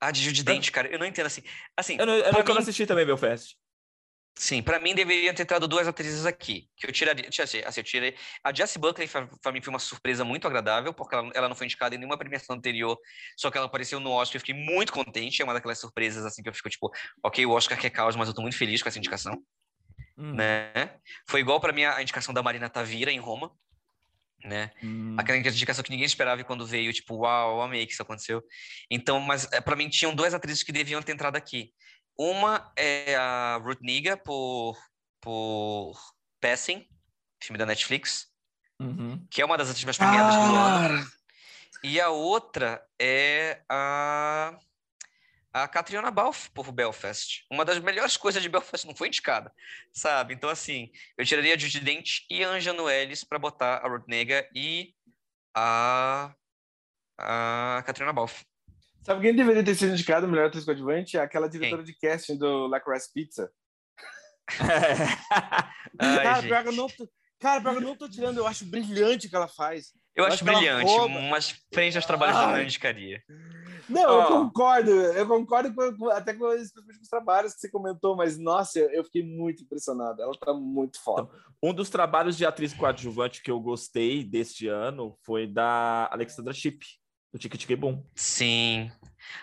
[0.00, 0.88] a de Judy Dent, cara.
[0.88, 1.42] Eu não entendo assim.
[1.76, 3.56] Assim, Eu não, eu não, mim- assisti também, Belfast.
[4.36, 6.68] Sim, pra mim deveria ter entrado duas atrizes aqui.
[6.76, 7.28] Que eu tiraria.
[7.28, 8.16] Assim, assim, eu tirei.
[8.42, 11.66] A Jessie Buckley, pra mim, foi uma surpresa muito agradável, porque ela, ela não foi
[11.66, 12.98] indicada em nenhuma premiação anterior,
[13.36, 14.36] só que ela apareceu no Oscar.
[14.36, 15.40] Eu fiquei muito contente.
[15.40, 16.90] É uma daquelas surpresas, assim, que eu fico tipo,
[17.22, 19.40] ok, o Oscar quer caos, mas eu tô muito feliz com essa indicação,
[20.16, 20.96] Hum, né?
[21.28, 23.50] Foi igual pra mim a indicação da Marina Tavira em Roma,
[24.44, 24.70] né?
[24.82, 25.16] hum.
[25.18, 28.42] Aquela indicação que ninguém esperava e quando veio, tipo, uau, amei que isso aconteceu.
[28.90, 31.72] Então, mas é, para mim tinham duas atrizes que deviam ter entrado aqui.
[32.16, 34.78] Uma é a Ruth Negga por,
[35.20, 35.98] por
[36.40, 36.86] Passing,
[37.42, 38.32] filme da Netflix,
[38.80, 39.24] Uhum.
[39.30, 41.10] que é uma das mais premiadas do ano.
[41.82, 44.58] E a outra é a
[45.54, 47.44] a Catriona Balfe por Belfast.
[47.48, 49.54] Uma das melhores coisas de Belfast não foi indicada,
[49.92, 50.34] sabe?
[50.34, 54.08] Então, assim, eu tiraria a Judy Dent e a Anja Noelis para botar a Ruth
[54.08, 54.92] Negga e
[55.54, 56.34] a,
[57.16, 58.44] a Catriona Balfe.
[59.04, 61.18] Sabe quem deveria ter sido indicado melhor atriz coadjuvante?
[61.18, 63.50] Aquela diretora de casting do Licorice Pizza.
[65.98, 66.48] Ai, cara, gente.
[66.48, 67.08] pior que eu não tô...
[67.40, 69.92] Cara, pior que eu não tô tirando, eu acho brilhante o que ela faz.
[70.14, 70.92] Eu eu acho acho brilhante,
[71.30, 73.22] mas frente aos trabalhos dela eu não indicaria.
[73.88, 74.26] Não, eu Ó.
[74.26, 78.38] concordo, eu concordo com, com- até com, especialmente com os trabalhos que você comentou, mas
[78.38, 80.22] nossa, eu, eu fiquei muito impressionado.
[80.22, 81.28] Ela tá muito foda.
[81.62, 86.86] Um dos trabalhos de atriz coadjuvante que eu gostei deste ano foi da Alexandra Shipp,
[87.34, 88.00] do Tique Tique Boom.
[88.14, 88.92] Sim.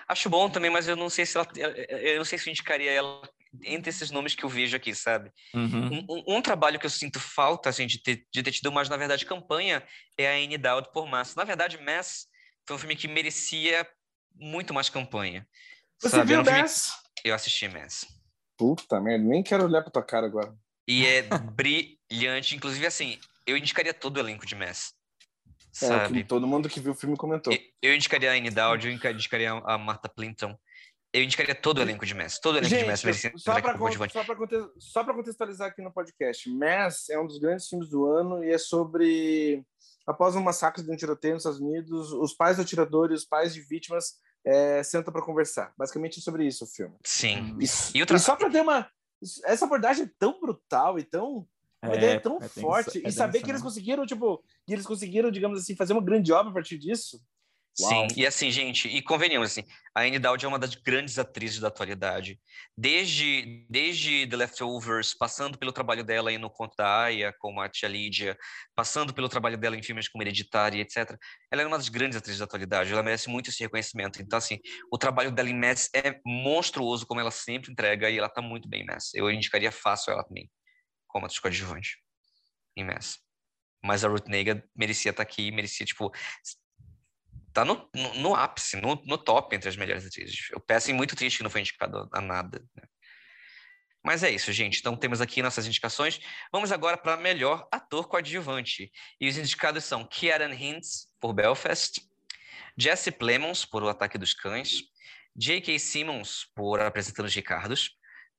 [0.08, 2.90] Acho bom também, mas eu não sei se ela, eu não sei se eu indicaria
[2.90, 3.22] ela
[3.66, 5.30] entre esses nomes que eu vejo aqui, sabe?
[5.54, 6.06] Uhum.
[6.10, 8.96] Um, um- trabalho que eu sinto falta assim, de, ter, de ter tido mais, na
[8.96, 9.84] verdade, campanha
[10.18, 11.36] é a Anne Dowd por Mass.
[11.36, 12.28] Na verdade, Mass
[12.66, 13.86] foi um filme que merecia
[14.36, 15.46] muito mais campanha.
[16.00, 16.30] Você sabe?
[16.30, 16.94] viu um filme- Mass?
[17.26, 18.06] Eu assisti Mass.
[18.58, 20.56] Puta merda, nem quero olhar pra tua cara agora.
[20.88, 21.24] E é
[21.54, 22.56] brilhante.
[22.56, 24.94] Inclusive, assim, eu indicaria todo o elenco de Mass.
[25.72, 26.24] É, Sabe?
[26.24, 27.54] todo mundo que viu o filme comentou.
[27.54, 30.58] Eu- Eu indicaria a Anne Dowd, eu indicaria a Martha Plimpton.
[31.14, 32.40] Eu indicaria todo o elenco de Mass.
[32.40, 36.50] Todo o elenco de Mass merecia Gente, só como con- conte- contextualizar aqui no podcast,
[36.50, 39.64] Mass é um dos grandes filmes do ano e é sobre,
[40.08, 43.26] após um massacre de um tiroteio nos Estados Unidos, os pais do atirador e os
[43.26, 44.14] pais de vítimas
[44.46, 45.74] é, sentam para conversar.
[45.78, 46.96] Basicamente é sobre isso o filme.
[47.04, 47.58] Sim.
[47.60, 47.66] E,
[47.98, 48.90] E outra- e só para ter uma...
[49.46, 51.46] Essa abordagem é tão brutal e tão...
[51.84, 53.02] Uma ideia tão é forte.
[53.04, 53.68] é e saber denso, que eles né?
[53.68, 54.44] conseguiram, tipo...
[54.68, 57.20] Que eles conseguiram, digamos assim, fazer uma grande obra a partir disso.
[57.80, 57.90] Uau.
[57.90, 59.64] Sim, e assim, gente, e convenhamos, assim,
[59.96, 62.38] a Anne Dowd é uma das grandes atrizes da atualidade.
[62.78, 67.70] Desde, desde The Leftovers, passando pelo trabalho dela aí no Conto da Aya, como a
[67.70, 68.38] Tia Lídia,
[68.76, 71.18] passando pelo trabalho dela em filmes como Hereditária, etc.
[71.50, 74.22] Ela é uma das grandes atrizes da atualidade, ela merece muito esse reconhecimento.
[74.22, 74.60] Então, assim,
[74.92, 78.68] o trabalho dela em Mass é monstruoso, como ela sempre entrega, e ela tá muito
[78.68, 79.14] bem em Mass.
[79.14, 80.50] Eu indicaria fácil ela também,
[81.12, 81.98] como atriz coadjuvante
[82.78, 83.20] Mass.
[83.84, 86.12] Mas a Ruth Negga merecia estar aqui, merecia, tipo,
[87.52, 90.50] tá no, no, no ápice, no, no top entre as melhores atrizes.
[90.52, 92.64] Eu peço muito triste que não foi indicado a nada.
[92.76, 92.84] né?
[94.04, 94.80] Mas é isso, gente.
[94.80, 96.20] Então temos aqui nossas indicações.
[96.52, 98.92] Vamos agora para melhor ator coadjuvante.
[99.20, 102.02] E os indicados são Kieran Hintz, por Belfast,
[102.78, 104.84] Jesse Plemons, por O Ataque dos Cães,
[105.36, 105.78] J.K.
[105.78, 107.92] Simmons, por Apresentando os Ricardos,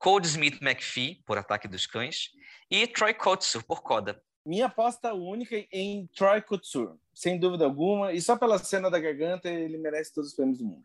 [0.03, 2.31] Cole Smith McPhee, por Ataque dos Cães,
[2.71, 4.21] e Troy Kotsu, por Coda.
[4.45, 8.13] Minha aposta única em Troy Kotsur, sem dúvida alguma.
[8.13, 10.85] E só pela cena da garganta, ele merece todos os prêmios do mundo.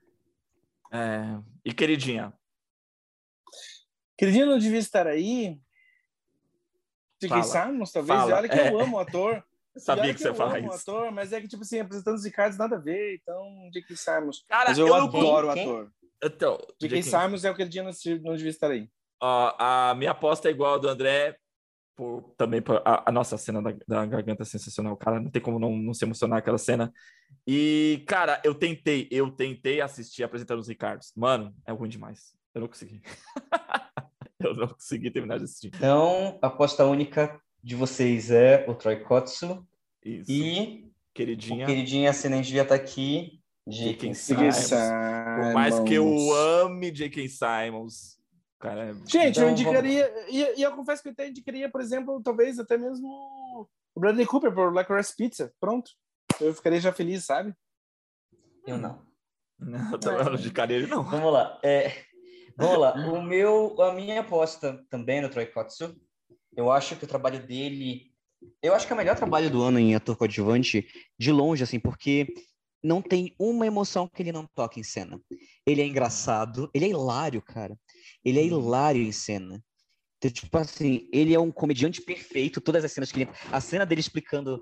[0.91, 2.31] É, E queridinha,
[4.17, 5.59] Queridinho não devia estar aí.
[7.19, 7.43] De quem Fala.
[7.67, 8.19] Simons, talvez.
[8.19, 8.31] Fala.
[8.31, 8.71] E olha que É.
[8.71, 9.43] eu amo o ator.
[9.77, 10.53] Sabia olha que você eu faz.
[10.55, 13.15] amo o ator, mas é que, tipo assim, apresentando os Ricardos nada a ver.
[13.21, 13.95] Então, J.K.
[13.95, 14.43] Simons.
[14.47, 15.63] Cara, Mas eu, eu adoro o Quem?
[15.63, 15.91] ator.
[16.23, 17.01] Então, J.K.
[17.01, 17.03] J.K.
[17.03, 18.89] Simons é o Queridinho não, se- não devia estar aí.
[19.21, 21.37] Ó, a minha aposta é igual a do André,
[21.97, 25.19] por, também por, a, a nossa cena da, da garganta é sensacional, cara.
[25.19, 26.93] Não tem como não, não se emocionar aquela cena.
[27.45, 31.11] E, cara, eu tentei, eu tentei assistir apresentando os Ricardos.
[31.15, 32.35] Mano, é ruim demais.
[32.53, 33.01] Eu não consegui.
[34.39, 35.71] eu não consegui terminar de assistir.
[35.75, 39.67] Então, a aposta única de vocês é o Troy Kotsu
[40.05, 40.31] Isso.
[40.31, 41.63] e Queridinha.
[41.63, 44.13] o queridinho ascendente devia estar aqui, J.K.
[44.13, 44.55] Simons.
[44.55, 44.89] Simons.
[45.39, 47.27] Por mais que eu ame J.K.
[47.27, 48.16] Simons,
[48.59, 51.81] cara, é- Gente, Então, eu indicaria, e, e eu confesso que eu até indicaria, por
[51.81, 53.07] exemplo, talvez até mesmo
[53.95, 55.51] O Bradley Cooper por Licorice Pizza.
[55.59, 55.91] Pronto.
[56.39, 57.53] Eu ficaria já feliz, sabe?
[58.65, 59.05] Eu não.
[59.59, 61.03] Não, eu também não indicaria ele, não.
[61.03, 61.59] Vamos lá.
[61.63, 62.03] É,
[62.55, 62.93] vamos lá.
[63.11, 65.95] O meu, a minha aposta também no Troy Kotsu.
[66.55, 68.11] Eu acho que o trabalho dele.
[68.61, 71.79] Eu acho que é o melhor trabalho do ano em ator coadjuvante, de longe, assim,
[71.79, 72.27] porque
[72.83, 75.19] não tem uma emoção que ele não toca em cena.
[75.65, 77.75] Ele é engraçado, ele é hilário, cara.
[78.23, 79.63] Ele é hilário em cena.
[80.17, 83.31] Então, tipo assim, ele é um comediante perfeito, todas as cenas que ele.
[83.51, 84.61] A cena dele explicando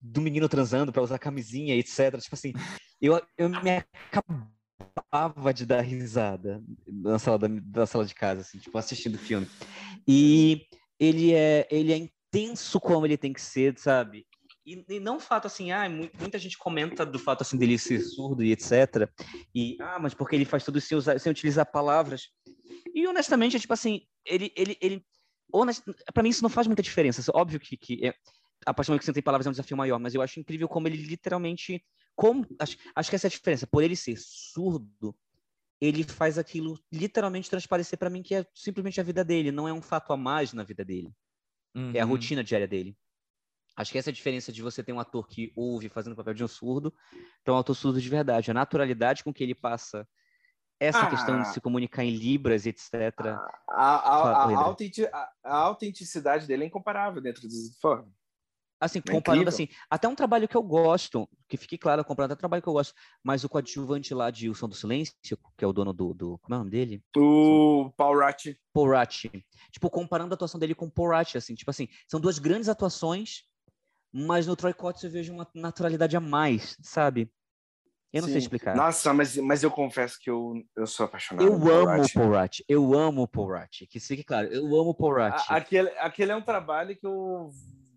[0.00, 2.20] do menino transando para usar camisinha, etc.
[2.20, 2.52] Tipo assim,
[3.00, 8.58] eu, eu me acabava de dar risada na sala, da, na sala de casa, assim,
[8.58, 9.48] tipo, assistindo o filme.
[10.06, 10.66] E
[10.98, 14.26] ele é, ele é intenso como ele tem que ser, sabe?
[14.64, 17.76] E, e não o fato assim, ah, mu- muita gente comenta do fato assim dele
[17.78, 19.08] ser surdo e etc.
[19.54, 22.28] E ah, mas porque ele faz tudo sem, usar, sem utilizar palavras.
[22.94, 25.06] E honestamente, é tipo assim, ele ele ele
[25.52, 25.82] honest...
[26.12, 27.22] para mim isso não faz muita diferença.
[27.34, 28.14] Óbvio que, que é,
[28.66, 30.40] a partir do momento que você tem palavras é um desafio maior, mas eu acho
[30.40, 31.84] incrível como ele literalmente
[32.14, 33.66] como acho, acho que essa é a diferença.
[33.66, 35.16] Por ele ser surdo,
[35.80, 39.72] ele faz aquilo literalmente transparecer para mim que é simplesmente a vida dele, não é
[39.72, 41.12] um fato a mais na vida dele.
[41.94, 42.10] É a Uhum.
[42.10, 42.96] rotina diária dele.
[43.74, 46.16] Acho que essa é a diferença de você ter um ator que ouve fazendo o
[46.16, 46.94] papel de um surdo
[47.42, 48.50] para um ator surdo de verdade.
[48.50, 50.06] A naturalidade com que ele passa
[50.82, 51.10] essa Ah.
[51.10, 52.92] questão de se comunicar em libras, etc.
[53.28, 53.94] A, a,
[54.54, 54.74] a,
[55.44, 58.12] a- autenticidade dele é incomparável dentro dos formas.
[58.80, 59.48] Assim, É comparando incrível.
[59.48, 62.68] assim, até um trabalho que eu gosto, que fique claro, comparando até um trabalho que
[62.68, 62.92] eu gosto,
[63.22, 65.14] mas o coadjuvante lá de O Som do Silêncio,
[65.56, 67.00] que é o dono do, do como é o nome dele?
[67.16, 68.58] O Paul Ratti.
[68.72, 69.30] Paul Rudd.
[69.70, 72.68] Tipo, comparando a atuação dele com o Paul Rudd, assim, tipo assim, são duas grandes
[72.68, 73.44] atuações,
[74.12, 77.30] mas no Troy Kotz eu vejo uma naturalidade a mais, sabe?
[78.12, 78.42] Eu não sei Sim.
[78.44, 78.76] explicar.
[78.76, 81.46] Nossa, mas, mas eu confesso que eu, eu sou apaixonado.
[81.46, 82.12] eu amo o.
[82.12, 82.32] Paul
[82.68, 83.50] eu amo o Paul
[83.88, 85.18] que fique claro, eu amo o Paul.
[85.22, 87.50] A- Aquele, aquele é um trabalho que eu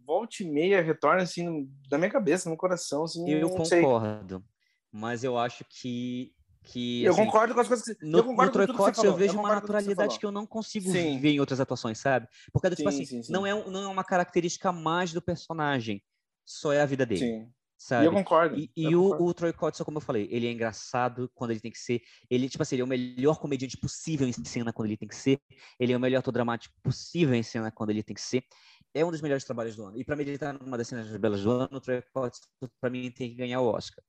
[0.05, 3.81] volta e meia retorna assim na minha cabeça, no meu coração, assim, eu não sei.
[3.81, 4.45] concordo,
[4.91, 6.31] mas eu acho que
[6.63, 9.03] que Eu assim, concordo com as coisas que No, eu concordo no Troy Kotz eu
[9.03, 9.17] falou.
[9.19, 10.19] vejo uma concordo que você naturalidade falou.
[10.19, 11.19] que eu não consigo Sim.
[11.19, 12.27] ver em outras atuações, sabe?
[12.51, 13.33] Porque, tipo Sim, assim, sim.
[13.33, 16.01] Não, é, não é uma característica mais do personagem,
[16.43, 17.51] só é a vida dele, Sim.
[17.77, 18.05] E sabe?
[18.05, 18.57] eu concordo.
[18.57, 19.25] E, e eu o, concordo.
[19.25, 22.01] o Troy Kotz, como eu falei, ele é engraçado quando ele tem que ser.
[22.29, 25.15] Ele, tipo assim, ele é o melhor comediante possível em cena quando ele tem que
[25.15, 25.39] ser.
[25.79, 28.43] Ele é o melhor dramático possível em cena quando ele tem que ser.
[28.93, 29.99] É um dos melhores trabalhos do ano.
[29.99, 32.39] E para mim, ele tá numa das cenas belas do ano, o Troy Kotz,
[32.79, 34.03] para mim, tem que ganhar o Oscar.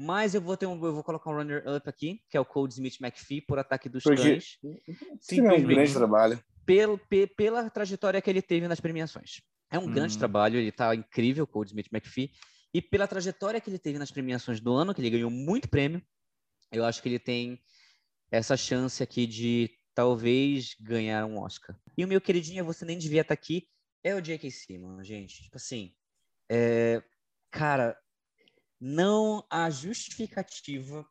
[0.00, 2.70] Mas eu vou ter um, eu vou colocar um runner-up aqui, que é o Cole
[2.70, 4.58] Smith McPhee, por Ataque dos Porque- Cães.
[5.20, 6.40] Sim, é um grande trabalho.
[6.64, 9.40] pelo, pe- pela trajetória que ele teve nas premiações.
[9.72, 10.18] É um grande Uhum.
[10.20, 12.30] trabalho, ele tá incrível, Cole Smith McPhee.
[12.72, 16.02] E pela trajetória que ele teve nas premiações do ano, que ele ganhou muito prêmio,
[16.70, 17.60] eu acho que ele tem
[18.30, 21.78] essa chance aqui de talvez ganhar um Oscar.
[21.96, 23.68] E o meu queridinho, você nem devia estar aqui,
[24.04, 24.50] é o J.K.
[24.50, 25.42] Simmons, gente.
[25.42, 25.94] Tipo assim,
[26.48, 27.02] é,
[27.50, 27.98] cara,
[28.80, 31.06] não há justificativa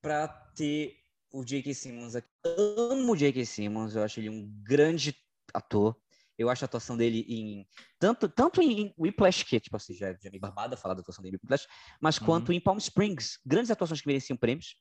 [0.00, 0.96] para ter
[1.32, 1.74] o J.K.
[1.74, 2.28] Simmons aqui.
[2.44, 3.44] Amo o J.K.
[3.44, 5.16] Simmons, eu acho ele um grande
[5.52, 5.96] ator.
[6.40, 7.66] Eu acho a atuação dele em.
[7.98, 11.22] Tanto, tanto em Whiplash, que tipo assim, já, já é meio barbada falar da atuação
[11.22, 11.66] dele em Whiplash,
[12.00, 12.24] mas Uhum.
[12.24, 13.38] quanto em Palm Springs.
[13.44, 14.74] Grandes atuações que mereciam prêmios.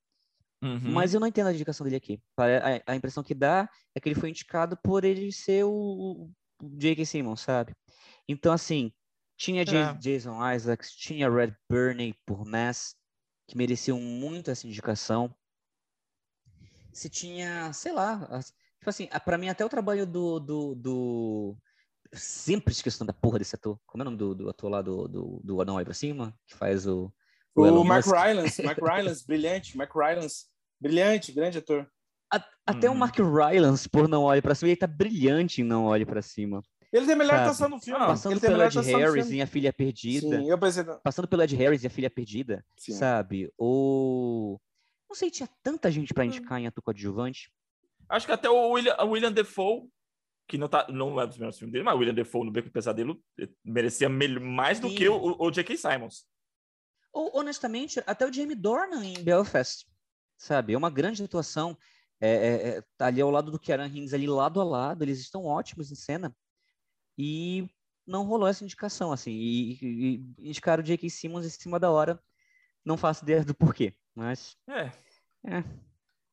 [0.61, 0.80] Uhum.
[0.91, 2.22] Mas eu não entendo a indicação dele aqui.
[2.38, 6.30] A, a impressão que dá é que ele foi indicado por ele ser o,
[6.61, 7.06] o J.K.
[7.06, 7.73] Simmons, sabe?
[8.27, 8.94] Então, assim,
[9.38, 9.94] tinha É.
[9.95, 12.95] Jason Isaacs, tinha Red Burney por Mass,
[13.48, 15.34] que mereciam muito essa indicação.
[16.94, 18.30] Se tinha, sei lá,
[18.91, 21.57] tipo assim, pra mim até o trabalho do, do, do...
[22.11, 23.80] eu Sempre esqueço o nome da porra desse ator.
[23.86, 26.34] Como é o nome do, do ator lá do, do, do Pra Cima?
[26.48, 27.11] Que faz o...
[27.56, 28.06] o O Mark?
[28.06, 30.45] Rylance, Mark Rylance, brilhante, Mark Rylance,
[30.80, 31.90] brilhante, grande ator.
[32.32, 32.98] A- Até o Uhum.
[32.98, 36.61] Mark Rylance, por Não Olhe Pra Cima, ele tá brilhante em Não Olhe Pra Cima.
[36.91, 37.99] Ele tem a melhor atuação do filme.
[37.99, 40.40] Passando ele tem a pelo Ed Harris em A Filha Perdida.
[40.40, 40.84] Sim, eu pensei.
[41.03, 42.94] Passando pelo Ed Harris e A Filha Perdida, Sim.
[42.94, 43.52] sabe?
[43.56, 44.60] Ou...
[45.07, 47.52] Não sei, tinha tanta gente pra indicar em ator coadjuvante.
[48.10, 49.88] Acho que até o William, o William Defoe,
[50.48, 52.69] que não, tá, não é dos melhores filmes dele, mas o William Defoe no Beco
[52.69, 53.22] do Pesadelo
[53.64, 54.95] merecia mais do Sim.
[54.95, 55.77] que o, o J.K.
[55.77, 56.26] Simons.
[57.14, 59.86] Ou, honestamente, até o Jamie Dornan em Belfast,
[60.38, 60.73] sabe?
[60.73, 61.77] É uma grande atuação.
[62.19, 65.19] É, é, é, tá ali ao lado do Kieran Hines, ali lado a lado, eles
[65.19, 66.36] estão ótimos em cena.
[67.18, 67.69] E
[68.06, 69.31] não rolou essa indicação, assim.
[69.31, 71.10] E, e, e indicaram o J.K.
[71.10, 72.19] Simmons em cima da hora.
[72.84, 74.91] Não faço ideia do porquê, mas É.
[75.45, 75.64] é,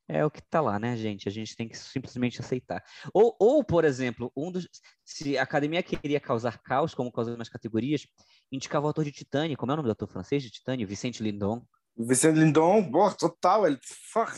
[0.08, 1.28] é o que tá lá, né, gente?
[1.28, 2.82] A gente tem que simplesmente aceitar.
[3.12, 4.68] Ou, ou por exemplo, um dos.
[5.04, 8.06] Se a academia queria causar caos, como causou nas categorias,
[8.50, 9.56] indicava o ator de Titânia.
[9.56, 10.86] Como é o nome do ator francês de Titânia?
[10.86, 11.64] Vicente Lindon.
[11.96, 13.66] Vicente Lindon, boa, total.
[13.66, 14.32] Ele, fuck.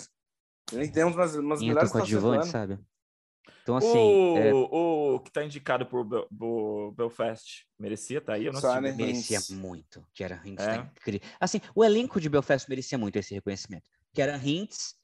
[0.72, 2.78] Ele tem umas, umas Em melhores coadjuvante, sabe?
[3.62, 8.46] Então, assim, o, é, o que tá indicado por, Bel- por Belfast merecia tá aí?
[8.46, 8.60] Eu não.
[8.60, 10.06] Silent merecia muito.
[10.14, 10.76] Que era Hintz, É?
[10.78, 11.28] tá incrível.
[11.38, 13.84] Assim, o elenco de Belfast merecia muito esse reconhecimento.
[14.14, 14.94] Que era Hintz,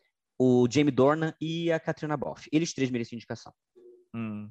[0.47, 2.49] o Jamie Dornan e a Katrina Balfe.
[2.53, 3.53] Eles três mereciam indicação.
[4.15, 4.51] Hum.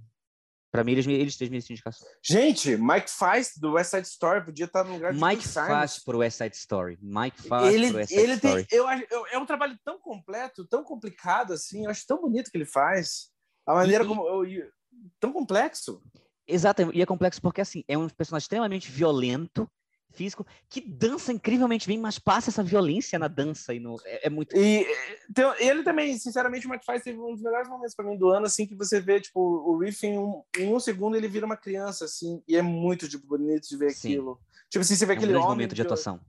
[0.72, 2.07] Pra mim, eles, eles três mereciam indicação.
[2.24, 6.18] Gente, Mike Feist do West Side Story podia estar no lugar de Mike faz pro
[6.18, 6.98] West Side Story.
[6.99, 8.68] Mike faz ele, pro West Side ele tem, Story.
[8.72, 11.84] eu acho, eu- é um trabalho tão completo, tão complicado assim.
[11.86, 13.30] Eu acho tão bonito que ele faz.
[13.68, 14.72] A maneira E- como eu- eu-
[15.20, 16.02] tão complexo.
[16.48, 19.70] Exato, e é complexo porque, assim, é um personagem extremamente violento,
[20.14, 23.98] físico, que dança incrivelmente bem, mas passa essa violência na dança e no...
[24.06, 24.56] É, é muito...
[24.56, 24.85] E
[25.30, 28.45] então, ele também, sinceramente, o Feist teve um dos melhores momentos para mim do ano,
[28.45, 31.57] assim, que você vê, tipo, o Riff em um, em um segundo ele vira uma
[31.57, 34.10] criança, assim, e é muito, tipo, bonito de ver Sim.
[34.10, 34.40] aquilo.
[34.69, 35.48] Tipo assim, você vê É um aquele homem...
[35.49, 36.19] momento de que- atuação.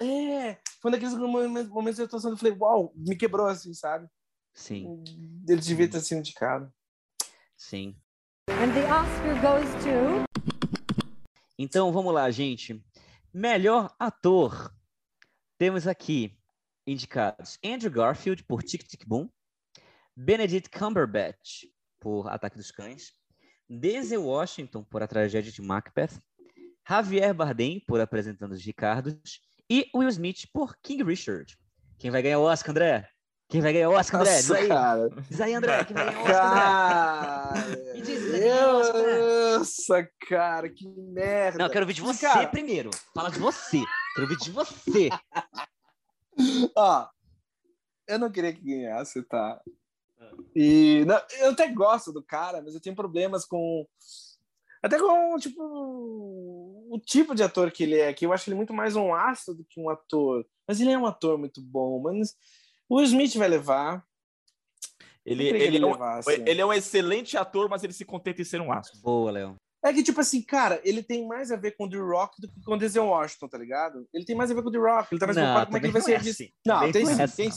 [0.00, 3.74] É, foi um daqueles momentos momentos de atuação que eu falei, uau, me quebrou, assim,
[3.74, 4.06] sabe?
[4.54, 5.02] Sim,
[5.48, 6.72] Ele devia ter sido indicado.
[7.56, 7.96] sim.
[8.50, 10.57] And the Oscar goes to.
[11.58, 12.80] Então, vamos lá, gente.
[13.34, 14.72] Melhor ator.
[15.58, 16.38] Temos aqui
[16.86, 19.28] indicados Andrew Garfield por Tic Tic Boom,
[20.16, 21.64] Benedict Cumberbatch
[21.98, 23.12] por Ataque dos Cães,
[23.68, 26.22] Denzel Washington por A Tragédia de Macbeth,
[26.88, 31.58] Javier Bardem por Apresentando os Ricardos e Will Smith por King Richard.
[31.98, 33.10] Quem vai ganhar o Oscar, André?
[33.48, 34.36] Quem vai ganhar o Oscar, André?
[34.36, 35.08] Diz Nossa, aí, cara.
[35.28, 35.84] diz aí André.
[35.84, 37.94] Quem vai ganhar o Oscar, André?
[37.94, 39.27] Me diz, quem é o Oscar, André?
[39.58, 41.58] Nossa, cara, que merda.
[41.58, 42.90] Não, eu quero ouvir de você Cara, primeiro.
[43.14, 43.82] Fala de você.
[44.14, 45.08] Quero ouvir de você.
[46.76, 47.08] Ó,
[48.06, 49.60] eu não queria que ganhasse, tá?
[50.54, 53.86] E não, eu até gosto do cara, mas eu tenho problemas com
[54.82, 58.72] até com tipo o tipo de ator que ele é, que eu acho ele muito
[58.72, 60.46] mais um astro do que um ator.
[60.66, 62.36] Mas ele é um ator muito bom, mas
[62.88, 64.06] o Smith vai levar.
[65.26, 66.30] Ele, ele, ele é um, levasse.
[66.46, 68.98] ele é um excelente ator, mas ele se contenta em ser um astro.
[69.02, 69.56] Boa, Léo.
[69.84, 72.48] É que, tipo assim, cara, ele tem mais a ver com o The Rock do
[72.48, 74.04] que com o Denzel Washington, tá ligado?
[74.12, 75.76] Ele tem mais a ver com o The Rock, ele tá mais Não, preocupado como
[75.76, 76.42] é que ele vai também ser não é visto.
[76.42, 76.52] assim.
[76.66, 77.48] Não, tem não é sim, assim, tem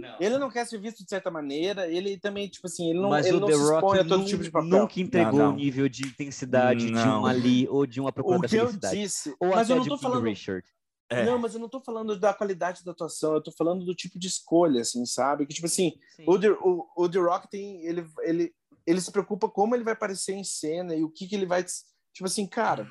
[0.00, 0.08] não.
[0.10, 0.16] sim.
[0.18, 3.26] Ele não quer ser visto de certa maneira, ele também, tipo assim, ele não, Mas
[3.26, 4.68] ele o não The se expõe Rock a todo tipo de papel.
[4.68, 5.52] nunca entregou Não, não.
[5.52, 7.22] o nível de intensidade de Não.
[7.22, 8.96] um ali ou de uma procura O da que eu felicidade.
[9.00, 10.24] disse, Ou mas até eu não de tô King falando...
[10.24, 10.66] Richard.
[11.10, 11.24] É.
[11.24, 14.18] Não, mas eu não tô falando da qualidade da atuação, eu tô falando do tipo
[14.18, 15.46] de escolha, assim, sabe?
[15.46, 17.82] Que, tipo assim, o The, o, o The Rock tem...
[17.86, 18.54] Ele, ele,
[18.86, 21.64] ele se preocupa como ele vai aparecer em cena e o que que ele vai...
[21.64, 22.86] Tipo assim, cara,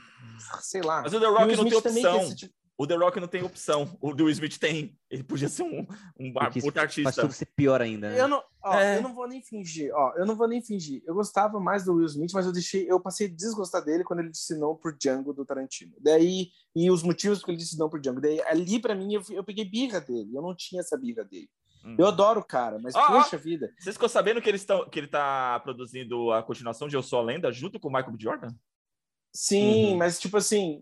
[0.62, 1.02] sei lá.
[1.02, 2.22] Mas o The Rock não tem opção.
[2.22, 3.98] esse tipo- O The Rock não tem opção.
[4.00, 4.96] O Will Smith tem.
[5.10, 5.88] Ele podia ser um,
[6.20, 6.32] um
[6.62, 7.04] puta artista.
[7.04, 8.10] faz tudo ser pior ainda.
[8.10, 8.22] né?
[8.22, 8.98] Eu não, ó, É.
[8.98, 11.02] eu não vou nem fingir, ó, eu não vou nem fingir.
[11.08, 14.20] Eu gostava mais do Will Smith, mas eu deixei, eu passei a desgostar dele quando
[14.20, 15.94] ele disse não por Django do Tarantino.
[16.00, 18.22] Daí, e os motivos que ele disse não por Django.
[18.22, 20.30] Daí, ali pra mim, eu, eu peguei birra dele.
[20.36, 21.50] Eu não tinha essa birra dele.
[21.84, 21.96] Hum.
[21.98, 23.08] Eu adoro o cara, mas ó.
[23.08, 23.74] poxa vida.
[23.80, 27.20] Vocês ficou sabendo que, eles tão, que ele tá produzindo a continuação de Eu Sou
[27.20, 28.18] a Lenda junto com o Michael B.
[28.22, 28.50] Jordan?
[29.34, 29.98] Sim, Uhum.
[29.98, 30.82] mas tipo assim,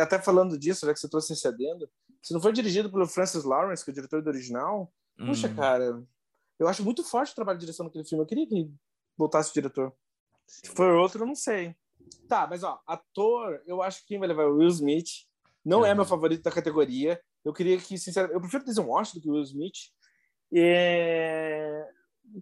[0.00, 1.88] até falando disso, já que você trouxe esse adendo,
[2.22, 5.54] se não foi dirigido pelo Francis Lawrence, que é o diretor do original, puxa, Hum.
[5.56, 6.02] cara,
[6.58, 8.22] eu acho muito forte o trabalho de direção naquele filme.
[8.22, 8.70] Eu queria que
[9.16, 9.92] voltasse o diretor.
[10.46, 11.74] Se for outro, eu não sei.
[12.28, 15.08] Tá, mas ó, ator, eu acho que quem vai levar é o Will Smith.
[15.64, 15.96] Não é Uhum.
[15.96, 17.18] meu favorito da categoria.
[17.44, 19.76] Eu queria que, sinceramente, eu prefiro Denzel Washington do que o Will Smith.
[20.52, 21.86] É...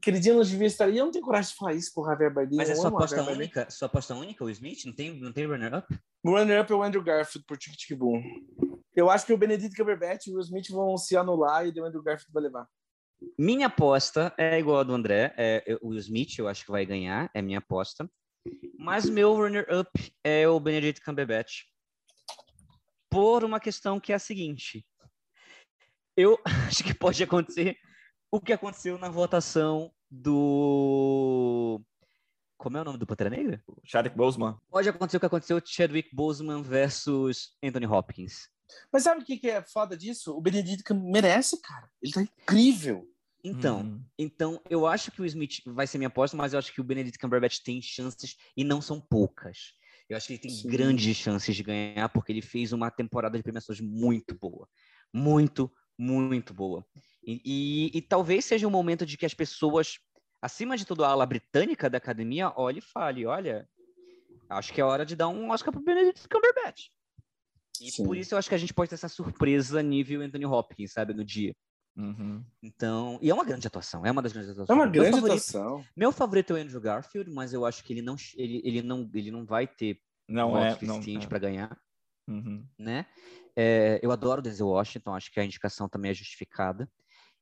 [0.01, 0.97] Queridinho não devia estar aí.
[0.97, 2.57] Eu não tenho coragem de falar isso pro Javier Bardem.
[2.57, 3.71] Mas é sua aposta única?
[3.71, 4.85] Sua aposta única, o Smith?
[4.87, 5.87] Não tem, não tem runner-up?
[6.25, 8.23] O runner-up é o Andrew Garfield por Tic Tic Boom.
[8.95, 12.03] Eu acho que o Benedict Cumberbatch e o Smith vão se anular e o Andrew
[12.03, 12.67] Garfield vai levar.
[13.39, 15.35] Minha aposta é igual a do André.
[15.37, 17.31] É, o Smith, eu acho que vai ganhar.
[17.35, 18.11] É minha aposta.
[18.79, 19.91] Mas meu runner-up
[20.25, 21.65] é o Benedict Cumberbatch.
[23.11, 24.85] Por uma questão que é a seguinte.
[26.17, 26.39] Eu
[26.69, 27.77] acho que pode acontecer
[28.33, 31.81] o que aconteceu na votação do...
[32.57, 33.63] Como é o nome do Pantera Negra?
[33.85, 34.59] Chadwick Boseman.
[34.71, 38.49] Pode acontecer o que aconteceu Chadwick Boseman versus Anthony Hopkins.
[38.91, 40.35] Mas sabe o que que é foda disso?
[40.35, 41.91] O Benedict Cum- merece, cara.
[42.01, 43.07] Ele tá incrível.
[43.45, 44.05] Então, Uhum.
[44.17, 46.85] Então, eu acho que o Smith vai ser minha aposta, mas eu acho que o
[46.85, 49.75] Benedict Cumberbatch tem chances e não são poucas.
[50.09, 50.69] Eu acho que ele tem Sim.
[50.69, 54.69] grandes chances de ganhar porque ele fez uma temporada de premiações muito boa.
[55.13, 55.71] Muito,
[56.03, 56.85] muito boa.
[57.25, 59.99] E, e- e talvez seja um momento de que as pessoas,
[60.41, 63.69] acima de tudo a ala britânica da academia, olhe e fale, olha,
[64.49, 66.89] acho que é hora de dar um Oscar para Benedict Cumberbatch.
[67.81, 68.05] E Sim.
[68.05, 71.15] por isso eu acho que a gente pode ter essa surpresa nível Anthony Hopkins, sabe,
[71.15, 71.55] no dia.
[71.97, 72.43] Uhum.
[72.63, 74.71] Então, e é uma grande atuação, é uma das grandes atuações.
[74.71, 75.85] É uma Meu grande favorito- atuação.
[75.97, 79.09] Meu favorito é o Andrew Garfield, mas eu acho que ele não, ele, ele não,
[79.15, 80.73] ele não vai ter Não é.
[80.75, 81.29] Suficiente é.
[81.29, 81.79] para ganhar,
[82.29, 82.65] Uhum.
[82.79, 83.07] né?
[83.57, 86.91] É, eu adoro o Denzel Washington, acho que a indicação também é justificada.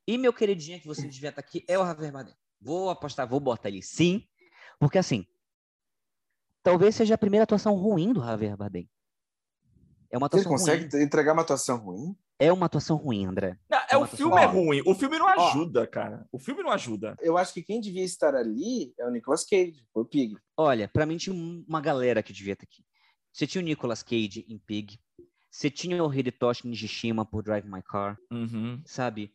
[0.07, 2.35] E meu queridinho que você devia estar aqui é o Javier Bardem.
[2.61, 4.27] Vou apostar, vou botar ele sim,
[4.79, 5.27] Porque assim,
[6.63, 8.89] talvez seja a primeira atuação ruim do Javier Bardem.
[10.11, 11.03] É uma Ele atuação consegue ruim.
[11.05, 12.17] entregar uma atuação ruim?
[12.39, 13.57] É uma atuação ruim, André.
[13.71, 14.83] Não, é, uma o filme atuação- é ruim.
[14.87, 15.49] O filme não Ó.
[15.51, 16.27] ajuda, cara.
[16.33, 17.15] O filme não ajuda.
[17.21, 20.35] Eu acho que quem devia estar ali é o Nicolas Cage, por Pig.
[20.57, 22.83] Olha, pra mim tinha um- uma galera que devia estar aqui.
[23.33, 24.99] Você tinha o Nicolas Cage em Pig.
[25.51, 28.81] Você tinha o Hidetoshi Nijishima por Drive My Car, Uhum.
[28.87, 29.35] sabe?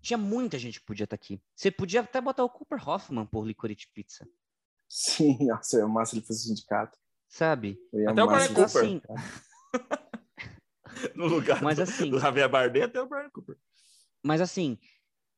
[0.00, 1.42] Tinha muita gente que podia estar aqui.
[1.54, 4.26] Você podia até botar o Cooper Hoffman por Licorice Pizza,
[4.88, 6.96] Sim, nossa, é massa ele fosse sindicato.
[7.28, 7.76] sabe?
[7.92, 8.64] Eu Até o Brian Cooper.
[8.64, 9.00] assim,
[11.14, 13.56] No lugar Mas do, assim- do Javier Bardem até o Brian Cooper.
[14.22, 14.78] mas assim,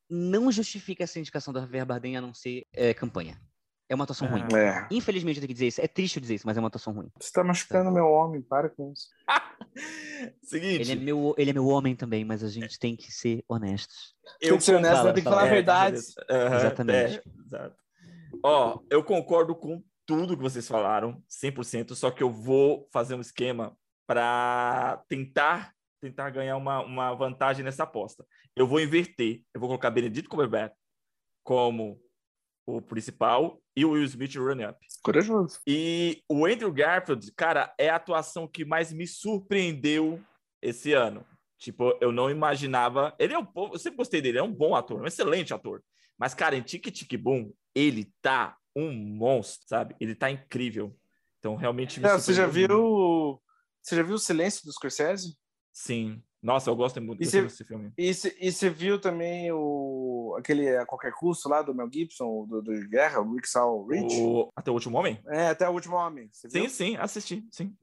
[0.08, 3.40] não justifica essa indicação do Javier Bardem a não ser é, campanha.
[3.88, 4.42] É uma atuação ruim.
[4.54, 4.86] É.
[4.90, 5.80] Infelizmente eu tenho que dizer isso.
[5.80, 7.10] É triste eu dizer isso, mas é uma atuação ruim.
[7.18, 9.08] Você tá machucando meu homem, para com isso.
[10.42, 13.44] Seguinte, Ele é meu, ele é meu homem também, mas a gente tem que ser
[13.48, 14.14] honestos.
[14.40, 15.36] Tem que ser honesto, fala, tem que fala.
[15.36, 15.90] falar a É, verdade.
[15.92, 16.26] beleza.
[16.30, 17.16] Aham, Exatamente.
[17.18, 17.76] é, exato.
[18.42, 23.20] Ó, eu concordo com tudo que vocês falaram, 100%, só que eu vou fazer um
[23.20, 28.24] esquema para tentar tentar ganhar uma, uma vantagem nessa aposta.
[28.54, 29.42] Eu vou inverter.
[29.52, 30.72] Eu vou colocar Benedito Cumberbatch
[31.42, 32.00] como
[32.68, 34.78] o principal e o Will Smith running-up.
[35.02, 35.58] Corajoso.
[35.66, 40.22] E o Andrew Garfield, cara, é a atuação que mais me surpreendeu
[40.60, 41.24] esse ano.
[41.56, 43.14] Tipo, eu não imaginava.
[43.18, 45.82] Ele é um bom, eu sempre gostei dele, é um bom ator, um excelente ator.
[46.18, 49.96] Mas, cara, em Tic Tic Boom, ele tá um monstro, sabe?
[49.98, 50.94] Ele tá incrível.
[51.38, 53.40] Então, realmente me Não, você já viu.
[53.80, 55.38] Você já viu o Silêncio do Scorsese?
[55.72, 56.22] Sim.
[56.42, 57.92] Nossa, eu gosto muito E desse filme.
[57.98, 62.88] E você viu também o aquele a qualquer custo lá do Mel Gibson, do, do
[62.88, 64.20] Guerra, o Rick Saul Rich?
[64.20, 64.48] O...
[64.54, 65.20] Até o Último Homem?
[65.26, 66.28] É, até o último homem.
[66.32, 67.74] Sim, sim, assisti, sim.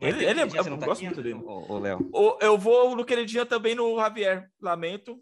[0.00, 1.42] Ele, ele é, eu tá gosto aqui, muito dele.
[1.44, 2.08] ô, Léo?
[2.12, 4.48] O- Eu vou no queridinha também no Javier.
[4.62, 5.20] Lamento.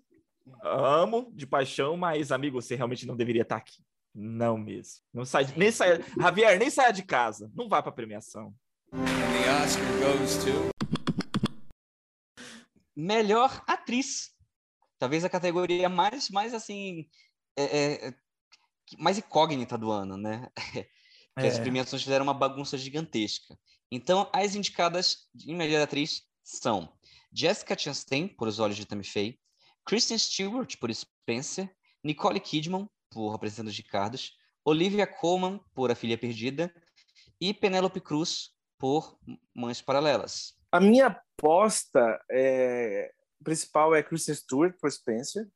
[0.62, 3.82] Amo de paixão, mas, amigo, você realmente não deveria estar aqui.
[4.14, 5.00] Não mesmo.
[5.12, 6.00] Não sai, nem saia.
[6.20, 7.50] Javier, nem saia de casa.
[7.54, 8.54] Não vá pra premiação.
[8.92, 10.95] And the Oscar goes to.
[12.96, 14.30] Melhor atriz.
[14.98, 17.08] Talvez a categoria mais, mais assim,
[17.56, 18.14] é, é, é,
[18.98, 20.50] mais incógnita do ano, né?
[21.38, 21.60] que as É.
[21.60, 23.58] premiações fizeram uma bagunça gigantesca.
[23.92, 26.96] Então, as indicadas em melhor atriz são
[27.32, 29.38] Jessica Chastain, por Os Olhos de Tammy Faye,
[29.84, 31.70] Kristen Stewart, por Spencer,
[32.02, 34.32] Nicole Kidman, por Representando os Ricardos,
[34.64, 36.74] Olivia Colman, por A Filha Perdida,
[37.40, 39.18] e Penélope Cruz, por
[39.54, 40.55] Mães Paralelas.
[40.72, 43.12] A minha aposta é,
[43.42, 45.48] principal é Kristen Stewart por Spencer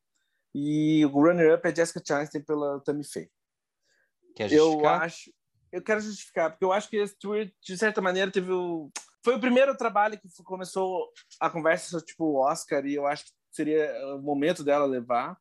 [0.54, 3.30] e o runner-up é Jessica Chastain pela Tammy Faye.
[4.34, 5.32] Quer Eu acho,
[5.72, 8.90] eu quero justificar porque eu acho que a Stewart de certa maneira teve o
[9.22, 13.26] foi o primeiro trabalho que começou a conversa sobre tipo o Oscar e eu acho
[13.26, 15.38] que seria o momento dela levar.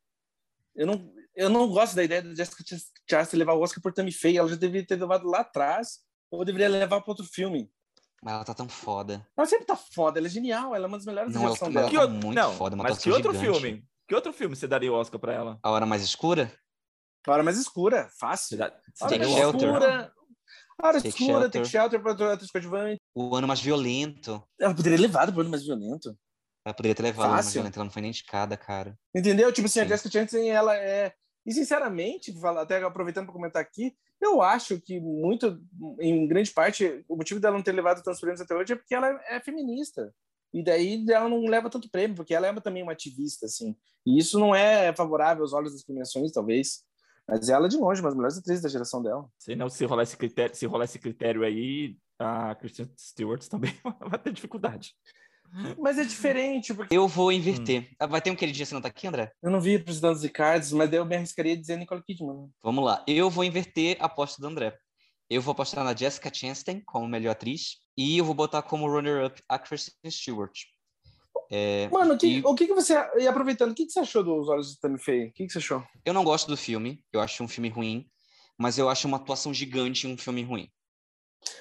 [0.76, 3.94] Eu não eu não gosto da ideia da Jessica Chas- Chastain levar o Oscar por
[3.94, 7.72] Tammy Faye, ela já deveria ter levado lá atrás ou deveria levar para outro filme.
[8.22, 9.26] Mas ela tá tão foda.
[9.38, 11.58] Ela sempre tá foda, ela é genial, ela é uma das melhores Não, da ela
[11.58, 11.80] tá- dela.
[11.82, 13.60] ela Que tá outro- muito não, foda, uma mas que outro gigante.
[13.62, 13.86] filme?
[14.08, 15.60] Que outro filme você daria o Oscar pra ela?
[15.64, 16.52] A Hora Mais Escura?
[17.28, 18.58] A hora mais escura, fácil.
[18.62, 19.70] A hora Take mais Shelter.
[19.70, 20.14] Escura.
[20.82, 21.52] A hora Take escura, Shelter.
[21.52, 23.02] Take Shelter para atriz coadjuvante.
[23.14, 24.42] O Ano Mais Violento.
[24.60, 26.18] Ela poderia ter levado pro ano mais violento.
[26.66, 27.60] Ela poderia ter levado o Ano Mais Fácil.
[27.62, 28.98] Violento, ela não foi nem indicada, cara.
[29.14, 29.52] Entendeu?
[29.52, 29.90] Tipo assim, a Sim.
[29.90, 31.14] Jessica Chastain, ela é...
[31.46, 35.60] E, sinceramente, até aproveitando para comentar aqui, eu acho que muito,
[36.00, 38.94] em grande parte, o motivo dela não ter levado tantos prêmios até hoje é porque
[38.94, 40.14] ela é feminista.
[40.54, 43.76] E daí ela não leva tanto prêmio, porque ela é também uma ativista, assim.
[44.06, 46.84] E isso não é favorável aos olhos das premiações, talvez.
[47.28, 49.30] Mas ela, de longe, uma das melhores atrizes da geração dela.
[49.38, 53.72] Sei não, se rolar esse critério, se rolar esse critério aí, a Christian Stewart também
[54.02, 54.96] vai ter dificuldade.
[55.80, 57.90] Mas é diferente, porque Eu vou inverter.
[58.00, 59.32] Ah, Vai ter um queridinho você não tá aqui, André?
[59.42, 62.50] eu não vi Presidente dos Ricardos, mas daí eu me arriscaria a dizer Nicole Kidman.
[62.64, 63.04] Vamos lá.
[63.08, 64.78] Eu vou inverter a aposta do André.
[65.30, 69.42] Eu vou apostar na Jessica Chastain como melhor atriz e eu vou botar como runner-up
[69.48, 70.58] a Kristen Stewart.
[71.52, 72.94] É, Mano, o que, e o que, que você.
[73.18, 75.28] E aproveitando, o que, que você achou dos Olhos de Tammy Faye?
[75.28, 75.84] O que, que você achou?
[76.06, 78.08] eu não gosto do filme, eu acho um filme ruim,
[78.58, 80.70] mas eu acho uma atuação gigante em um filme ruim.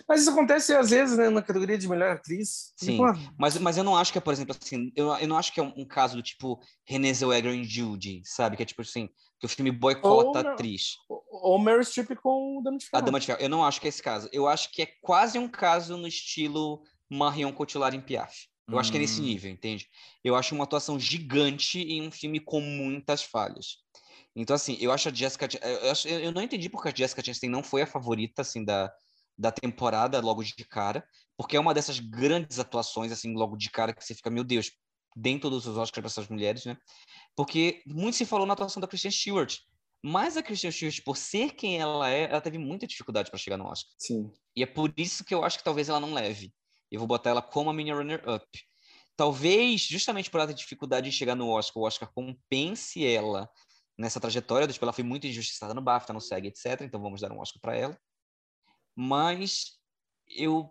[0.07, 2.73] Mas isso acontece às vezes, né, na categoria de melhor atriz.
[2.77, 2.99] Sim.
[2.99, 3.05] Pô,
[3.39, 5.61] Mas, mas eu não acho que é, por exemplo, assim, eu, eu não acho que
[5.61, 8.57] é um, um caso do tipo Renée Zellweger em Judy, sabe?
[8.57, 9.09] Que é tipo assim,
[9.39, 10.97] que o filme boicota Ou a atriz.
[11.09, 13.05] Ou Meryl Streep com o Dama de A Ferro.
[13.05, 13.41] Dama de Ferro.
[13.41, 14.29] Eu não acho que é esse caso.
[14.33, 18.35] Eu acho que é quase um caso no estilo Marion Cotillard em Piaf.
[18.70, 19.25] Eu acho que é nesse Hum.
[19.25, 19.89] nível, entende?
[20.23, 23.79] Eu acho uma atuação gigante em um filme com muitas falhas.
[24.37, 25.49] Então, assim, eu acho a Jessica...
[25.62, 28.93] Eu, acho- eu não entendi porque a Jessica Chastain não foi a favorita, assim, da,
[29.39, 31.06] da temporada logo de cara,
[31.36, 34.73] porque é uma dessas grandes atuações, assim, logo de cara, que você fica, meu Deus,
[35.16, 36.77] dentro dos Oscars para essas mulheres, né?
[37.36, 39.59] Porque muito se falou na atuação da Kristen Stewart.
[40.02, 43.56] Mas a Kristen Stewart, por ser quem ela é, ela teve muita dificuldade para chegar
[43.56, 43.93] no Oscar.
[43.98, 44.32] Sim.
[44.55, 46.52] E é por isso que eu acho que talvez ela não leve.
[46.90, 48.47] Eu vou botar ela como a minha runner-up.
[49.16, 53.51] Talvez, justamente por ela ter dificuldade em chegar no Oscar, o Oscar compense ela
[53.98, 54.66] nessa trajetória.
[54.69, 56.82] Tipo, ela foi muito injustiçada no BAFTA, no SEG, etc.
[56.82, 57.98] Então vamos dar um Oscar para ela.
[59.01, 59.79] Mas
[60.27, 60.69] eu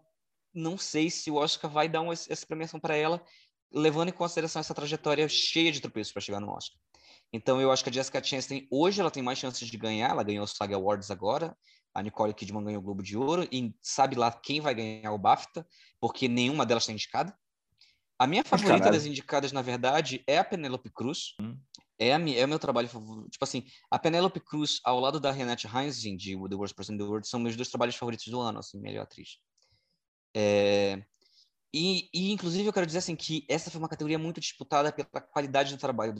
[0.53, 3.23] não sei se o Oscar vai dar uma, essa premiação para ela,
[3.71, 6.77] levando em consideração essa trajetória cheia de tropeços para chegar no Oscar.
[7.31, 10.23] Então eu acho que a Jessica Chastain hoje ela tem mais chances de ganhar, ela
[10.23, 11.57] ganhou o SAG Awards agora,
[11.93, 15.17] a Nicole Kidman ganhou o Globo de Ouro e sabe lá quem vai ganhar o
[15.17, 15.65] BAFTA,
[15.97, 17.33] porque nenhuma delas está indicada.
[18.19, 18.93] A minha favorita Caralho.
[18.93, 21.33] das indicadas, na verdade, é a Penelope Cruz.
[21.99, 23.29] É, a, mi- é o meu trabalho favorito.
[23.31, 26.97] Tipo assim, a Penelope Cruz, ao lado da Renate Heinzing, de The Worst Person in
[26.97, 29.37] the World, são meus dois trabalhos favoritos do ano, assim, melhor atriz.
[30.35, 31.03] É,
[31.73, 35.21] E, e, inclusive, eu quero dizer assim que essa foi uma categoria muito disputada pela
[35.21, 36.15] qualidade do trabalho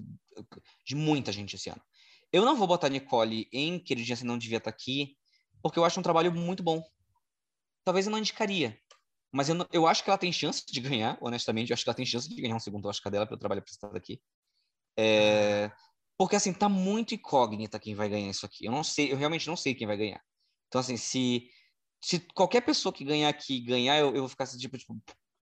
[0.86, 1.82] de muita gente esse ano.
[2.34, 5.18] Eu não vou botar Nicole em Queridinha Se Não Devia Estar Aqui,
[5.64, 6.84] porque eu acho um trabalho muito bom.
[7.84, 8.78] Talvez eu não indicaria.
[9.34, 11.72] Mas eu, não- eu acho que ela tem chance de ganhar, honestamente.
[11.72, 13.96] Eu acho que ela tem chance de ganhar um segundo Oscar dela pelo trabalho apresentado
[13.98, 14.22] aqui.
[14.98, 15.72] É,
[16.18, 18.66] porque, assim, tá muito incógnita quem vai ganhar isso aqui.
[18.66, 20.22] Eu não sei, eu realmente não sei quem vai ganhar.
[20.68, 21.50] Então, assim, se,
[22.02, 25.00] se qualquer pessoa que ganhar aqui ganhar, eu, eu vou ficar assim, tipo, tipo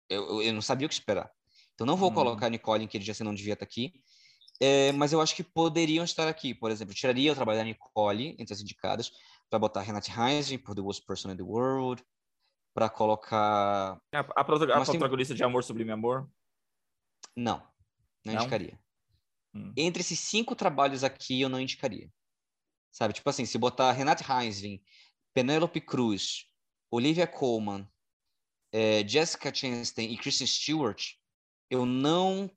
[0.09, 1.31] eu, eu, não sabia o que esperar.
[1.73, 2.13] Então, não vou Hum.
[2.13, 3.93] colocar a Nicole em que ele já não devia estar aqui.
[4.61, 6.53] É, mas eu acho que poderiam estar aqui.
[6.53, 9.11] Por exemplo, tiraria o trabalho da Nicole entre as indicadas
[9.49, 12.03] para botar Renate Heinzing por The Worst Person in the World,
[12.73, 13.99] para colocar.
[14.13, 14.43] A, a, a
[14.79, 16.29] Mas tem- protagonista de Amor Sublime Amor.
[17.35, 17.57] Não,
[18.25, 18.41] não, Não?
[18.41, 18.79] indicaria.
[19.55, 19.73] Hum.
[19.77, 22.11] Entre esses cinco trabalhos aqui, eu não indicaria.
[22.91, 24.83] Sabe, tipo assim, se botar Renate Heinzing,
[25.33, 26.45] Penelope Cruz,
[26.91, 27.87] Olivia Colman,
[28.71, 31.13] eh, Jessica Chastain e Kristen Stewart,
[31.69, 32.49] eu não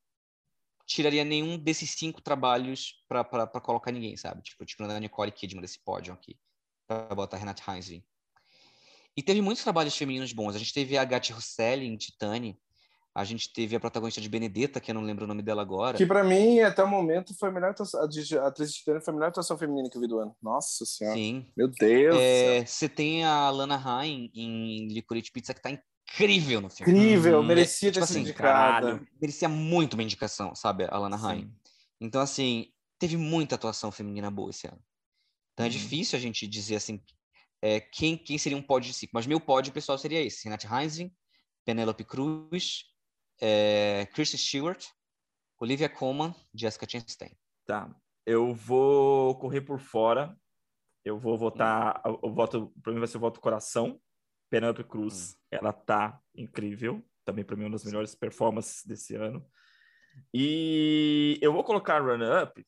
[0.86, 4.42] tiraria nenhum desses cinco trabalhos para colocar ninguém, sabe?
[4.42, 6.38] Tipo, tirando a Nicole Kidman desse pódio aqui,
[6.86, 8.02] para botar Renate Heinzing.
[9.16, 10.54] E teve muitos trabalhos femininos bons.
[10.54, 12.58] A gente teve a Agatha Rosselli em Titane,
[13.18, 15.96] a gente teve a protagonista de Benedetta, que eu não lembro o nome dela agora.
[15.98, 18.00] Que pra mim, até o momento, foi a melhor atuação.
[18.00, 20.36] A atriz Titânia foi a melhor atuação feminina que eu vi do ano.
[20.40, 21.16] Nossa senhora.
[21.16, 21.46] Sim.
[21.56, 22.16] Meu Deus.
[22.16, 22.64] É.
[22.64, 26.92] Você tem a Lana Ryan em Licorice Pizza, que tá incrível no filme.
[26.92, 28.86] Incrível, Hum, merecia ter tipo sido assim, indicada.
[28.86, 29.08] caralho.
[29.20, 31.40] Merecia muito uma indicação, sabe, a Lana Ryan.
[31.40, 31.52] Sim.
[32.00, 32.66] Então, assim,
[33.00, 34.78] teve muita atuação feminina boa esse ano.
[35.54, 35.72] Então é Uhum.
[35.72, 37.00] difícil a gente dizer, assim,
[37.60, 39.10] é, quem, quem seria um pódio de cinco.
[39.12, 40.44] Mas meu pódio, pessoal, seria esse.
[40.44, 41.12] Renate Heinzing,
[41.64, 42.84] Penelope Cruz,
[43.40, 44.86] é, Kristen Stewart,
[45.60, 47.32] Olivia Colman, Jessica Chastain.
[47.66, 47.94] Tá.
[48.24, 50.36] Eu vou correr por fora.
[51.04, 52.02] Eu vou votar.
[52.22, 54.00] O voto, para mim vai ser o voto coração.
[54.50, 57.02] Penelope Cruz, ela tá incrível.
[57.24, 59.46] Também para mim uma das melhores performances desse ano.
[60.32, 62.66] E eu vou colocar runner-up.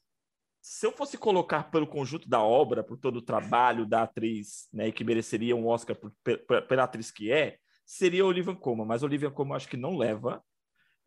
[0.63, 4.89] Se eu fosse colocar pelo conjunto da obra, por todo o trabalho da atriz, né,
[4.89, 8.87] e que mereceria um Oscar por- pe- pela atriz que é, seria Olivia Colman.
[8.87, 10.45] Mas Olivia Colman acho que não leva.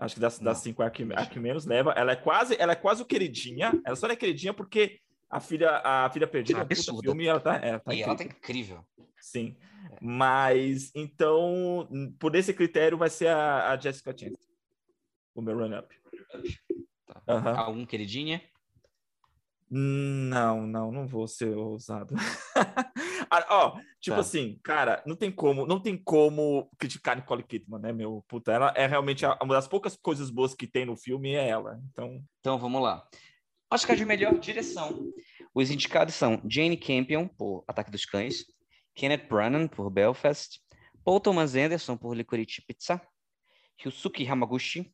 [0.03, 1.93] Acho que das, das cinco é a que, a que menos leva.
[1.93, 3.71] Ela é quase, ela é quase o queridinha.
[3.85, 4.99] Ela só é queridinha porque
[5.30, 8.23] a filha, a filha perdida é um filme ela tá, é, tá e ela tá
[8.25, 8.39] incrível.
[8.43, 8.85] incrível.
[9.21, 9.55] Sim.
[10.01, 11.88] Mas então,
[12.19, 14.35] por esse critério, vai ser a, a Jessica Chastain.
[15.34, 15.95] O meu run-up.
[17.07, 17.21] Tá.
[17.25, 17.55] Aham.
[17.55, 18.41] Algum queridinha?
[19.69, 22.13] Não, não, não vou ser ousado.
[23.35, 24.22] Ah, Ó, tipo Tá.
[24.22, 28.23] assim, cara, não tem como, não tem como criticar Nicole Kidman, né, meu?
[28.27, 31.80] Puta, ela é realmente uma das poucas coisas boas que tem no filme é ela.
[31.91, 33.07] Então, Então vamos lá.
[33.72, 35.11] Oscar de melhor direção.
[35.53, 38.45] Os indicados são Jane Campion por Ataque dos Cães,
[38.93, 40.60] Kenneth Branagh por Belfast,
[41.03, 43.01] Paul Thomas Anderson por Licorice Pizza,
[43.84, 44.93] Ryusuke Hamaguchi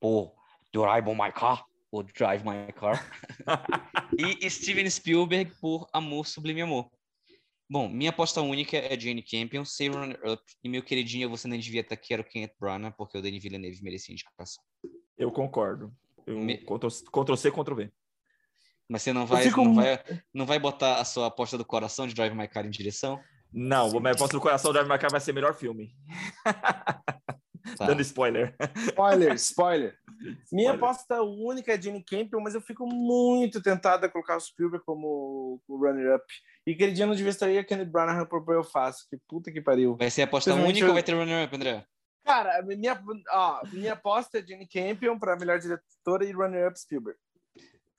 [0.00, 0.34] por
[0.72, 3.00] Drive My Car ou Drive My Car
[4.18, 6.90] e Steven Spielberg por Amor Sublime Amor.
[7.70, 11.60] Bom, minha aposta única é Jane Campion, Say Runner Up e meu queridinho Você Nem
[11.60, 14.62] Devia Estar Aqui era o Kenneth Branagh porque o Denis Villeneuve merecia indicação.
[15.18, 15.92] eu concordo.
[16.26, 17.92] Eu, Me- Ctrl, Ctrl C, Ctrl V.
[18.88, 22.06] Mas você não vai, fico não, vai, não vai botar a sua aposta do coração
[22.06, 23.20] de Drive My Car em direção?
[23.52, 25.94] Não, minha aposta do coração Drive My Car vai ser melhor filme.
[27.76, 27.84] Tá.
[27.86, 28.56] Dando spoiler.
[28.86, 29.94] Spoiler, spoiler.
[30.50, 34.84] Minha aposta única é Jane Campion, mas eu fico muito tentado a colocar o Spielberg
[34.84, 36.24] como o runner-up.
[36.68, 39.08] E aquele dia não devia estar Kenneth Branagh por Belfast.
[39.08, 39.96] Que puta que pariu.
[39.96, 41.86] Vai ser a aposta única eu- ou vai ter runner-up, André?
[42.24, 47.18] Cara, minha, ó, minha aposta é Jane Campion para melhor diretora e runner-up Spielberg.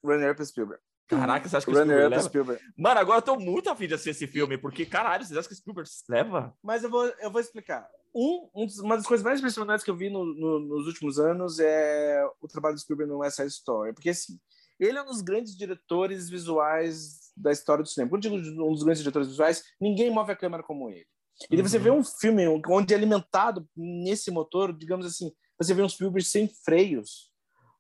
[0.04, 0.82] Runner-up Spielberg.
[1.08, 2.30] Caraca, você acha que o Spielberg Runner-up leva?
[2.30, 2.62] Spielberg.
[2.78, 5.54] Mano, agora eu tô muito afim de assistir esse filme, porque, caralho, vocês acham que
[5.56, 6.54] o Spielberg leva?
[6.62, 7.88] Mas eu vou, eu vou explicar.
[8.14, 11.60] Um, um uma das coisas mais impressionantes que eu vi no- no- nos últimos anos
[11.60, 13.94] é o trabalho do Spielberg no West Side Story.
[13.94, 14.40] Porque, assim,
[14.80, 18.10] ele é um dos grandes diretores visuais da história do cinema.
[18.10, 21.06] Quando eu digo um dos grandes diretores visuais, ninguém move a câmera como ele.
[21.50, 25.82] E daí você vê um filme onde é alimentado nesse motor, digamos assim, você vê
[25.82, 27.32] um Spielberg sem freios,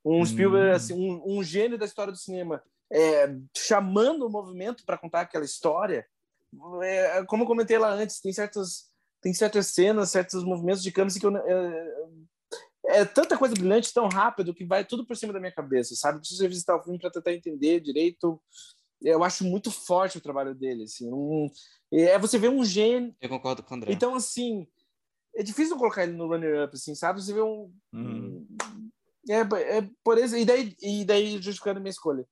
[0.03, 4.97] um Spielberg, assim, um, um gênio da história do cinema, é, chamando o movimento para
[4.97, 6.05] contar aquela história.
[6.81, 8.89] É, como eu comentei lá antes, tem certas,
[9.21, 11.93] tem certas cenas, certos movimentos de câmera assim, que eu, é,
[12.90, 16.20] é tanta coisa brilhante, tão rápido, que vai tudo por cima da minha cabeça, sabe?
[16.20, 18.41] Preciso revisitar o filme para tentar entender direito.
[19.02, 21.10] Eu acho muito forte o trabalho dele, assim.
[21.11, 21.49] Um,
[21.91, 23.16] é você vê um gênio.
[23.22, 23.94] Eu concordo com o André.
[23.94, 24.68] Então, assim,
[25.36, 27.22] é difícil colocar ele no runner-up, assim, sabe?
[27.22, 27.72] Você vê um.
[27.94, 28.48] Uhum.
[29.30, 32.26] É, é, por exemplo, e daí, e daí justificando a minha escolha.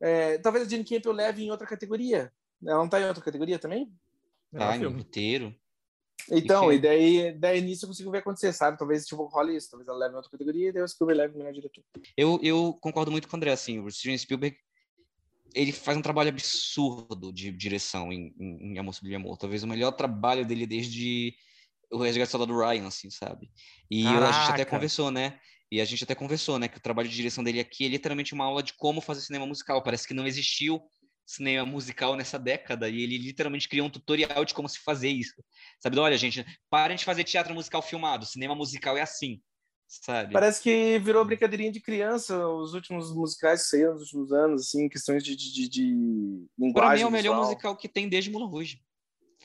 [0.00, 2.32] É, talvez a Jane Camp eu leve em outra categoria.
[2.64, 3.92] Ela não tá em outra categoria também?
[4.54, 4.98] Ah, É um filme.
[4.98, 5.54] roteiro.
[6.30, 6.78] Então, Enfim.
[6.78, 8.76] e daí, daí nisso eu consigo ver acontecer, sabe?
[8.78, 11.34] Talvez tipo role isso, talvez ela leve em outra categoria e daí o Spielberg leve
[11.34, 11.84] o melhor diretor.
[12.16, 14.56] Eu, eu concordo muito com o André, assim, o Steven Spielberg,
[15.54, 19.38] ele faz um trabalho absurdo de direção em, em, em Amor Sublime Amor.
[19.38, 21.34] Talvez o melhor trabalho dele desde
[21.90, 23.50] o Resgate Soldado do Ryan, assim, sabe?
[23.90, 25.38] E eu- a gente até conversou, né?
[25.70, 26.68] E a gente até conversou, né?
[26.68, 29.46] Que o trabalho de direção dele aqui é literalmente uma aula de como fazer cinema
[29.46, 29.82] musical.
[29.82, 30.80] Parece que não existiu
[31.26, 35.34] cinema musical nessa década e ele literalmente criou um tutorial de como se fazer isso.
[35.80, 35.98] Sabe?
[35.98, 38.24] Olha, gente, parem de fazer teatro musical filmado.
[38.24, 39.40] Cinema musical é assim,
[39.88, 40.32] sabe?
[40.32, 44.88] Parece que virou brincadeirinha de criança os últimos musicais que saíram nos últimos anos, assim,
[44.88, 46.72] questões de, de, de, linguagem.
[46.72, 47.44] Para mim é o melhor visual.
[47.44, 48.80] musical que tem desde Moulin Rouge.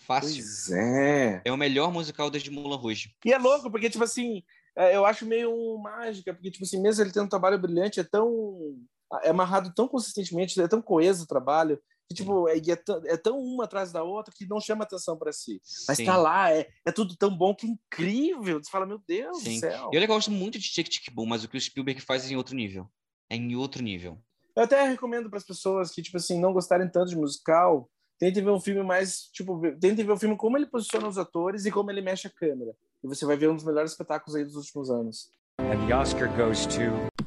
[0.01, 0.35] Fácil.
[0.35, 1.41] Pois é.
[1.45, 3.15] É o melhor musical desde Moulin Rouge.
[3.25, 4.43] E é louco, porque, tipo assim,
[4.75, 8.03] é, eu acho meio mágica, porque, tipo assim, mesmo ele tendo um trabalho brilhante, é
[8.03, 8.77] tão.
[9.23, 11.79] É amarrado tão consistentemente, é tão coeso o trabalho,
[12.11, 15.17] que, tipo, é, é, tão, é tão uma atrás da outra que não chama atenção
[15.17, 15.61] para si.
[15.87, 16.05] Mas Sim.
[16.05, 18.61] tá lá, é, é tudo tão bom que é incrível.
[18.61, 19.55] Você fala, meu Deus Sim.
[19.55, 19.89] do céu.
[19.91, 22.33] E eu gosto muito de Tic Tic Boom, mas o que o Spielberg faz é
[22.33, 22.89] em outro nível.
[23.29, 24.17] É em outro nível.
[24.55, 27.89] Eu até recomendo para as pessoas que, tipo assim, não gostarem tanto de musical,
[28.19, 31.65] tentem ver um filme mais, tipo, tentem ver o filme como ele posiciona os atores
[31.65, 32.75] e como ele mexe a câmera.
[33.03, 35.31] E você vai ver um dos melhores espetáculos aí dos últimos anos.
[35.59, 37.20] And the Oscar goes to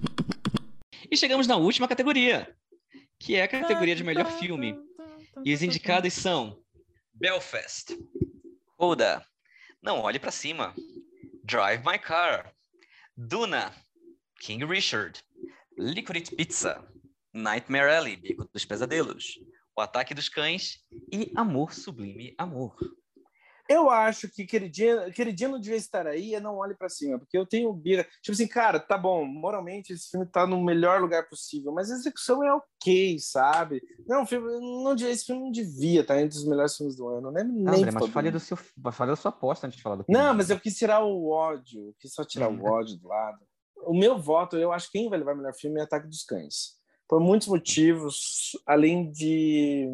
[1.10, 2.56] E chegamos na última categoria,
[3.18, 4.76] que é a categoria de melhor filme.
[5.44, 6.62] E os indicados são
[7.12, 7.96] Belfast,
[8.76, 9.24] Coda,
[9.82, 10.74] Não Olhe Pra Cima,
[11.42, 12.54] Drive My Car,
[13.16, 13.74] Duna,
[14.40, 15.22] King Richard,
[15.76, 16.86] Licorice Pizza,
[17.32, 19.38] Nightmare Alley, Bico dos Pesadelos,
[19.76, 20.80] O Ataque dos Cães
[21.12, 22.76] e Amor Sublime Amor.
[23.68, 27.36] Eu acho que queridinha, queridinha não devia estar aí, é não olhe pra cima, porque
[27.36, 28.06] eu tenho bira.
[28.20, 31.94] Tipo assim, cara, tá bom, moralmente esse filme tá no melhor lugar possível, mas a
[31.94, 33.82] execução é ok, sabe?
[34.06, 37.42] Não, filme, não, esse filme não devia estar entre os melhores filmes do ano, né?
[37.42, 38.12] Nem André, mas fodendo.
[38.12, 38.56] fale do seu,
[38.92, 41.88] fale da sua aposta antes de falar do Não, mas eu quis tirar o ódio,
[41.88, 43.38] eu quis só tirar o ódio do lado.
[43.86, 46.22] O meu voto, eu acho que quem vai levar o melhor filme é Ataque dos
[46.22, 46.74] Cães.
[47.08, 49.88] Por muitos motivos, além de.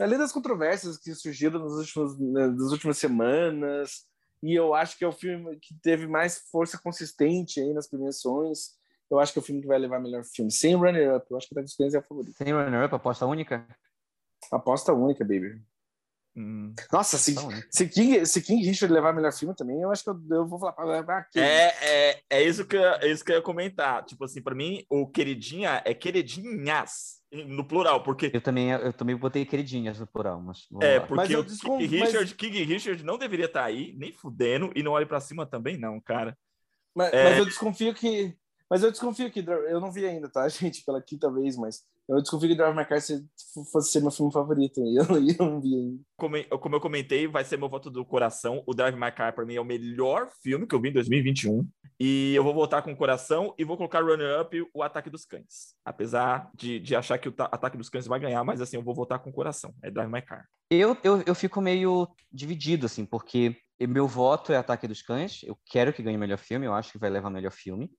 [0.00, 4.06] Além das controvérsias que surgiram nos últimos, nas últimas semanas,
[4.42, 8.76] e eu acho que é o filme que teve mais força consistente aí nas premiações.
[9.10, 10.50] Eu acho que é o filme que vai levar melhor filme.
[10.50, 12.36] Sem runner-up, eu acho que dos Cães é o favorito.
[12.36, 13.66] Sem runner-up, aposta única?
[14.52, 15.60] Aposta única, baby.
[16.36, 16.72] Hum.
[16.92, 17.66] Nossa, se, única.
[17.70, 20.58] se, King, se King Richard levar melhor filme também, eu acho que eu, eu vou
[20.58, 21.44] falar para King.
[21.44, 24.04] É, é, é, isso que, eu- é isso que eu ia comentar.
[24.04, 29.14] Tipo assim, pra mim, o queridinha é queridinhas, no plural, porque Eu também, eu também
[29.16, 32.62] botei queridinhas no plural, mas É, porque Mas eu o descon- King mas- Richard, King
[32.64, 36.36] Richard não deveria estar aí, nem fudendo, e não olhe pra cima também, não, cara.
[36.94, 37.24] Mas, É.
[37.24, 38.34] mas eu desconfio que.
[38.70, 39.40] Mas eu desconfio que.
[39.40, 40.84] Eu não vi ainda, tá, gente?
[40.84, 41.82] Pela quinta vez, mas.
[42.08, 43.22] Eu desconfio que Drive My Car se-
[43.70, 44.80] fosse ser meu filme favorito.
[44.80, 46.00] E eu, não- eu não vi ainda.
[46.16, 48.62] Como, eu- como eu comentei, vai ser meu voto do coração.
[48.66, 51.68] O Drive My Car, pra mim, é o melhor filme que eu vi em 2021.
[52.00, 55.74] E eu vou votar com o coração e vou colocar runner-up o Ataque dos Cães.
[55.84, 58.82] Apesar de, de achar que o Ta- Ataque dos Cães vai ganhar, mas assim, eu
[58.82, 59.74] vou votar com o coração.
[59.82, 60.44] É Drive My Car.
[60.70, 65.42] Eu, eu, eu fico meio dividido, assim, porque meu voto é Ataque dos Cães.
[65.42, 67.90] Eu quero que ganhe o melhor filme, eu acho que vai levar o melhor filme.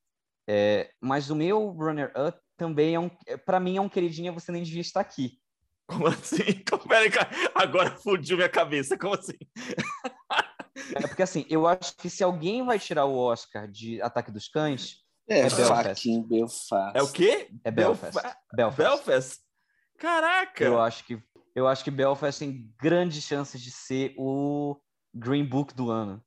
[0.52, 3.08] É, mas o meu runner-up também é um.
[3.46, 5.40] Para mim, é um queridinha, você nem devia estar aqui.
[5.88, 6.38] Como assim?
[6.90, 7.30] Peraí, cara.
[7.54, 8.98] agora fudiu minha cabeça.
[8.98, 9.38] Como assim?
[10.96, 14.48] É porque, assim, eu acho que se alguém vai tirar o Oscar de Ataque dos
[14.48, 16.22] Cães, É, É Belfast.
[16.28, 16.98] Belfast.
[16.98, 17.50] É o quê?
[17.64, 18.14] é Belfast.
[18.14, 18.78] Belfa- Belfast.
[19.06, 19.40] Belfast?
[20.00, 20.64] Caraca!
[20.64, 21.22] Eu acho que
[21.56, 24.80] eu acho que Belfast tem grandes chances de ser o
[25.14, 26.24] Green Book do ano.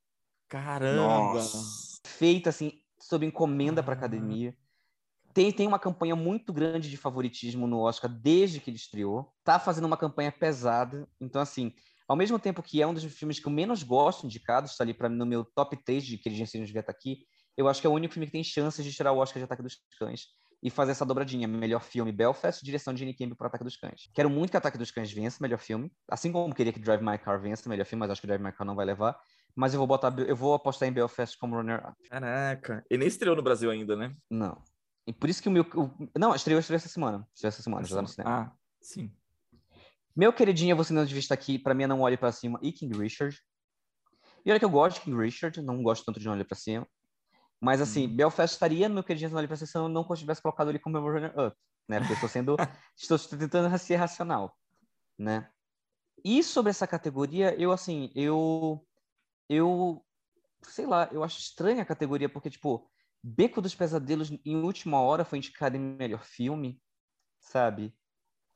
[0.49, 1.35] Caramba!
[1.35, 2.01] Nossa.
[2.07, 2.82] Feita assim
[3.13, 4.57] sob encomenda para academia.
[5.35, 9.31] Tem, tem uma campanha muito grande de favoritismo no Oscar desde que ele estreou.
[9.45, 11.07] Tá fazendo uma campanha pesada.
[11.21, 11.75] Então, assim,
[12.09, 14.97] ao mesmo tempo que é um dos filmes que eu menos gosto indicados, tá ali
[15.11, 17.19] mim no meu top 3 de que ele já devia estar aqui,
[17.55, 19.45] eu acho que é o único filme que tem chances de tirar o Oscar de
[19.45, 20.29] Ataque dos Cães.
[20.63, 21.47] e fazer essa dobradinha.
[21.47, 24.09] Melhor filme, Belfast, direção de Gene Campbell para Ataque dos Cães.
[24.15, 25.93] Quero muito que Ataque dos Cães vença, melhor filme.
[26.09, 28.53] Assim como queria que Drive My Car vença, melhor filme, mas acho que Drive My
[28.53, 29.19] Car não vai levar.
[29.55, 31.95] Mas eu vou botar, eu vou apostar em Belfast como runner-up.
[32.09, 32.85] Caraca.
[32.91, 34.15] E nem estreou no Brasil ainda, né?
[34.31, 34.63] Não.
[35.07, 35.63] E por isso que o meu.
[35.75, 37.27] o- não, estreou, estreou essa semana.
[37.35, 38.31] Estreou essa semana, já tá no cinema.
[38.31, 39.13] Ah, sim.
[40.15, 42.71] Meu queridinho, você não devia estar aqui, pra mim é Não Olhe Pra Cima e
[42.73, 43.39] King Richard.
[44.45, 46.57] E olha que eu gosto de King Richard, não gosto tanto de Não Olhe Pra
[46.57, 46.87] Cima.
[47.61, 50.43] Mas assim, Belfast estaria no meu queridinho Não Olhe Pra Cima se eu não tivesse
[50.43, 51.57] colocado ele como meu runner-up,
[51.89, 51.99] né?
[51.99, 52.57] Porque eu estou sendo,
[52.97, 54.57] estou tentando ser racional,
[55.19, 55.49] né?
[56.25, 58.85] E sobre essa categoria, eu assim, eu,
[59.49, 60.05] eu,
[60.63, 62.89] sei lá, eu acho estranha a categoria, porque tipo,
[63.23, 66.81] Beco dos Pesadelos em última hora foi indicado em melhor filme,
[67.41, 67.95] sabe?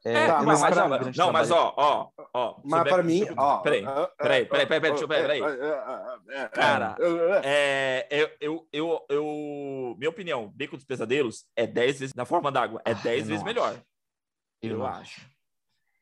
[0.05, 2.61] É, Tá, não, mas mas, pra- um não, mas ó, ó, ó.
[2.65, 3.59] Mas para mim, ó.
[3.59, 5.43] Peraí, ah, peraí, ah, peraí, peraí, peraí, deixa eu ver, ah, peraí.
[5.43, 10.85] ah, ah, ah, Cara, ah, ah, É, eu, eu, eu, eu- minha opinião, Beco dos
[10.85, 13.73] Pesadelos é 10 vezes, na forma d'água, é Ah, 10 eu vezes melhor.
[13.73, 13.83] acho.
[14.63, 15.29] Eu, não acho.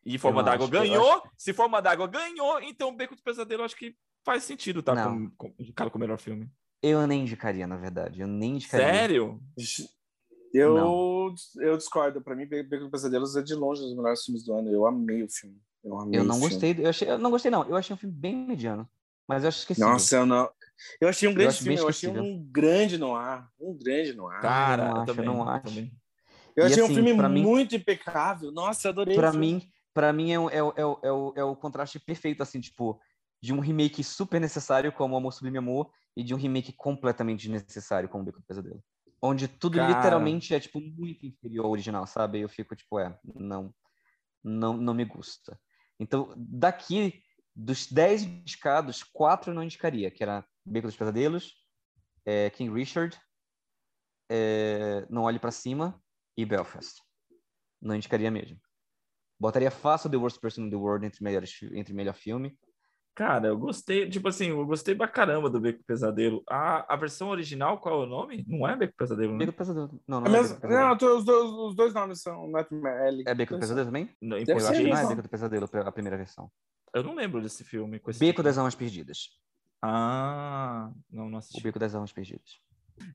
[0.05, 1.23] E Forma d'Água acho, ganhou.
[1.36, 4.95] Se Forma d'Água ganhou, então Beco do Pesadelo eu acho que faz sentido, tá?
[4.95, 5.29] Não.
[5.31, 6.51] Com, com, indicado como melhor filme.
[6.83, 8.21] Eu nem indicaria, na verdade.
[8.21, 8.87] Eu nem indicaria.
[8.87, 9.41] Sério?
[10.53, 11.35] Eu, Não.
[11.57, 12.21] eu discordo.
[12.23, 14.71] Pra mim, Beco dos Pesadelos é de longe um dos melhores filmes do ano.
[14.71, 15.61] Eu amei o filme.
[15.83, 16.51] Eu amei Eu não filme.
[16.51, 16.77] gostei.
[16.79, 17.65] Eu, achei, eu não gostei, não.
[17.69, 18.89] Eu achei um filme bem mediano.
[19.27, 19.91] Mas eu acho esquecível.
[19.91, 20.49] Nossa, eu não.
[21.01, 21.83] Eu achei um Eu grande acho bem filme.
[21.85, 23.49] Eu achei um grande no ar.
[23.59, 24.41] Um grande no ar.
[24.41, 25.65] Cara, não eu acho, eu também, não eu acho.
[25.65, 25.93] também.
[26.57, 28.53] eu e achei um assim, filme pra mim- muito impecável.
[28.53, 29.15] Nossa, eu adorei.
[29.17, 29.39] Filme.
[29.39, 32.43] mim, pra mim é, o- é, o- é, o- é, o, é o contraste perfeito,
[32.43, 33.01] assim, tipo,
[33.45, 38.09] de um remake super necessário como Amor Sublime Amor e de um remake completamente desnecessário
[38.09, 38.83] como Beco do Pesadelo.
[39.21, 39.95] Onde tudo Cara.
[39.95, 42.41] literalmente é, tipo, muito inferior ao original, sabe?
[42.41, 43.75] Eu fico, tipo, é, não,
[44.43, 45.61] não, não me gusta.
[46.01, 47.23] Então, daqui,
[47.55, 51.55] dos 10 indicados, quatro eu não indicaria, que era Beco dos Pesadelos,
[52.25, 53.15] é, King Richard,
[54.31, 56.03] é, Não Olhe Pra Cima
[56.35, 56.99] e Belfast.
[57.79, 58.59] Não indicaria mesmo.
[59.39, 62.59] Botaria fácil The Worst Person in the World entre, melhores, entre melhor filme.
[63.15, 66.43] Cara, eu gostei, tipo assim, eu gostei pra caramba do Beco do Pesadelo.
[66.51, 68.45] A, a versão original, qual é o nome?
[68.49, 69.39] Não é Beco do Pesadelo, né?
[69.47, 70.01] Beco Pesadelo.
[70.09, 70.89] Não, não É é, mesmo- Beco do Pesadelo.
[70.91, 73.24] Não, tô- os, dois, os dois nomes são Nightmare Alley.
[73.27, 74.11] É Beco do Pesadelo também?
[74.20, 75.07] Não, Eu acho que não é.
[75.07, 76.51] Beco do Pesadelo, a primeira versão.
[76.93, 78.01] Eu não lembro desse filme.
[78.01, 78.45] Com esse Beco título.
[78.47, 79.28] das Almas Perdidas.
[79.81, 81.62] Ah, não, não O assisti.
[81.62, 82.59] Beco das Almas Perdidas.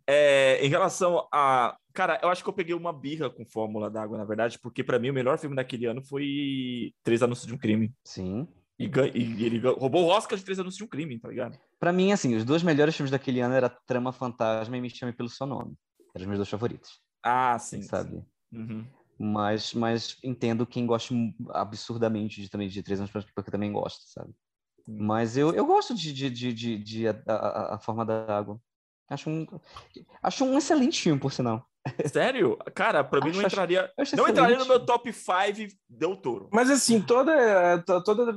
[0.08, 1.76] É, em relação a.
[1.94, 5.00] Cara, eu acho que eu peguei uma birra com Fórmula d'Água, na verdade, porque pra
[5.00, 7.94] mim o melhor filme daquele ano foi Três Anúncios de um Crime.
[8.04, 8.48] Sim.
[8.80, 11.60] E, e ele roubou o Oscar de Três Anúncios de um Crime, tá ligado?
[11.80, 15.12] Pra mim, assim, os dois melhores filmes daquele ano era Trama Fantasma e Me Chame
[15.12, 15.76] Pelo Seu Nome.
[16.16, 17.82] Eram os meus dois favoritos, Ah, sim.
[17.82, 18.12] sabe?
[18.12, 18.26] sim.
[18.52, 18.86] Uhum.
[19.20, 21.14] Mas, mas entendo quem gosta
[21.50, 24.32] absurdamente de, também de Três Anos, porque eu também gosto, sabe?
[24.86, 24.98] Sim.
[24.98, 28.60] Mas eu, eu gosto de, de, de, de, de a, a, a Forma da Água.
[29.10, 29.46] Acho um,
[30.24, 31.68] acho um excelente filme, por sinal.
[32.12, 32.58] Sério?
[32.76, 33.92] Cara, pra mim não Acho- entraria.
[33.98, 34.78] Eu acho Não entraria no excelente.
[34.80, 36.50] meu top 5 Del Toro.
[36.54, 38.32] Mas assim, toda, to- toda,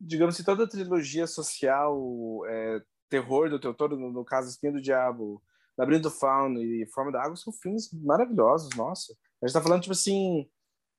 [0.00, 1.98] digamos assim, toda a trilogia social,
[2.46, 5.42] é, terror do Teotoro, no, no caso Espinha do Diabo,
[5.76, 9.12] Labirinto do Fauno e Forma da Água, são filmes maravilhosos, nossa.
[9.42, 10.48] A gente tá falando, tipo assim,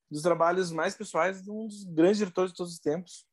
[0.10, 3.26] dos trabalhos mais pessoais de um dos grandes diretores de todos os tempos.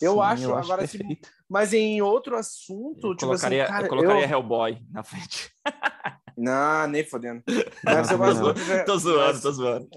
[0.00, 1.28] Eu Sim, acho, agora, se- perfeito.
[1.48, 4.28] Mas em outro assunto, Eu tipo colocaria, assim, cara, eu colocaria eu...
[4.30, 5.52] Hellboy na frente.
[6.36, 7.44] Não, nem fodendo.
[7.84, 8.44] Mas eu gosto Não.
[8.46, 9.88] muito de- tô zoando, mas- tô zoando.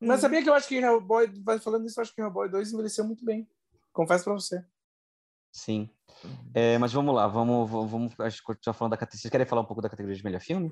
[0.00, 1.30] Mas sabia que eu acho que Hellboy,
[1.62, 3.46] falando isso, eu acho que Hellboy 2 envelheceu muito bem.
[3.98, 4.64] Confesso pra você.
[5.52, 5.90] Sim.
[6.54, 9.20] É, mas vamos lá, vamos, vamos, vamos continuar falando da categoria.
[9.22, 10.70] Vocês querem falar um pouco da categoria de melhor filme?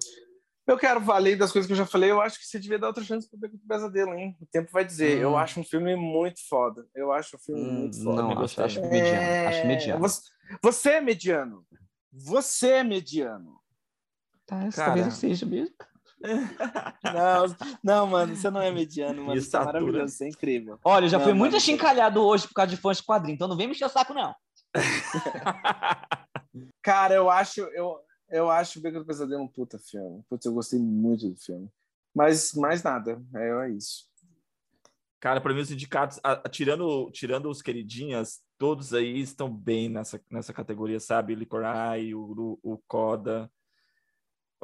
[0.64, 2.86] Eu quero, além das coisas que eu já falei, eu acho que você devia dar
[2.86, 4.36] outra chance pro Beco do Pesadelo, hein?
[4.40, 5.18] O tempo vai dizer.
[5.18, 5.22] Hum.
[5.22, 6.86] Eu acho um filme muito foda.
[6.94, 8.22] Eu acho um filme Hum, muito foda.
[8.22, 8.64] não, me acho, gostei.
[8.64, 9.48] acho mediano.
[9.48, 10.00] Acho mediano.
[10.00, 10.22] Você,
[10.62, 11.66] você é mediano.
[12.12, 13.60] Você é mediano.
[14.46, 14.86] Tá, isso Cara.
[14.94, 15.74] talvez eu seja mesmo.
[17.02, 19.40] Não, não, mano, você não é mediano, mano.
[19.40, 20.78] Você é maravilhoso, você é incrível.
[20.84, 23.34] Olha, eu já Não, fui muito mano, achincalhado hoje por causa de fãs de quadrinho,
[23.34, 24.34] então não vem me encher o saco, não.
[26.82, 27.98] Cara, eu acho, eu,
[28.30, 30.22] eu acho o Beco do Pesadelo um puta filme.
[30.28, 31.68] Putz, eu gostei muito do filme.
[32.14, 34.06] Mas mais nada, é, é isso.
[35.20, 39.88] Cara, pra mim os indicados, a- a- tirando, tirando os queridinhas, todos aí estão bem
[39.88, 41.34] nessa, nessa categoria, sabe?
[41.34, 43.50] Licorai, o, o, o Coda,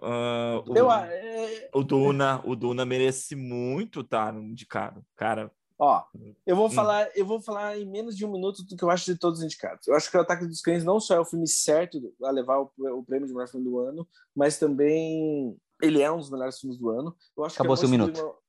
[0.03, 5.51] ah, o, Eu, é, o Duna, o Duna merece muito estar indicado, cara.
[5.79, 6.05] Ó,
[6.47, 6.71] eu vou Hum.
[6.71, 9.41] falar, eu vou falar em menos de um minuto do que eu acho de todos
[9.41, 9.89] os indicados.
[9.89, 12.61] Eu acho que o Ataque dos Cães não só é o filme certo a levar
[12.61, 16.61] o, o prêmio de melhor filme do ano, mas também ele é um dos melhores
[16.61, 17.17] filmes do ano.
[17.37, 18.42] Eu acho Acabou que seu Amor minuto.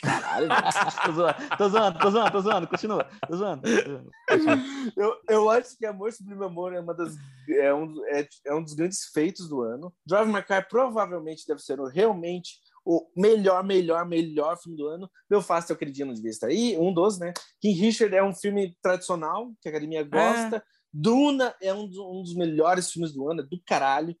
[0.00, 0.48] Caralho,
[1.06, 3.04] tô zoando, tô zoando, tô zoando, tô zoando, continua.
[3.28, 3.62] Tô zoando.
[3.62, 4.62] tô zoando.
[4.96, 7.14] eu, eu acho que Amor Sublime Amor é uma das
[7.48, 9.92] é um, é, é um dos grandes feitos do ano.
[10.06, 15.10] Drive My Car provavelmente deve ser o- realmente o melhor, melhor, melhor filme do ano.
[15.28, 17.32] Belfast é o queridinho, não devia estar aí, um dos, né?
[17.60, 20.62] King Richard é um filme tradicional, que a academia gosta.
[20.92, 24.16] Duna é um dos, um dos melhores filmes do ano, é do caralho.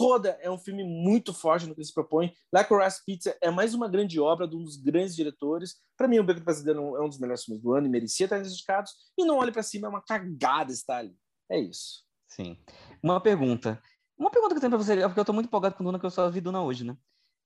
[0.00, 2.32] Coda é um filme muito forte no que ele se propõe.
[2.50, 5.74] Licorice Pizza é mais uma grande obra de um dos grandes diretores.
[5.94, 8.24] Para mim, O Beco do Brasileiro é um dos melhores filmes do ano e merecia
[8.24, 8.92] estar indicados.
[9.18, 11.14] E Não Olhe para Cima é uma cagada estar ali.
[11.50, 12.02] É isso.
[12.26, 12.56] Sim.
[13.02, 13.78] Uma pergunta.
[14.16, 16.00] Uma pergunta que eu tenho para você, é porque eu tô muito empolgado com Duna,
[16.00, 16.96] que eu só vi Duna hoje, né?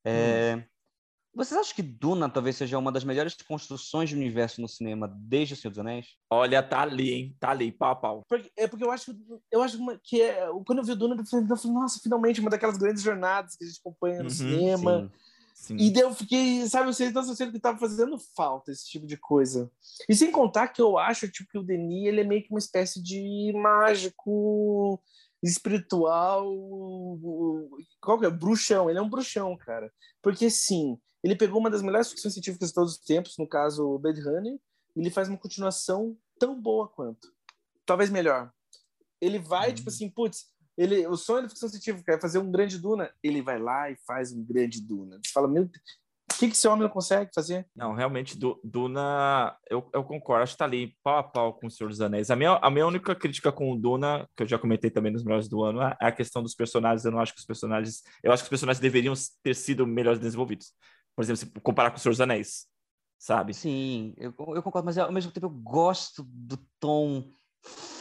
[0.04, 0.64] É...
[1.34, 5.54] Vocês acham que Duna talvez seja uma das melhores construções de universo no cinema desde
[5.54, 6.06] O Senhor dos Anéis?
[6.30, 7.36] Olha, tá ali, hein?
[7.40, 8.22] Tá ali, pau a pau.
[8.28, 9.16] Porque, é porque eu acho,
[9.50, 12.40] eu acho que é, quando eu vi o Duna, eu falei, eu falei, nossa, finalmente
[12.40, 15.00] uma daquelas grandes jornadas que a gente acompanha no Uhum, cinema.
[15.02, 15.10] Sim.
[15.54, 15.76] Sim.
[15.78, 19.16] E daí eu fiquei, sabe, vocês estão sendo que tava fazendo falta esse tipo de
[19.16, 19.70] coisa.
[20.08, 22.58] E sem contar que eu acho tipo, que o Denis ele é meio que uma
[22.58, 25.00] espécie de mágico
[25.42, 26.44] espiritual.
[28.00, 28.30] Qual que é?
[28.30, 28.90] Bruxão.
[28.90, 29.90] Ele é um bruxão, cara.
[30.20, 33.98] Porque sim, ele pegou uma das melhores ficções científicas de todos os tempos, no caso
[33.98, 34.58] Blade Runner,
[34.94, 37.32] e ele faz uma continuação tão boa quanto.
[37.86, 38.52] Talvez melhor.
[39.20, 42.78] Ele vai, tipo assim, putz, ele, o sonho da ficção científica é fazer um grande
[42.78, 43.10] Duna.
[43.22, 45.18] Ele vai lá e faz um grande Duna.
[45.24, 47.64] Você fala, meu o que, que esse homem não consegue fazer?
[47.76, 51.68] Não, realmente, Du- Duna, eu, eu concordo, acho que tá ali pau a pau com
[51.68, 52.28] o Senhor dos Anéis.
[52.30, 55.22] A minha, a minha única crítica com o Duna, que eu já comentei também nos
[55.22, 57.04] melhores do ano, é a questão dos personagens.
[57.04, 58.02] Eu não acho que os personagens.
[58.22, 60.72] Eu acho que os personagens deveriam ter sido melhores desenvolvidos.
[61.14, 62.66] Por exemplo, se comparar com o Senhor dos Anéis,
[63.18, 63.54] sabe?
[63.54, 67.24] Sim, eu, eu concordo, mas ao mesmo tempo eu gosto do tom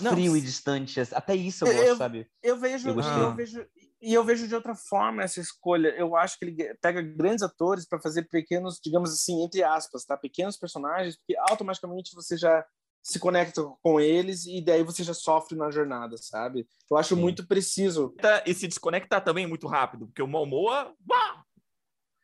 [0.02, 1.00] Não, frio e s- distante.
[1.00, 2.28] Até isso eu Eu- gosto, sabe?
[2.42, 3.66] Eu vejo, Eu eu vejo,
[4.02, 5.90] e eu vejo de outra forma essa escolha.
[5.98, 10.18] Eu acho que ele pega grandes atores para fazer pequenos, digamos assim, entre aspas, tá?
[10.18, 12.66] Pequenos personagens, porque automaticamente você já
[13.02, 16.68] se conecta com eles e daí você já sofre na jornada, sabe?
[16.90, 17.22] Eu acho Sim.
[17.22, 18.14] muito preciso.
[18.46, 20.94] E se desconectar também muito rápido, porque o Momoa.
[21.00, 21.43] Bah!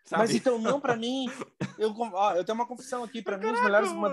[0.09, 0.23] Sabe?
[0.23, 1.29] Mas então, não para mim.
[1.77, 3.21] Eu, ó, eu tenho uma confissão aqui.
[3.21, 3.91] Para mim, os melhores.
[3.91, 4.09] uma-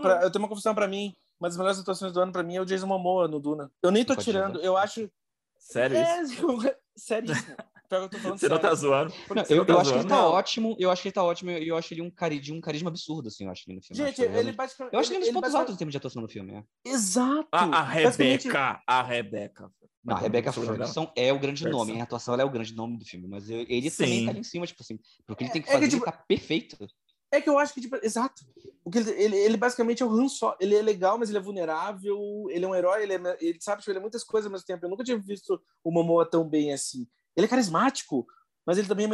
[0.00, 1.12] pra- eu tenho uma confissão para mim.
[1.38, 3.70] Uma das melhores atuações do ano para mim é o Jason Momoa no Duna.
[3.82, 4.54] Eu nem tô Pode tirando.
[4.54, 4.66] dizer.
[4.66, 5.10] Eu acho.
[5.58, 6.66] Sério isso?
[6.66, 7.56] É, seríssimo.
[7.88, 8.68] Pior que eu tô falando Você não sério.
[8.70, 9.12] tá zoando?
[9.30, 10.08] Não, eu, tá eu acho que ele zoando?
[10.08, 10.30] tá Não.
[10.32, 12.60] ótimo, eu acho que ele tá ótimo, e eu acho ele um cari de um
[12.60, 14.00] carisma absurdo, assim, eu acho ele no filme.
[14.02, 14.92] Eu Gente, acho ele basicamente.
[14.94, 16.28] Eu acho que ele é um dos pontos basicamente- altos em termos de atuação no
[16.28, 16.52] filme.
[16.54, 16.88] É.
[16.88, 17.48] Exato.
[17.52, 18.82] A, a Basicamente- Rebeca.
[18.86, 19.70] A Rebeca.
[20.06, 20.52] Não, a Rebecca é?
[20.52, 21.84] Ferguson é o grande Ferguson.
[21.84, 24.24] nome, em atuação ela é o grande nome do filme, mas eu- ele também Sim.
[24.24, 26.04] tá ali em cima, tipo assim, porque ele tem que É- é que, fazer, tipo,
[26.04, 26.88] tá perfeito.
[27.32, 28.46] É que eu acho que, tipo, exato.
[28.84, 30.54] O que ele, ele, ele basicamente é o Han Solo.
[30.60, 32.46] Ele é legal, mas ele é vulnerável.
[32.50, 34.64] Ele é um herói, ele, é, ele sabe, tipo, ele é muitas coisas ao mesmo
[34.64, 34.86] tempo.
[34.86, 37.04] Eu nunca tinha visto o Momoa tão bem assim.
[37.36, 38.24] Ele é carismático,
[38.64, 39.10] mas ele também é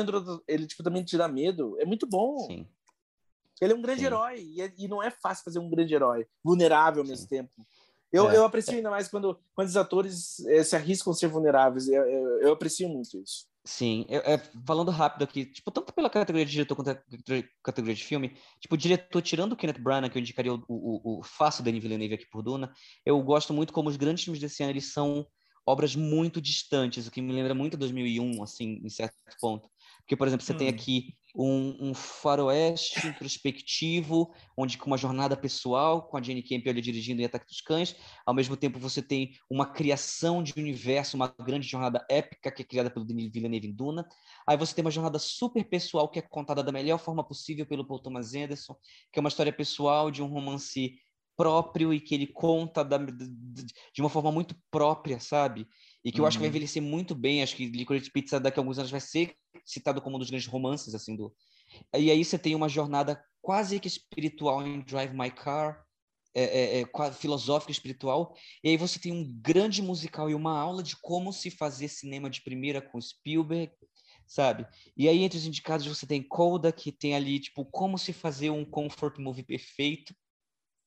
[0.46, 1.74] ele tipo, também te dá medo.
[1.80, 2.38] É muito bom.
[2.40, 2.68] Sim.
[3.62, 4.06] Ele é um grande Sim.
[4.06, 4.40] herói.
[4.42, 6.26] E, é- e não é fácil fazer um grande herói.
[6.44, 7.50] Vulnerável ao mesmo tempo.
[8.12, 8.36] Eu, É.
[8.36, 11.88] eu aprecio ainda mais quando, quando os atores eh, se arriscam a ser vulneráveis.
[11.88, 13.46] Eu, eu, eu aprecio muito isso.
[13.64, 17.02] Sim, eu- é, falando rápido aqui, tipo, tanto pela categoria de diretor quanto a
[17.62, 21.22] categoria de filme, tipo, diretor, tirando o Kenneth Branagh, que eu indicaria o, o, o
[21.22, 22.72] faço Denis Villeneuve aqui por Duna,
[23.06, 25.24] eu gosto muito como os grandes filmes desse ano, eles são
[25.64, 29.68] obras muito distantes, o que me lembra muito 2001, assim, em certo ponto.
[30.12, 30.70] Porque, por exemplo, você tem Hum.
[30.70, 37.22] aqui um, um faroeste introspectivo, onde com uma jornada pessoal, com a Jane Campion dirigindo
[37.22, 41.66] em Ataque dos Cães, ao mesmo tempo você tem uma criação de universo, uma grande
[41.66, 44.06] jornada épica que é criada pelo Denis Villeneuve em Duna.
[44.46, 47.86] Aí você tem uma jornada super pessoal que é contada da melhor forma possível pelo
[47.86, 48.76] Paul Thomas Anderson,
[49.10, 50.92] que é uma história pessoal de um romance
[51.34, 55.66] próprio e que ele conta da- de uma forma muito própria, sabe?
[56.04, 56.50] E que eu acho que vai Uhum.
[56.50, 57.42] envelhecer muito bem.
[57.42, 59.34] Acho que Licorice Pizza daqui a alguns anos vai ser
[59.64, 61.34] citado como um dos grandes romances assim do.
[61.96, 65.84] E aí você tem uma jornada quase que espiritual em Drive My Car,
[66.34, 68.34] é, é, é, filosófica espiritual.
[68.62, 72.30] E aí você tem um grande musical e uma aula de como se fazer cinema
[72.30, 73.72] de primeira com Spielberg,
[74.26, 74.66] sabe?
[74.96, 78.50] E aí entre os indicados você tem Coda, que tem ali tipo como se fazer
[78.50, 80.14] um comfort movie perfeito,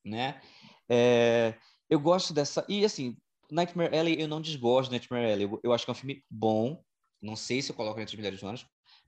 [0.04, 0.42] né?
[0.90, 1.56] É,
[1.90, 3.18] eu gosto dessa e assim
[3.52, 5.44] Nightmare Alley eu não desgosto de Nightmare Alley.
[5.44, 6.84] Eu, eu acho que é um filme bom.
[7.26, 8.60] Não sei se eu coloco entre os melhores do ano,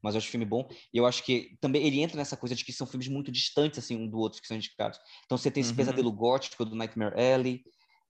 [0.01, 0.67] mas eu acho um filme bom.
[0.93, 3.79] E eu acho que também ele entra nessa coisa de que são filmes muito distantes
[3.79, 4.99] assim um do outro que são indicados.
[5.25, 5.77] Então você tem esse Uhum.
[5.77, 7.63] pesadelo gótico do Nightmare Alley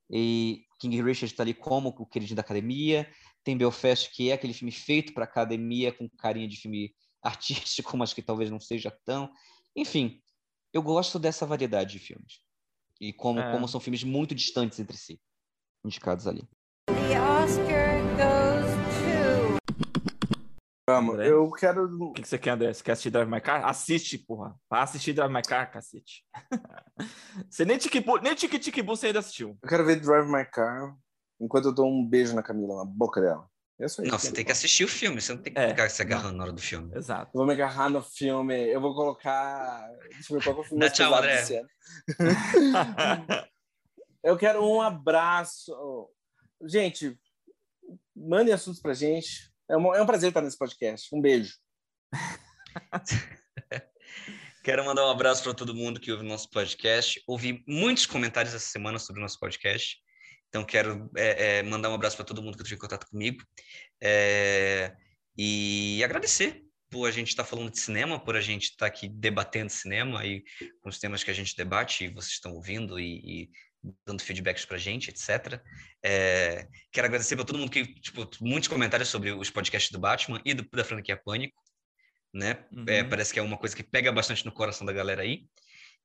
[0.09, 3.09] e King Richard está ali como o queridinho da academia.
[3.43, 8.13] Tem Belfast que é aquele filme feito para academia com carinha de filme artístico, mas
[8.13, 9.29] que talvez não seja tão.
[9.75, 10.21] Enfim,
[10.73, 12.41] eu gosto dessa variedade de filmes
[12.99, 13.51] e como É.
[13.51, 15.19] como são filmes muito distantes entre si
[15.85, 16.43] indicados ali.
[16.87, 17.96] The Oscar.
[20.89, 21.29] Vamos, André?
[21.29, 21.83] eu quero.
[21.83, 22.73] O que, que você quer, André?
[22.73, 23.65] Você quer assistir Drive My Car?
[23.65, 24.55] Assiste, porra.
[24.69, 26.23] Vai assistir Drive My Car, cacete.
[27.51, 29.57] você nem Tiki-Bu, nem Tiki-Tiki-Bu você ainda assistiu.
[29.61, 30.95] Eu quero ver Drive My Car
[31.41, 33.49] enquanto eu dou um beijo na Camila, na boca dela.
[33.77, 34.27] Eu sou Não, isso.
[34.27, 36.45] você tem que assistir o filme, você não tem que É, ficar se agarrando na
[36.45, 36.89] hora do filme.
[36.95, 37.31] Exato.
[37.33, 38.55] Eu vou me agarrar no filme.
[38.55, 39.87] Eu vou colocar.
[40.09, 41.43] Deixa eu ver qual que é o filme Dá tchau, André.
[44.23, 45.73] Eu quero um abraço.
[46.63, 47.19] Gente,
[48.15, 49.51] mandem assuntos pra gente.
[49.69, 51.13] É um, é um prazer estar nesse podcast.
[51.13, 51.53] Um beijo.
[54.63, 57.21] Quero mandar um abraço para todo mundo que ouve o nosso podcast.
[57.27, 59.97] Ouvi muitos comentários essa semana sobre o nosso podcast.
[60.49, 63.41] Então, quero é, é, mandar um abraço para todo mundo que entrou em contato comigo.
[64.01, 64.93] É,
[65.37, 69.69] e agradecer por a gente estar falando de cinema, por a gente estar aqui debatendo
[69.69, 70.43] cinema e
[70.81, 73.49] com os temas que a gente debate e vocês estão ouvindo e, e
[74.05, 75.61] dando feedbacks para a gente, etc.
[76.03, 80.41] É, quero agradecer para todo mundo que, tipo, muitos comentários sobre os podcasts do Batman
[80.45, 81.61] e do, da franquia Pânico,
[82.33, 82.65] né?
[82.87, 83.09] É, Uhum.
[83.09, 85.45] parece que é uma coisa que pega bastante no coração da galera aí.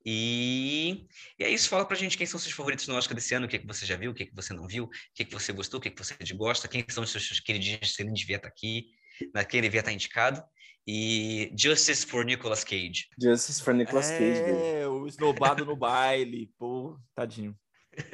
[0.05, 1.07] E,
[1.39, 3.49] e é isso, fala pra gente quem são seus favoritos no Oscar desse ano, o
[3.49, 5.53] que, que você já viu, o que, que você não viu, o que, que você
[5.53, 8.87] gostou, o que, que você gosta, quem são os seus queridinhos que devia estar aqui,
[9.35, 10.43] né, quem devia estar indicado.
[10.87, 13.09] E Justice for Nicolas Cage.
[13.21, 14.53] Justice for Nicolas Cage, baby.
[14.53, 16.51] É, o esnobado no baile.
[16.59, 17.57] Pô, tadinho.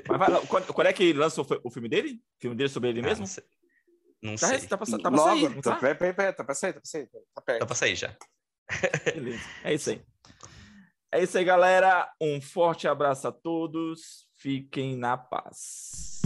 [0.08, 2.14] Mas vai lá, quando, quando é que lança o, o filme dele?
[2.36, 3.20] O filme dele sobre ele Ah, mesmo?
[3.20, 3.44] não sei.
[4.20, 4.68] Não Tá, sei.
[4.68, 5.76] tá, pra, tá pra Logo, sair, não tá, tá?
[5.78, 7.60] pera, pera, pera, tá pra sair, tá pra sair, tá perto.
[7.60, 8.16] Dá pra sair já.
[9.14, 9.44] Beleza.
[9.64, 10.02] É isso aí.
[11.10, 12.10] É isso aí, galera.
[12.20, 14.28] Um forte abraço a todos.
[14.36, 16.17] Fiquem na paz.